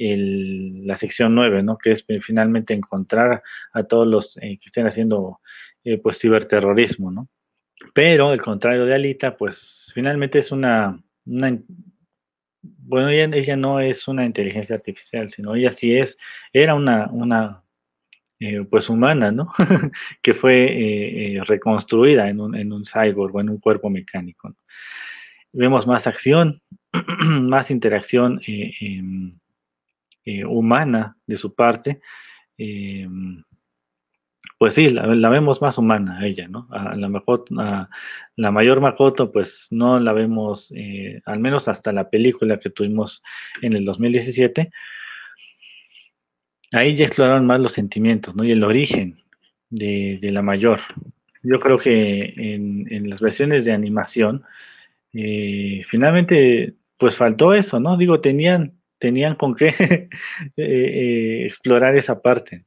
la 0.00 0.96
sección 0.96 1.34
9, 1.34 1.62
¿no? 1.62 1.78
Que 1.78 1.92
es 1.92 2.04
finalmente 2.22 2.74
encontrar 2.74 3.42
a 3.72 3.82
todos 3.84 4.06
los 4.06 4.36
eh, 4.38 4.58
que 4.60 4.66
estén 4.66 4.86
haciendo 4.86 5.40
eh, 5.84 5.98
pues 5.98 6.18
ciberterrorismo, 6.18 7.10
¿no? 7.10 7.28
Pero 7.94 8.32
el 8.32 8.42
contrario 8.42 8.84
de 8.84 8.94
Alita, 8.94 9.36
pues 9.36 9.90
finalmente 9.94 10.38
es 10.38 10.52
una, 10.52 11.02
bueno, 12.62 13.08
ella, 13.08 13.56
no 13.56 13.80
es 13.80 14.06
una 14.08 14.24
inteligencia 14.24 14.76
artificial, 14.76 15.30
sino 15.30 15.54
ella 15.54 15.70
sí 15.70 15.96
es, 15.96 16.18
era 16.52 16.74
una, 16.74 17.08
una 17.10 17.62
eh, 18.38 18.64
pues 18.68 18.88
humana, 18.88 19.30
¿no? 19.30 19.50
que 20.22 20.34
fue 20.34 20.64
eh, 20.64 21.36
eh, 21.36 21.44
reconstruida 21.44 22.28
en 22.28 22.40
un, 22.40 22.54
en 22.54 22.72
un, 22.72 22.84
cyborg 22.84 23.34
o 23.34 23.40
en 23.40 23.50
un 23.50 23.58
cuerpo 23.58 23.90
mecánico. 23.90 24.54
Vemos 25.52 25.86
más 25.86 26.06
acción, 26.06 26.62
más 27.24 27.70
interacción 27.70 28.40
em, 30.24 30.48
humana 30.48 31.16
de 31.26 31.36
su 31.36 31.54
parte. 31.54 32.00
Em, 32.58 33.42
pues 34.58 34.74
sí, 34.74 34.90
la, 34.90 35.30
vemos 35.30 35.62
más 35.62 35.78
humana 35.78 36.18
a 36.18 36.26
ella, 36.26 36.46
¿no? 36.48 36.68
La, 36.70 37.08
mejor, 37.08 37.44
la 37.50 38.50
mayor 38.50 38.80
Makoto, 38.82 39.32
pues 39.32 39.68
no 39.70 39.98
la 39.98 40.12
vemos, 40.12 40.70
al 41.24 41.40
menos 41.40 41.66
hasta 41.68 41.92
la 41.92 42.10
película 42.10 42.60
que 42.60 42.68
tuvimos 42.68 43.22
en 43.62 43.72
el 43.72 43.86
2017, 43.86 44.70
ahí 46.72 46.96
ya 46.96 47.06
exploraron 47.06 47.46
más 47.46 47.60
los 47.60 47.72
sentimientos, 47.72 48.36
¿no? 48.36 48.44
Y 48.44 48.52
el 48.52 48.64
origen 48.64 49.22
de, 49.70 50.18
la 50.22 50.42
mayor. 50.42 50.80
Yo 51.42 51.58
creo 51.60 51.78
que 51.78 52.34
en, 52.36 53.08
las 53.08 53.20
versiones 53.20 53.64
de 53.64 53.72
animación, 53.72 54.44
eh, 55.12 55.82
finalmente, 55.88 56.74
pues 56.98 57.16
faltó 57.16 57.54
eso, 57.54 57.80
¿no? 57.80 57.96
Digo, 57.96 58.20
tenían, 58.20 58.79
tenían 59.00 59.34
con 59.34 59.56
qué 59.56 59.68
eh, 59.78 60.08
eh, 60.56 61.46
explorar 61.46 61.96
esa 61.96 62.22
parte, 62.22 62.64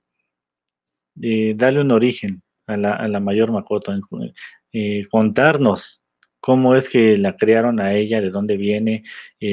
darle 1.15 1.79
un 1.79 1.91
origen 1.91 2.41
a 2.67 2.75
la, 2.75 3.19
mayor 3.21 3.51
Makoto, 3.51 3.93
contarnos 5.09 6.01
cómo 6.41 6.75
es 6.75 6.89
que 6.89 7.17
la 7.17 7.37
crearon 7.37 7.79
a 7.79 7.93
ella, 7.93 8.19
de 8.19 8.31
dónde 8.31 8.57
viene, 8.57 9.03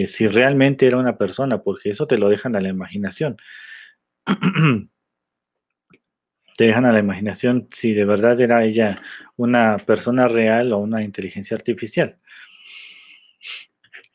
si 0.06 0.26
realmente 0.26 0.86
era 0.86 0.96
una 0.96 1.16
persona, 1.16 1.62
porque 1.62 1.90
eso 1.90 2.06
te 2.06 2.18
lo 2.18 2.28
dejan 2.28 2.56
a 2.56 2.60
la 2.60 2.68
imaginación. 2.70 3.36
te 6.60 6.66
dejan 6.66 6.84
a 6.84 6.92
la 6.92 6.98
imaginación 6.98 7.68
si 7.72 7.94
de 7.94 8.04
verdad 8.04 8.38
era 8.38 8.62
ella 8.64 9.00
una 9.36 9.78
persona 9.78 10.28
real 10.28 10.74
o 10.74 10.78
una 10.78 11.02
inteligencia 11.02 11.56
artificial. 11.56 12.18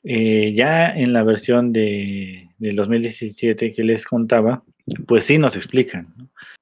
Eh, 0.08 0.53
ya 0.56 0.89
en 0.95 1.14
la 1.14 1.24
versión 1.24 1.74
de, 1.74 2.49
del 2.60 2.76
2017 2.76 3.74
que 3.74 3.84
les 3.84 4.06
contaba, 4.06 4.64
pues 5.08 5.26
sí 5.26 5.39
nos 5.39 5.56
explican, 5.56 6.14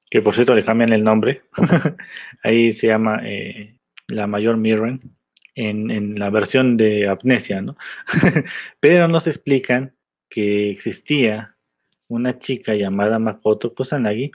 que 0.10 0.22
por 0.22 0.34
cierto 0.34 0.56
le 0.56 0.64
cambian 0.64 0.94
el 0.94 1.04
nombre, 1.04 1.42
ahí 2.44 2.72
se 2.72 2.88
llama 2.88 3.20
eh, 3.24 3.76
la 4.08 4.28
mayor 4.28 4.56
Mirren, 4.56 5.02
en, 5.56 5.92
en, 5.92 6.18
la 6.18 6.30
versión 6.30 6.78
de 6.78 7.08
Amnesia, 7.08 7.62
¿no? 7.62 7.76
pero 8.80 9.08
nos 9.08 9.28
explican 9.28 9.94
que 10.30 10.72
existía 10.72 11.56
una 12.08 12.40
chica 12.40 12.76
llamada 12.76 13.20
Makoto 13.20 13.74
Kusanagi 13.76 14.32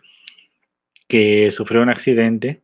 que 1.08 1.50
sufrió 1.50 1.82
un 1.82 1.88
accidente, 1.88 2.60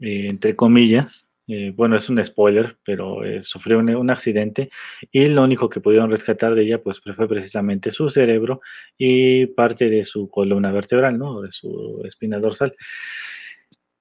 eh, 0.00 0.28
entre 0.30 0.54
comillas, 0.54 1.26
eh, 1.52 1.72
bueno, 1.74 1.96
es 1.96 2.08
un 2.08 2.24
spoiler, 2.24 2.76
pero 2.84 3.24
eh, 3.24 3.42
sufrió 3.42 3.78
un, 3.78 4.10
accidente 4.10 4.70
y 5.10 5.26
lo 5.26 5.42
único 5.42 5.68
que 5.68 5.80
pudieron 5.80 6.10
rescatar 6.10 6.54
de 6.54 6.62
ella 6.62 6.82
pues 6.82 7.00
fue 7.00 7.28
precisamente 7.28 7.90
su 7.90 8.08
cerebro 8.08 8.60
y 8.96 9.46
parte 9.46 9.90
de 9.90 10.04
su 10.04 10.30
columna 10.30 10.70
vertebral, 10.70 11.18
¿no? 11.18 11.42
De 11.42 11.50
su 11.50 12.02
espina 12.04 12.38
dorsal. 12.38 12.74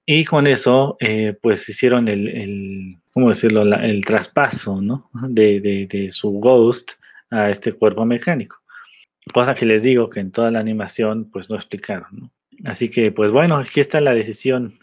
Y 0.05 0.25
con 0.25 0.47
eso, 0.47 0.97
pues 1.41 1.69
hicieron 1.69 2.07
el, 2.07 2.97
¿cómo 3.13 3.29
decirlo?, 3.29 3.61
el 3.61 4.03
traspaso, 4.05 4.81
¿no? 4.81 5.09
De, 5.29 6.09
su 6.11 6.31
ghost 6.39 6.93
a 7.29 7.51
este 7.51 7.73
cuerpo 7.73 8.05
mecánico. 8.05 8.57
Cosa 9.33 9.53
que 9.53 9.65
les 9.65 9.83
digo 9.83 10.09
que 10.09 10.19
en 10.19 10.31
toda 10.31 10.49
la 10.49 10.59
animación 10.59 11.29
pues 11.31 11.49
no 11.49 11.55
explicaron. 11.55 12.31
Así 12.65 12.89
que 12.89 13.11
pues 13.11 13.31
bueno, 13.31 13.57
aquí 13.57 13.79
está 13.79 14.01
la 14.01 14.13
decisión. 14.13 14.79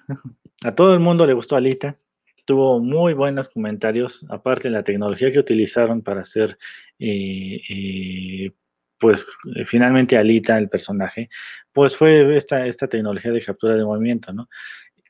A 0.62 0.74
todo 0.74 0.94
el 0.94 1.00
mundo 1.00 1.26
le 1.26 1.32
gustó 1.32 1.56
Alita. 1.56 1.96
Tuvo 2.46 2.80
muy 2.80 3.12
buenos 3.12 3.50
comentarios, 3.50 4.24
aparte 4.30 4.68
de 4.68 4.72
la 4.72 4.82
tecnología 4.82 5.30
que 5.30 5.38
utilizaron 5.38 6.00
para 6.00 6.22
hacer 6.22 6.56
eh, 6.98 7.60
eh, 7.68 8.52
pues 8.98 9.26
finalmente 9.66 10.16
Alita, 10.16 10.56
el 10.56 10.70
personaje, 10.70 11.28
pues 11.72 11.94
fue 11.96 12.34
esta, 12.36 12.66
esta 12.66 12.88
tecnología 12.88 13.30
de 13.32 13.42
captura 13.42 13.76
de 13.76 13.84
movimiento, 13.84 14.32
¿no? 14.32 14.48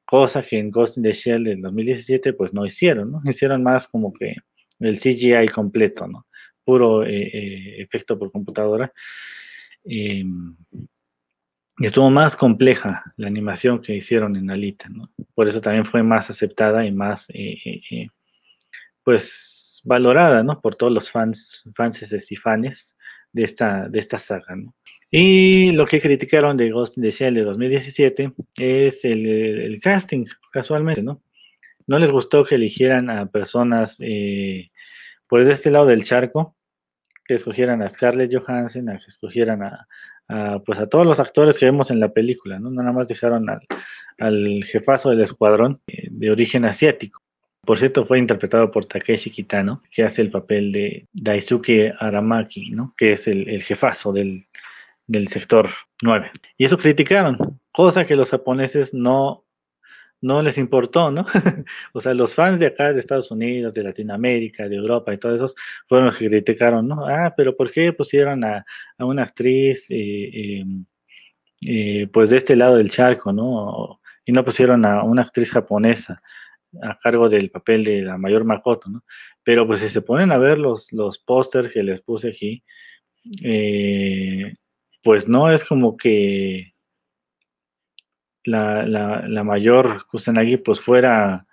Cosa 0.04 0.42
que 0.42 0.58
en 0.58 0.72
Ghost 0.72 0.96
in 0.96 1.04
the 1.04 1.12
Shell 1.12 1.44
del 1.44 1.60
2017 1.60 2.32
pues 2.32 2.52
no 2.52 2.66
hicieron, 2.66 3.12
¿no? 3.12 3.20
Hicieron 3.24 3.62
más 3.62 3.86
como 3.86 4.12
que 4.12 4.34
el 4.80 4.98
CGI 4.98 5.48
completo, 5.54 6.08
¿no? 6.08 6.26
puro 6.66 7.04
eh, 7.04 7.30
eh, 7.32 7.82
efecto 7.82 8.18
por 8.18 8.32
computadora. 8.32 8.92
Y 11.78 11.86
estuvo 11.86 12.10
más 12.10 12.36
compleja 12.36 13.04
la 13.16 13.26
animación 13.26 13.82
que 13.82 13.94
hicieron 13.94 14.34
en 14.36 14.50
Alita, 14.50 14.88
¿no? 14.88 15.10
Por 15.34 15.46
eso 15.46 15.60
también 15.60 15.84
fue 15.84 16.02
más 16.02 16.30
aceptada 16.30 16.86
y 16.86 16.90
más, 16.90 17.26
eh, 17.34 18.08
pues, 19.04 19.82
valorada. 19.84 20.42
Por 20.60 20.74
todos 20.74 20.92
los 20.92 21.10
fans, 21.10 21.64
fans 21.76 22.02
y 22.30 22.36
fans 22.36 22.96
de 23.32 23.44
esta, 23.44 23.88
de 23.88 23.98
esta 23.98 24.18
saga. 24.18 24.56
Y 25.10 25.72
lo 25.72 25.86
que 25.86 26.00
criticaron 26.00 26.56
de 26.56 26.70
Ghost 26.70 26.96
in 26.96 27.02
the 27.02 27.10
Shell 27.10 27.34
de 27.34 27.44
2017 27.44 28.32
es 28.58 29.04
el, 29.04 29.26
el 29.26 29.80
casting, 29.80 30.24
casualmente, 30.52 31.02
¿no? 31.02 31.22
No 31.86 31.98
les 31.98 32.10
gustó 32.10 32.44
que 32.44 32.56
eligieran 32.56 33.10
a 33.10 33.26
personas, 33.26 33.98
pues, 33.98 35.46
de 35.46 35.52
este 35.52 35.70
lado 35.70 35.86
del 35.86 36.04
charco, 36.04 36.56
que 37.26 37.34
escogieran 37.34 37.82
a 37.82 37.88
Scarlett 37.88 38.34
Johansson, 38.34 38.88
a 38.88 38.98
que 38.98 39.04
escogieran 39.08 39.62
a, 39.62 39.86
pues 40.28 40.78
a 40.78 40.86
todos 40.86 41.06
los 41.06 41.20
actores 41.20 41.58
que 41.58 41.66
vemos 41.66 41.90
en 41.90 42.00
la 42.00 42.12
película, 42.12 42.58
¿no? 42.58 42.70
Nada 42.70 42.92
más 42.92 43.08
dejaron 43.08 43.46
al, 43.48 44.64
jefazo 44.64 45.10
del 45.10 45.22
escuadrón 45.22 45.80
eh, 45.86 46.08
de 46.10 46.30
origen 46.30 46.64
asiático. 46.64 47.22
Por 47.64 47.78
cierto, 47.78 48.06
fue 48.06 48.18
interpretado 48.18 48.70
por 48.70 48.86
Takeshi 48.86 49.30
Kitano, 49.30 49.82
que 49.90 50.04
hace 50.04 50.22
el 50.22 50.30
papel 50.30 50.72
de 50.72 51.08
Daisuke 51.12 51.92
Aramaki, 51.98 52.70
¿no? 52.70 52.94
Que 52.96 53.12
es 53.12 53.26
el, 53.26 53.62
jefazo 53.62 54.12
del, 54.12 54.46
del 55.06 55.28
sector 55.28 55.70
9. 56.02 56.30
Y 56.58 56.64
eso 56.64 56.78
criticaron, 56.78 57.60
cosa 57.72 58.06
que 58.06 58.14
los 58.14 58.30
japoneses 58.30 58.94
no 58.94 59.45
no 60.20 60.42
les 60.42 60.58
importó, 60.58 61.10
¿no? 61.10 61.26
o 61.92 62.00
sea, 62.00 62.14
los 62.14 62.34
fans 62.34 62.58
de 62.60 62.66
acá, 62.66 62.92
de 62.92 63.00
Estados 63.00 63.30
Unidos, 63.30 63.74
de 63.74 63.82
Latinoamérica, 63.82 64.68
de 64.68 64.76
Europa 64.76 65.12
y 65.12 65.18
todos 65.18 65.36
esos, 65.36 65.54
fueron 65.88 66.06
los 66.06 66.16
que 66.16 66.28
criticaron, 66.28 66.88
¿no? 66.88 67.06
Ah, 67.06 67.34
pero 67.36 67.56
¿por 67.56 67.70
qué 67.70 67.92
pusieron 67.92 68.44
a, 68.44 68.64
una 68.98 69.22
actriz, 69.24 69.86
eh, 69.90 70.60
em, 70.60 70.84
eh, 71.62 72.08
pues 72.12 72.30
de 72.30 72.38
este 72.38 72.56
lado 72.56 72.76
del 72.76 72.90
charco, 72.90 73.32
¿no? 73.32 74.00
Y 74.24 74.32
no 74.32 74.44
pusieron 74.44 74.84
a 74.84 75.02
una 75.04 75.22
actriz 75.22 75.50
japonesa 75.50 76.22
a 76.82 76.98
cargo 76.98 77.28
del 77.28 77.50
papel 77.50 77.84
de 77.84 78.02
la 78.02 78.18
mayor 78.18 78.44
Makoto, 78.44 78.90
¿no? 78.90 79.04
Pero 79.42 79.66
pues 79.66 79.80
si 79.80 79.88
se 79.90 80.02
ponen 80.02 80.32
a 80.32 80.38
ver 80.38 80.58
los, 80.58 80.92
los 80.92 81.18
pósters 81.18 81.72
que 81.72 81.82
les 81.82 82.02
puse 82.02 82.28
aquí, 82.30 82.64
eh, 83.42 84.52
pues 85.02 85.28
no 85.28 85.52
es 85.52 85.64
como 85.64 85.96
que 85.96 86.74
la, 88.46 88.86
la, 88.86 89.44
mayor 89.44 90.06
Kusanagi 90.06 90.56
pues 90.58 90.80
fuera 90.80 91.46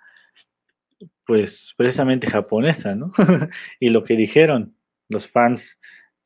pues 1.26 1.74
precisamente 1.76 2.28
japonesa, 2.28 2.94
¿no? 2.94 3.12
y 3.80 3.88
lo 3.88 4.04
que 4.04 4.16
dijeron 4.16 4.76
los 5.08 5.28
fans 5.28 5.78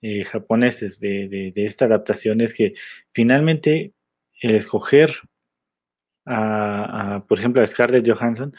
eh, 0.02 0.24
japoneses 0.24 1.00
de, 1.00 1.52
esta 1.56 1.86
adaptación 1.86 2.40
es 2.40 2.54
que 2.54 2.74
finalmente 3.12 3.92
el 4.40 4.54
escoger 4.54 5.14
a, 6.26 7.24
por 7.26 7.38
ejemplo, 7.38 7.62
a 7.62 7.66
Scarlett 7.66 8.08
Johansson 8.08 8.52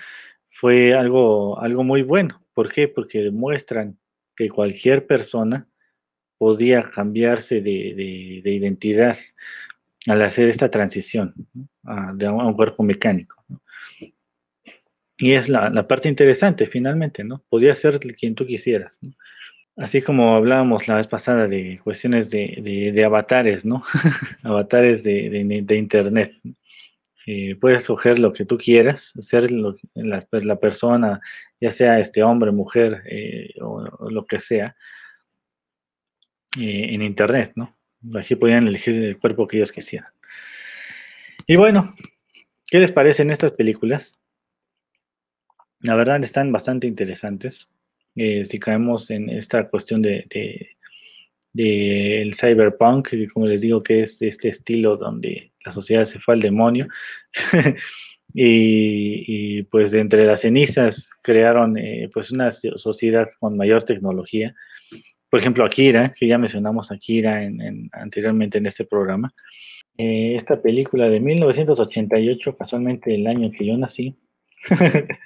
fue 0.49 0.93
algo, 0.93 1.60
algo 1.62 1.84
muy 1.84 2.01
bueno. 2.01 2.43
¿Por 2.53 2.72
qué? 2.74 2.88
Porque 2.88 3.20
demuestran 3.20 3.97
que 4.36 4.49
cualquier 4.49 5.05
persona 5.05 5.68
podía 6.38 6.89
cambiarse 6.89 7.62
de, 7.62 8.41
de 8.43 8.51
identidad 8.51 9.18
al 10.10 10.22
hacer 10.24 10.49
esta 10.49 10.70
transición 10.70 11.34
a, 11.84 12.12
de 12.14 12.28
un, 12.28 12.53
cuerpo 12.53 12.84
mecánico. 12.84 13.43
Y 15.18 15.34
es 15.34 15.49
la, 15.49 15.88
parte 15.88 16.10
interesante, 16.10 16.66
finalmente, 16.66 17.24
¿no? 17.24 17.43
Podía 17.49 17.76
ser 17.76 17.99
quien 17.99 18.36
tú 18.36 18.45
quisieras, 18.45 18.99
Así 19.78 20.01
como 20.01 20.36
hablábamos 20.36 20.89
la 20.89 20.95
vez 20.95 21.07
pasada 21.07 21.47
de 21.47 21.80
cuestiones 21.82 22.30
de, 22.30 23.03
avatares, 23.05 23.64
¿no? 23.66 23.84
avatares 24.43 25.03
de, 25.03 25.66
Internet. 25.70 26.34
Eh, 27.26 27.55
puedes 27.55 27.82
escoger 27.82 28.20
lo 28.20 28.34
que 28.34 28.43
tú 28.43 28.57
quieras, 28.57 29.14
ser 29.20 29.51
la, 29.51 30.60
persona, 30.60 31.22
ya 31.62 31.72
sea 31.72 31.99
este 31.99 32.24
hombre, 32.24 32.51
mujer 32.51 33.03
eh, 33.05 33.53
o, 33.62 34.10
lo 34.10 34.26
que 34.26 34.39
sea, 34.39 34.76
eh, 36.57 36.88
en 36.93 37.01
Internet, 37.01 37.53
¿no? 37.55 37.79
Aquí 38.16 38.36
podían 38.36 38.68
elegir 38.68 38.95
el 38.95 39.18
cuerpo 39.18 39.47
que 39.47 39.58
ellos 39.58 39.72
quisieran. 39.72 40.12
Y 41.47 41.56
bueno, 41.56 41.95
¿qué 42.68 42.80
les 42.80 42.91
parecen 42.91 43.32
estas 43.32 43.52
películas? 43.52 44.20
La 45.82 45.95
verdad 45.95 46.24
están 46.24 46.52
bastante 46.52 46.88
interesantes. 46.88 47.68
Eh, 48.16 48.43
si 48.45 48.60
caemos 48.60 49.10
en 49.10 49.30
esta 49.30 49.70
cuestión 49.70 50.02
de, 50.02 50.28
del 51.54 52.36
cyberpunk, 52.36 53.10
que 53.10 53.28
como 53.28 53.47
les 53.47 53.62
digo 53.62 53.82
que 53.82 54.04
es 54.04 54.22
este 54.22 54.50
estilo 54.50 54.97
donde 54.97 55.52
la 55.66 55.72
sociedad 55.72 56.06
se 56.06 56.20
fue 56.20 56.36
al 56.36 56.41
demonio. 56.41 56.88
y, 58.34 59.64
pues 59.64 59.93
entre 59.93 60.26
las 60.26 60.41
cenizas 60.41 61.12
crearon 61.22 61.78
eh, 61.78 62.10
pues 62.14 62.32
una 62.32 62.52
sociedad 62.52 63.30
con 63.39 63.58
mayor 63.58 63.84
tecnología. 63.84 64.56
Por 65.30 65.40
ejemplo, 65.40 65.66
Akira, 65.66 66.14
que 66.18 66.28
ya 66.28 66.38
mencionamos 66.38 66.92
Akira 66.92 67.44
en, 67.44 67.90
anteriormente 67.94 68.58
en 68.58 68.66
este 68.66 68.86
programa. 68.86 69.34
Eh, 69.98 70.36
esta 70.38 70.62
película 70.62 71.10
de 71.10 71.20
1988, 71.20 72.56
casualmente 72.58 73.14
el 73.14 73.28
año 73.28 73.52
que 73.52 73.66
yo 73.66 73.78
nací, 73.78 74.16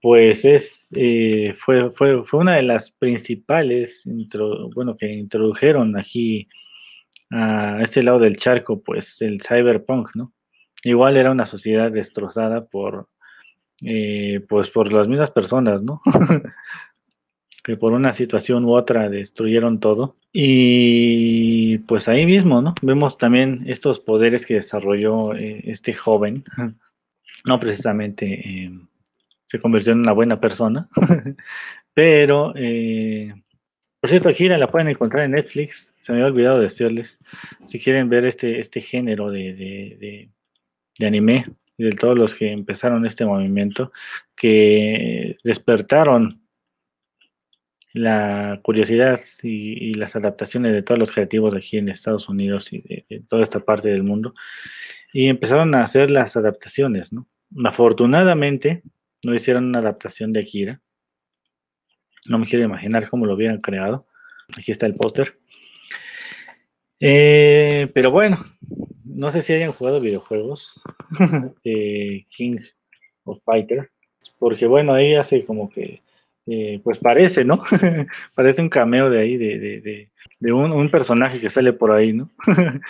pues 0.00 0.44
es, 0.44 0.88
eh, 0.94 1.54
fue, 1.58 1.90
fue, 1.90 2.24
fue, 2.24 2.40
una 2.40 2.56
de 2.56 2.62
las 2.62 2.90
principales, 2.92 4.04
bueno, 4.74 4.96
que 4.96 5.12
introdujeron 5.12 5.98
aquí 5.98 6.48
a 7.30 7.80
este 7.82 8.02
lado 8.02 8.20
del 8.20 8.36
charco, 8.36 8.82
pues 8.82 9.20
el 9.20 9.42
cyberpunk, 9.42 10.10
¿no? 10.14 10.32
Igual 10.84 11.16
era 11.16 11.32
una 11.32 11.46
sociedad 11.46 11.90
destrozada 11.90 12.66
por, 12.66 13.08
eh, 13.82 14.40
pues 14.48 14.70
por 14.70 14.92
las 14.92 15.08
mismas 15.08 15.30
personas, 15.30 15.82
¿no? 15.82 16.00
que 17.66 17.76
por 17.76 17.92
una 17.92 18.12
situación 18.12 18.64
u 18.64 18.76
otra 18.76 19.08
destruyeron 19.10 19.80
todo. 19.80 20.14
Y 20.32 21.78
pues 21.78 22.06
ahí 22.06 22.24
mismo, 22.24 22.62
¿no? 22.62 22.76
Vemos 22.80 23.18
también 23.18 23.64
estos 23.66 23.98
poderes 23.98 24.46
que 24.46 24.54
desarrolló 24.54 25.34
eh, 25.34 25.62
este 25.64 25.92
joven, 25.92 26.44
no 27.44 27.58
precisamente 27.58 28.70
se 29.46 29.58
convirtió 29.58 29.92
en 29.92 29.98
una 29.98 30.12
buena 30.12 30.38
persona. 30.38 30.88
Pero, 31.92 32.52
eh, 32.54 33.34
por 34.00 34.10
cierto, 34.10 34.28
Akira 34.28 34.58
la 34.58 34.70
pueden 34.70 34.88
encontrar 34.88 35.24
en 35.24 35.32
Netflix. 35.32 35.92
Se 35.98 36.12
me 36.12 36.18
había 36.18 36.30
olvidado 36.30 36.60
decirles. 36.60 37.18
Si 37.66 37.80
quieren 37.80 38.08
ver 38.08 38.26
este, 38.26 38.60
este 38.60 38.80
género 38.80 39.28
de, 39.28 39.54
de, 39.54 40.30
de, 41.00 41.06
anime, 41.06 41.46
de 41.78 41.90
todos 41.90 42.16
los 42.16 42.32
que 42.32 42.52
empezaron 42.52 43.06
este 43.06 43.24
movimiento, 43.24 43.90
que 44.36 45.36
despertaron 45.42 46.45
la 47.96 48.60
curiosidad 48.62 49.18
y, 49.42 49.94
las 49.94 50.16
adaptaciones 50.16 50.72
de 50.72 50.82
todos 50.82 50.98
los 50.98 51.10
creativos 51.10 51.54
aquí 51.54 51.78
en 51.78 51.88
Estados 51.88 52.28
Unidos 52.28 52.72
y 52.72 52.82
de, 52.82 53.22
toda 53.26 53.42
esta 53.42 53.60
parte 53.60 53.88
del 53.88 54.02
mundo, 54.02 54.34
y 55.12 55.28
empezaron 55.28 55.74
a 55.74 55.82
hacer 55.82 56.10
las 56.10 56.36
adaptaciones, 56.36 57.12
¿no? 57.12 57.26
Afortunadamente, 57.64 58.82
no 59.24 59.34
hicieron 59.34 59.66
una 59.66 59.78
adaptación 59.78 60.32
de 60.32 60.40
Akira. 60.40 60.80
No 62.26 62.38
me 62.38 62.46
quiero 62.46 62.64
imaginar 62.64 63.08
cómo 63.08 63.24
lo 63.24 63.34
hubieran 63.34 63.60
creado. 63.60 64.06
Aquí 64.58 64.72
está 64.72 64.84
el 64.86 64.94
póster. 64.94 65.38
Eh, 67.00 67.88
pero 67.94 68.10
bueno, 68.10 68.44
no 69.04 69.30
sé 69.30 69.40
si 69.40 69.54
hayan 69.54 69.72
jugado 69.72 70.00
videojuegos 70.00 70.78
de 71.64 72.26
King 72.36 72.58
of 73.24 73.42
Fighter, 73.44 73.90
porque 74.38 74.66
bueno, 74.66 74.92
ahí 74.92 75.14
hace 75.14 75.46
como 75.46 75.70
que, 75.70 76.02
eh, 76.46 76.80
pues 76.82 76.98
parece, 76.98 77.44
¿no? 77.44 77.62
parece 78.34 78.62
un 78.62 78.68
cameo 78.68 79.10
de 79.10 79.20
ahí, 79.20 79.36
de, 79.36 80.08
un, 80.52 80.72
un, 80.72 80.90
personaje 80.90 81.40
que 81.40 81.50
sale 81.50 81.72
por 81.72 81.92
ahí, 81.92 82.12
¿no? 82.12 82.30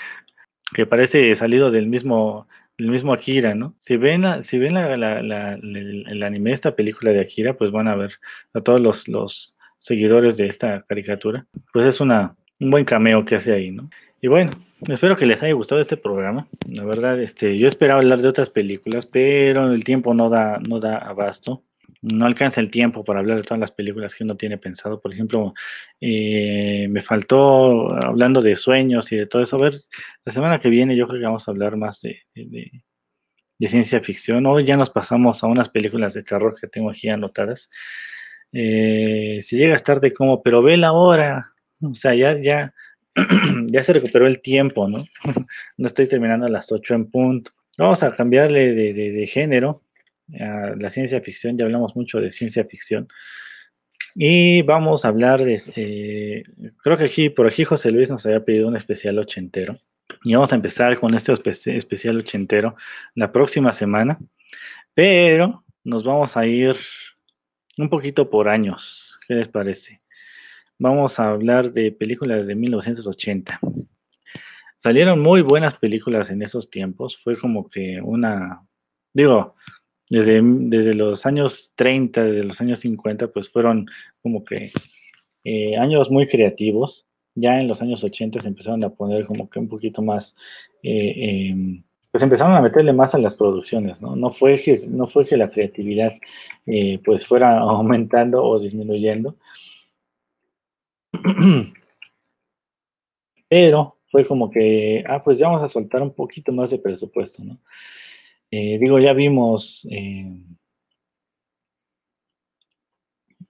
que 0.74 0.86
parece 0.86 1.34
salido 1.36 1.70
del 1.70 1.86
mismo 1.86 2.46
el 2.78 2.90
mismo 2.90 3.12
Akira, 3.12 3.54
¿no? 3.54 3.74
Si 3.78 3.96
ven, 3.96 4.42
si 4.42 4.58
ven 4.58 4.76
el, 4.76 6.22
anime 6.22 6.50
de 6.50 6.54
esta 6.54 6.76
película 6.76 7.12
de 7.12 7.20
Akira, 7.20 7.54
pues 7.54 7.70
van 7.70 7.88
a 7.88 7.94
ver 7.94 8.12
a 8.52 8.60
todos 8.60 8.80
los, 8.80 9.08
los 9.08 9.54
seguidores 9.78 10.36
de 10.36 10.46
esta 10.48 10.82
caricatura. 10.82 11.46
Pues 11.72 11.86
es 11.86 12.00
una, 12.00 12.34
un 12.60 12.70
buen 12.70 12.84
cameo 12.84 13.24
que 13.24 13.36
hace 13.36 13.52
ahí, 13.52 13.70
¿no? 13.70 13.88
Y 14.20 14.28
bueno, 14.28 14.50
espero 14.88 15.16
que 15.16 15.26
les 15.26 15.42
haya 15.42 15.54
gustado 15.54 15.80
este 15.80 15.96
programa. 15.96 16.46
La 16.68 16.84
verdad, 16.84 17.20
este, 17.20 17.56
yo 17.58 17.68
esperaba 17.68 18.00
hablar 18.00 18.20
de 18.20 18.28
otras 18.28 18.50
películas, 18.50 19.06
pero 19.06 19.72
el 19.72 19.84
tiempo 19.84 20.12
no 20.12 20.28
da, 20.28 20.58
no 20.58 20.80
da 20.80 20.98
abasto 20.98 21.62
no 22.02 22.26
alcanza 22.26 22.60
el 22.60 22.70
tiempo 22.70 23.04
para 23.04 23.20
hablar 23.20 23.38
de 23.38 23.42
todas 23.42 23.60
las 23.60 23.72
películas 23.72 24.14
que 24.14 24.24
uno 24.24 24.36
tiene 24.36 24.58
pensado. 24.58 25.00
Por 25.00 25.12
ejemplo, 25.12 25.54
eh, 26.00 26.86
me 26.90 27.02
faltó, 27.02 27.94
hablando 28.04 28.42
de 28.42 28.56
sueños 28.56 29.10
y 29.12 29.16
de 29.16 29.26
todo 29.26 29.42
eso, 29.42 29.56
a 29.56 29.62
ver, 29.62 29.80
la 30.24 30.32
semana 30.32 30.60
que 30.60 30.68
viene 30.68 30.96
yo 30.96 31.06
creo 31.06 31.20
que 31.20 31.26
vamos 31.26 31.48
a 31.48 31.50
hablar 31.50 31.76
más 31.76 32.00
de, 32.02 32.22
ciencia 33.60 34.00
ficción. 34.00 34.46
Hoy 34.46 34.64
ya 34.64 34.76
nos 34.76 34.90
pasamos 34.90 35.42
a 35.42 35.46
unas 35.46 35.68
películas 35.68 36.14
de 36.14 36.22
terror 36.22 36.56
que 36.60 36.68
tengo 36.68 36.90
aquí 36.90 37.08
anotadas. 37.08 37.70
Eh, 38.52 39.40
si 39.42 39.56
llegas 39.56 39.82
tarde, 39.82 40.12
como, 40.12 40.42
pero 40.42 40.62
ve 40.62 40.76
la 40.76 40.92
hora. 40.92 41.52
O 41.80 41.94
sea, 41.94 42.14
ya, 42.14 42.38
ya, 42.40 42.74
ya 43.66 43.82
se 43.82 43.92
recuperó 43.92 44.26
el 44.26 44.40
tiempo, 44.40 44.88
¿no? 44.88 45.04
no 45.76 45.86
estoy 45.86 46.06
terminando 46.08 46.46
a 46.46 46.50
las 46.50 46.70
8 46.70 46.94
en 46.94 47.10
punto. 47.10 47.52
Vamos 47.78 48.02
a 48.02 48.14
cambiarle 48.14 48.72
de 48.72 49.26
género 49.26 49.82
la 50.28 50.90
ciencia 50.90 51.20
ficción, 51.20 51.56
ya 51.56 51.64
hablamos 51.64 51.94
mucho 51.96 52.20
de 52.20 52.30
ciencia 52.30 52.64
ficción. 52.64 53.08
Y 54.14 54.62
vamos 54.62 55.04
a 55.04 55.08
hablar 55.08 55.44
de, 55.44 55.62
eh, 55.76 56.42
creo 56.82 56.96
que 56.96 57.04
aquí, 57.04 57.28
por 57.28 57.46
aquí 57.46 57.64
José 57.64 57.90
Luis 57.90 58.10
nos 58.10 58.24
había 58.24 58.44
pedido 58.44 58.66
un 58.66 58.76
especial 58.76 59.18
ochentero. 59.18 59.78
Y 60.24 60.34
vamos 60.34 60.52
a 60.52 60.56
empezar 60.56 60.98
con 60.98 61.14
este 61.14 61.32
especial 61.76 62.18
ochentero 62.18 62.76
la 63.14 63.30
próxima 63.30 63.72
semana. 63.72 64.18
Pero 64.94 65.64
nos 65.84 66.02
vamos 66.02 66.36
a 66.36 66.46
ir 66.46 66.76
un 67.76 67.90
poquito 67.90 68.30
por 68.30 68.48
años. 68.48 69.18
¿Qué 69.28 69.34
les 69.34 69.48
parece? 69.48 70.00
Vamos 70.78 71.18
a 71.18 71.30
hablar 71.30 71.72
de 71.72 71.92
películas 71.92 72.46
de 72.46 72.54
1980. 72.54 73.60
Salieron 74.78 75.20
muy 75.20 75.42
buenas 75.42 75.74
películas 75.74 76.30
en 76.30 76.42
esos 76.42 76.70
tiempos. 76.70 77.18
Fue 77.22 77.38
como 77.38 77.68
que 77.68 78.00
una, 78.02 78.62
digo, 79.12 79.56
desde, 80.08 80.40
desde 80.42 80.94
los 80.94 81.26
años 81.26 81.72
30, 81.76 82.24
desde 82.24 82.44
los 82.44 82.60
años 82.60 82.80
50, 82.80 83.28
pues 83.28 83.48
fueron 83.50 83.86
como 84.22 84.44
que 84.44 84.70
eh, 85.44 85.76
años 85.76 86.10
muy 86.10 86.26
creativos. 86.26 87.06
Ya 87.34 87.60
en 87.60 87.68
los 87.68 87.82
años 87.82 88.02
80 88.02 88.40
se 88.40 88.48
empezaron 88.48 88.82
a 88.84 88.90
poner 88.90 89.26
como 89.26 89.50
que 89.50 89.58
un 89.58 89.68
poquito 89.68 90.02
más, 90.02 90.34
eh, 90.82 91.50
em, 91.50 91.82
pues 92.10 92.22
empezaron 92.22 92.54
a 92.54 92.62
meterle 92.62 92.92
más 92.92 93.14
a 93.14 93.18
las 93.18 93.34
producciones, 93.34 94.00
¿no? 94.00 94.16
No 94.16 94.32
fue 94.32 94.60
que, 94.62 94.78
no 94.88 95.06
fue 95.08 95.26
que 95.26 95.36
la 95.36 95.50
creatividad 95.50 96.14
eh, 96.66 96.98
pues 97.04 97.26
fuera 97.26 97.58
aumentando 97.60 98.42
o 98.42 98.58
disminuyendo, 98.58 99.36
pero 103.48 103.96
fue 104.10 104.26
como 104.26 104.50
que, 104.50 105.04
ah, 105.06 105.22
pues 105.22 105.38
ya 105.38 105.48
vamos 105.48 105.62
a 105.62 105.68
soltar 105.68 106.02
un 106.02 106.14
poquito 106.14 106.52
más 106.52 106.70
de 106.70 106.78
presupuesto, 106.78 107.44
¿no? 107.44 107.58
Eh, 108.50 108.78
digo, 108.78 108.98
ya 109.00 109.12
vimos 109.12 109.86
eh, 109.90 110.40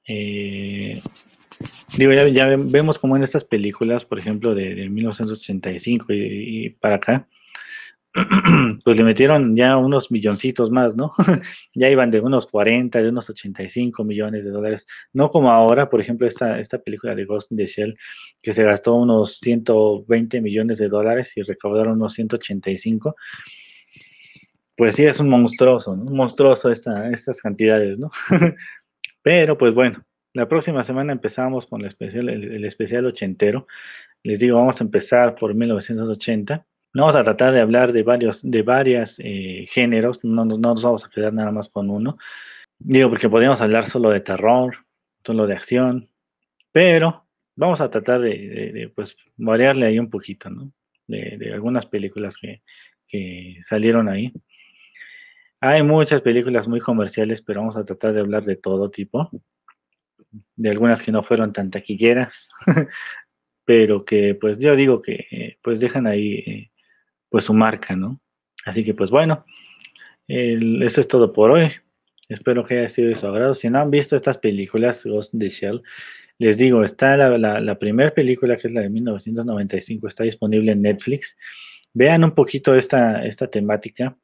eh, 0.09 1.01
digo, 1.97 2.12
ya, 2.12 2.47
vemos 2.57 2.99
como 2.99 3.16
en 3.16 3.22
estas 3.24 3.44
películas, 3.44 4.05
por 4.05 4.18
ejemplo, 4.18 4.55
de, 4.55 4.88
1985 4.88 6.07
y, 6.11 6.70
para 6.80 6.97
acá, 6.97 7.28
pues 8.84 8.97
le 8.97 9.05
metieron 9.05 9.57
ya 9.57 9.76
unos 9.76 10.11
milloncitos 10.11 10.70
más, 10.70 10.97
¿no? 10.97 11.12
ya 11.74 11.90
iban 11.90 12.11
de 12.11 12.20
unos 12.20 12.47
40, 12.47 13.03
de 13.03 13.09
unos 13.09 13.28
85 13.28 14.05
millones 14.05 14.44
de 14.44 14.51
dólares, 14.51 14.86
no 15.12 15.30
como 15.30 15.51
ahora, 15.51 15.90
por 15.90 16.01
ejemplo, 16.01 16.26
esta, 16.26 16.61
esta 16.61 16.78
película 16.78 17.14
de 17.14 17.24
Ghost 17.24 17.53
in 17.53 17.59
the 17.59 17.66
Shell, 17.66 17.99
que 18.40 18.55
se 18.55 18.62
gastó 18.62 18.94
unos 18.94 19.38
120 19.38 20.40
millones 20.40 20.78
de 20.78 20.88
dólares 20.88 21.32
y 21.36 21.42
recaudaron 21.42 21.94
unos 21.94 22.14
185 22.14 23.16
pues 24.76 24.94
sí 24.96 25.04
es 25.04 25.20
un 25.20 25.28
monstruoso, 25.28 25.92
un 25.92 26.16
monstruoso 26.16 26.70
estas 26.70 27.40
cantidades, 27.40 27.98
¿no? 27.98 28.10
Pero 29.22 29.58
pues 29.58 29.74
bueno, 29.74 30.04
la 30.36 30.46
próxima 30.48 30.84
semana 30.84 31.12
empezamos 31.12 31.66
con 31.66 31.80
el 31.80 31.88
especial, 31.88 32.28
el, 32.28 32.64
especial 32.66 33.06
ochentero. 33.06 33.66
Les 34.22 34.38
digo, 34.38 34.58
vamos 34.58 34.80
a 34.80 34.84
empezar 34.84 35.34
por 35.34 35.54
1980. 35.54 36.66
Vamos 36.92 37.16
a 37.16 37.22
tratar 37.22 37.54
de 37.54 37.60
hablar 37.60 37.92
de 37.92 38.02
varios, 38.02 38.42
de 38.42 38.62
varias 38.62 39.16
eh, 39.18 39.66
géneros, 39.70 40.22
no, 40.22 40.44
no, 40.44 40.58
nos 40.58 40.82
vamos 40.82 41.04
a 41.04 41.08
quedar 41.08 41.32
nada 41.32 41.50
más 41.52 41.70
con 41.70 41.88
uno. 41.88 42.18
Digo, 42.78 43.08
porque 43.08 43.30
podríamos 43.30 43.62
hablar 43.62 43.88
solo 43.88 44.10
de 44.10 44.20
terror, 44.20 44.76
solo 45.24 45.46
de 45.46 45.54
acción, 45.54 46.10
pero 46.70 47.24
vamos 47.54 47.80
a 47.80 47.90
tratar 47.90 48.20
de, 48.20 48.92
pues, 48.94 49.16
variarle 49.36 49.86
ahí 49.86 49.98
un 49.98 50.10
poquito, 50.10 50.50
¿no? 50.50 50.70
De, 51.06 51.50
algunas 51.52 51.86
películas 51.86 52.36
que, 52.36 52.62
que 53.08 53.58
salieron 53.62 54.08
ahí. 54.08 54.34
Hay 55.61 55.82
muchas 55.82 56.20
películas 56.20 56.68
muy 56.68 56.80
comerciales, 56.80 57.40
pero 57.42 57.61
vamos 57.61 57.76
a 57.76 57.84
tratar 57.84 58.12
de 58.12 58.20
hablar 58.20 58.44
de 58.44 58.57
todo 58.57 58.90
tipo. 58.90 59.30
De 60.54 60.70
algunas 60.70 61.00
que 61.02 61.12
no 61.12 61.22
fueron 61.22 61.52
tan 61.52 61.70
taquilleras, 61.70 62.48
pero 63.64 64.04
que 64.04 64.34
pues 64.34 64.59
yo 64.59 64.76
digo 64.76 65.00
que 65.00 65.59
pues 65.62 65.80
dejan 65.80 66.07
ahí 66.07 66.34
eh, 66.46 66.70
pues 67.30 67.44
su 67.44 67.54
marca, 67.54 67.96
¿no? 67.96 68.20
Así 68.64 68.84
que 68.84 68.92
pues 68.92 69.11
bueno, 69.11 69.44
eso 70.28 71.00
es 71.00 71.09
todo 71.09 71.32
por 71.32 71.52
hoy. 71.52 71.70
Espero 72.28 72.64
que 72.64 72.78
haya 72.78 72.88
sido 72.88 73.09
de 73.09 73.14
su 73.14 73.26
agrado. 73.26 73.54
Si 73.54 73.70
no 73.70 73.80
han 73.80 73.90
visto 73.90 74.16
estas 74.16 74.38
películas, 74.38 75.04
Ghost 75.04 75.34
in 75.34 75.40
the 75.40 75.48
Shell, 75.48 75.82
Les 76.38 76.59
digo, 76.59 76.84
está 76.84 77.16
la, 77.16 77.61
la, 77.61 77.78
primera 77.78 78.11
película, 78.12 78.57
que 78.59 78.68
es 78.68 78.74
la 78.74 78.82
de 78.82 78.90
1995, 78.90 80.09
está 80.09 80.24
disponible 80.24 80.72
en 80.72 80.82
Netflix. 80.82 81.36
Vean 81.94 82.24
un 82.24 82.32
poquito 82.32 82.74
esta, 82.74 83.24
esta 83.24 83.48
temática 83.48 84.16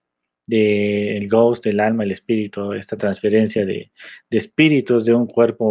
del 0.47 1.29
ghost, 1.29 1.65
del 1.65 1.81
alma, 1.81 2.05
el 2.05 2.13
espíritu, 2.13 2.73
esta 2.73 2.97
transferencia 2.97 3.65
de, 3.65 3.93
de 4.31 4.39
espíritus 4.39 5.05
de 5.05 5.15
un 5.15 5.27
cuerpo 5.27 5.65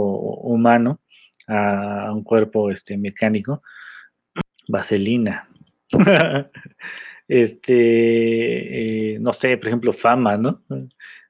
humano 0.43 1.01
a 1.47 2.11
un 2.13 2.23
cuerpo 2.23 2.71
este, 2.71 2.97
mecánico. 2.97 3.61
Vaselina. 4.67 5.49
este, 7.27 9.13
eh, 9.15 9.19
no 9.19 9.33
sé, 9.33 9.57
por 9.57 9.67
ejemplo, 9.67 9.93
fama, 9.93 10.37
¿no? 10.37 10.63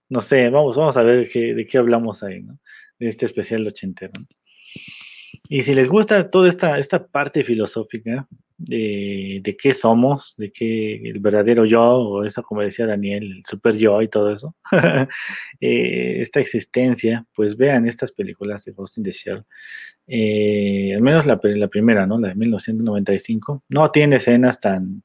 No 0.09 0.21
sé, 0.21 0.49
vamos, 0.49 0.77
vamos 0.77 0.97
a 0.97 1.03
ver 1.03 1.29
de 1.31 1.67
qué 1.67 1.77
hablamos 1.77 2.23
ahí, 2.23 2.43
¿no? 2.43 2.59
De 2.99 3.07
este 3.07 3.25
especial 3.25 3.65
ochentero. 3.65 4.11
Y 5.49 5.63
si 5.63 5.73
les 5.73 5.87
gusta 5.87 6.29
toda 6.29 6.49
esta, 6.49 6.79
esta 6.79 7.07
parte 7.07 7.43
filosófica 7.43 8.27
de, 8.63 9.57
qué 9.59 9.73
somos, 9.73 10.35
de 10.37 10.51
qué 10.51 10.95
el 11.09 11.19
verdadero 11.19 11.65
yo, 11.65 11.81
o 11.81 12.23
eso 12.25 12.43
como 12.43 12.61
decía 12.61 12.85
Daniel, 12.85 13.23
el 13.23 13.43
super 13.45 13.75
yo 13.77 14.01
y 14.01 14.07
todo 14.07 14.31
eso, 14.31 14.55
eh, 15.59 16.21
esta 16.21 16.39
existencia, 16.39 17.25
pues 17.35 17.57
vean 17.57 17.87
estas 17.87 18.11
películas 18.11 18.65
de 18.65 18.73
Ghost 18.73 18.97
in 18.97 19.03
the 19.03 19.11
Shell. 19.11 19.43
Eh, 20.07 20.93
al 20.95 21.01
menos 21.01 21.25
la, 21.25 21.39
la, 21.43 21.67
primera, 21.67 22.05
¿no? 22.05 22.19
La 22.19 22.29
de 22.29 22.35
1995. 22.35 23.63
No 23.69 23.91
tiene 23.91 24.17
escenas 24.17 24.59
tan, 24.59 25.03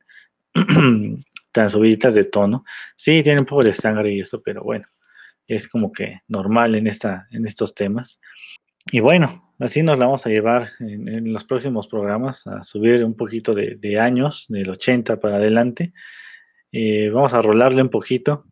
tan 1.53 1.71
subiditas 1.71 2.15
de 2.15 2.25
tono. 2.25 2.65
Sí, 2.97 3.23
tiene 3.23 3.41
un 3.41 3.47
poco 3.47 3.63
de 3.63 3.73
sangre 3.73 4.13
y 4.13 4.21
eso, 4.21 4.43
pero 4.43 4.63
bueno, 4.63 4.87
es 5.47 5.69
como 5.69 5.93
que 5.93 6.21
normal 6.29 6.75
en, 6.75 6.87
esta, 6.87 7.29
en 7.31 7.47
estos 7.47 7.75
temas. 7.75 8.21
Y 8.91 9.01
bueno, 9.01 9.53
así 9.59 9.83
nos 9.83 9.99
la 9.99 10.07
vamos 10.07 10.27
a 10.27 10.31
llevar 10.31 10.71
en, 10.79 11.33
los 11.33 11.45
próximos 11.45 11.89
programas, 11.89 12.47
a 12.47 12.63
subir 12.63 13.05
un 13.05 13.17
poquito 13.17 13.53
de, 13.53 13.99
años, 13.99 14.47
del 14.49 14.71
80 14.71 15.19
para 15.19 15.37
adelante. 15.37 15.93
Eh, 16.71 17.11
vamos 17.13 17.35
a 17.35 17.43
rolarle 17.43 17.83
un 17.83 17.89
poquito, 17.89 18.45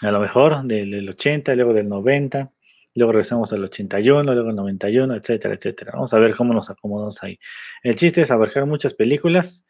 a 0.00 0.10
lo 0.10 0.20
mejor 0.20 0.62
del, 0.64 1.06
80, 1.06 1.54
luego 1.54 1.74
del 1.74 1.88
90, 1.88 2.50
luego 2.94 3.12
regresamos 3.12 3.52
al 3.52 3.62
81, 3.64 4.32
luego 4.32 4.48
al 4.48 4.56
91, 4.56 5.16
etcétera, 5.16 5.54
etcétera. 5.54 5.92
Vamos 5.94 6.14
a 6.14 6.18
ver 6.18 6.34
cómo 6.34 6.54
nos 6.54 6.70
acomodamos 6.70 7.22
ahí. 7.22 7.38
El 7.82 7.96
chiste 7.96 8.22
es 8.22 8.30
abarcar 8.30 8.64
muchas 8.64 8.94
películas 8.94 9.66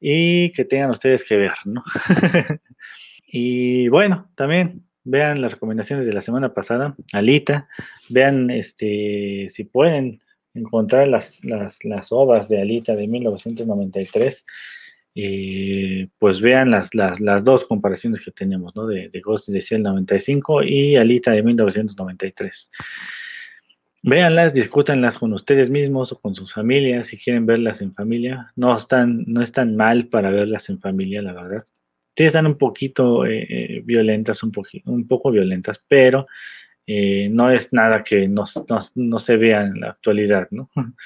y 0.00 0.50
que 0.52 0.64
tengan 0.64 0.90
ustedes 0.90 1.22
que 1.22 1.36
ver, 1.36 1.52
¿no? 1.66 1.84
y 3.26 3.86
bueno, 3.88 4.28
también 4.34 4.89
vean 5.04 5.40
las 5.40 5.52
recomendaciones 5.52 6.06
de 6.06 6.12
la 6.12 6.22
semana 6.22 6.54
pasada, 6.54 6.94
Alita, 7.12 7.68
vean 8.08 8.50
este 8.50 9.48
si 9.48 9.64
pueden 9.64 10.20
encontrar 10.54 11.08
las, 11.08 11.44
las, 11.44 11.84
las 11.84 12.10
obras 12.10 12.48
de 12.48 12.60
Alita 12.60 12.96
de 12.96 13.06
1993, 13.06 14.46
eh, 15.14 16.08
pues 16.18 16.40
vean 16.40 16.70
las, 16.70 16.94
las, 16.94 17.20
las, 17.20 17.44
dos 17.44 17.64
comparaciones 17.64 18.20
que 18.24 18.30
tenemos, 18.30 18.74
¿no? 18.76 18.86
De, 18.86 19.08
de 19.08 19.20
Ghost 19.20 19.48
in 19.48 19.54
the 19.54 19.60
Shell 19.60 19.82
95 19.82 20.62
y 20.62 20.96
Alita 20.96 21.32
de 21.32 21.42
1993. 21.42 22.70
Véanlas, 24.02 24.54
discútanlas 24.54 25.18
con 25.18 25.32
ustedes 25.34 25.68
mismos 25.68 26.12
o 26.12 26.20
con 26.20 26.34
sus 26.34 26.54
familias, 26.54 27.08
si 27.08 27.18
quieren 27.18 27.44
verlas 27.44 27.82
en 27.82 27.92
familia. 27.92 28.50
No 28.56 28.76
están, 28.76 29.24
no 29.26 29.42
están 29.42 29.76
mal 29.76 30.06
para 30.06 30.30
verlas 30.30 30.70
en 30.70 30.80
familia, 30.80 31.20
la 31.20 31.34
verdad. 31.34 31.64
Sí 32.16 32.24
están 32.24 32.46
un 32.46 32.58
poquito 32.58 33.24
eh, 33.24 33.46
eh, 33.48 33.82
violentas, 33.84 34.42
un, 34.42 34.52
un 34.86 35.06
poco 35.06 35.30
violentas, 35.30 35.80
pero 35.88 36.26
eh, 36.86 37.28
no 37.30 37.50
es 37.50 37.72
nada 37.72 38.02
que 38.02 38.28
no, 38.28 38.44
se 38.46 39.36
vea 39.36 39.62
en 39.62 39.80
la 39.80 39.90
actualidad, 39.90 40.48
¿no? 40.50 40.70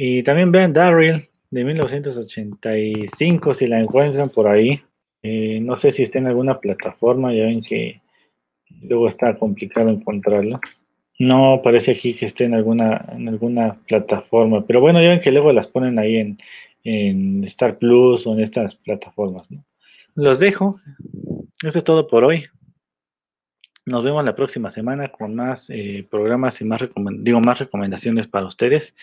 Y 0.00 0.22
también 0.22 0.52
vean 0.52 0.72
Daryl 0.72 1.28
de 1.50 1.64
1985, 1.64 3.52
si 3.54 3.66
la 3.66 3.80
encuentran 3.80 4.28
por 4.28 4.46
ahí. 4.46 4.80
no 5.60 5.76
sé 5.76 5.90
si 5.90 6.04
está 6.04 6.18
en 6.18 6.28
alguna 6.28 6.60
plataforma, 6.60 7.34
ya 7.34 7.46
ven 7.46 7.62
que 7.62 8.00
luego 8.82 9.08
está 9.08 9.36
complicado 9.36 9.90
encontrarlas. 9.90 10.86
No 11.18 11.62
parece 11.64 11.90
aquí 11.92 12.14
que 12.14 12.26
esté 12.26 12.44
en 12.44 12.54
alguna, 12.54 13.06
en 13.12 13.28
alguna 13.28 13.76
plataforma, 13.88 14.64
pero 14.64 14.80
bueno, 14.80 15.02
ya 15.02 15.08
ven 15.08 15.20
que 15.20 15.32
luego 15.32 15.52
las 15.52 15.66
ponen 15.66 15.98
ahí 15.98 16.16
en, 16.16 16.38
en 16.84 17.42
Star 17.44 17.78
Plus 17.78 18.24
o 18.26 18.34
en 18.34 18.40
estas 18.40 18.76
plataformas. 18.76 19.50
¿no? 19.50 19.64
Los 20.14 20.38
dejo. 20.38 20.80
Eso 21.62 21.78
es 21.78 21.84
todo 21.84 22.06
por 22.06 22.24
hoy. 22.24 22.46
Nos 23.86 24.04
vemos 24.04 24.24
la 24.24 24.36
próxima 24.36 24.70
semana 24.70 25.08
con 25.08 25.34
más 25.34 25.70
eh, 25.70 26.06
programas 26.10 26.60
y 26.60 26.64
más, 26.64 26.82
digo, 27.20 27.40
más 27.40 27.58
recomendaciones 27.58 28.26
para 28.28 28.46
ustedes. 28.46 28.94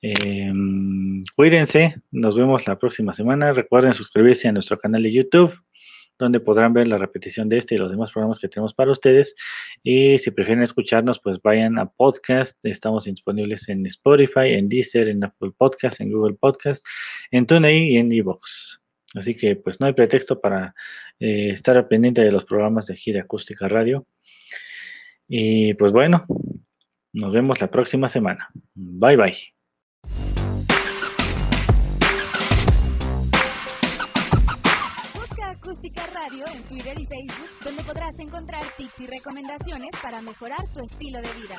Em, 0.00 1.24
cuídense, 1.34 1.96
nos 2.12 2.36
vemos 2.36 2.66
la 2.66 2.78
próxima 2.78 3.12
semana. 3.12 3.52
Recuerden 3.52 3.92
suscribirse 3.92 4.46
a 4.48 4.52
nuestro 4.52 4.78
canal 4.78 5.02
de 5.02 5.12
YouTube 5.12 5.52
donde 6.20 6.38
podrán 6.38 6.72
ver 6.72 6.86
la 6.86 6.98
repetición 6.98 7.48
de 7.48 7.58
este 7.58 7.74
y 7.74 7.78
los 7.78 7.90
demás 7.90 8.12
programas 8.12 8.38
que 8.38 8.48
tenemos 8.48 8.72
para 8.74 8.92
ustedes. 8.92 9.34
Y 9.82 10.18
si 10.18 10.30
prefieren 10.30 10.62
escucharnos, 10.62 11.18
pues 11.18 11.40
vayan 11.42 11.78
a 11.78 11.86
podcast. 11.86 12.64
Estamos 12.64 13.04
disponibles 13.04 13.68
en 13.68 13.84
Spotify, 13.86 14.52
en 14.52 14.68
Deezer, 14.68 15.08
en 15.08 15.24
Apple 15.24 15.50
Podcast, 15.56 16.00
en 16.00 16.12
Google 16.12 16.34
Podcast, 16.34 16.86
en 17.32 17.46
TuneIn 17.46 17.84
y 17.84 17.96
en 17.96 18.12
Evox. 18.12 18.79
Así 19.14 19.36
que 19.36 19.56
pues 19.56 19.80
no 19.80 19.86
hay 19.86 19.92
pretexto 19.92 20.40
para 20.40 20.74
eh, 21.18 21.50
estar 21.50 21.88
pendiente 21.88 22.20
de 22.20 22.32
los 22.32 22.44
programas 22.44 22.86
de 22.86 22.96
Gira 22.96 23.22
Acústica 23.22 23.68
Radio. 23.68 24.06
Y 25.28 25.74
pues 25.74 25.92
bueno, 25.92 26.24
nos 27.12 27.32
vemos 27.32 27.60
la 27.60 27.70
próxima 27.70 28.08
semana. 28.08 28.48
Bye 28.74 29.16
bye. 29.16 29.36
Acústica 35.42 36.06
Radio 36.06 36.44
en 36.54 36.62
Twitter 36.64 36.98
y 36.98 37.06
Facebook, 37.06 37.48
donde 37.64 37.82
podrás 37.82 38.18
encontrar 38.18 38.62
tips 38.76 39.00
y 39.00 39.06
recomendaciones 39.06 39.90
para 40.02 40.20
mejorar 40.20 40.58
tu 40.74 40.84
estilo 40.84 41.20
de 41.20 41.28
vida. 41.34 41.56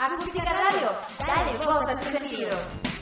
Acústica 0.00 0.52
Radio, 0.52 0.88
dale 1.18 1.58
voz 1.58 1.88
a 1.88 1.98
tu 1.98 2.18
sentido. 2.18 2.99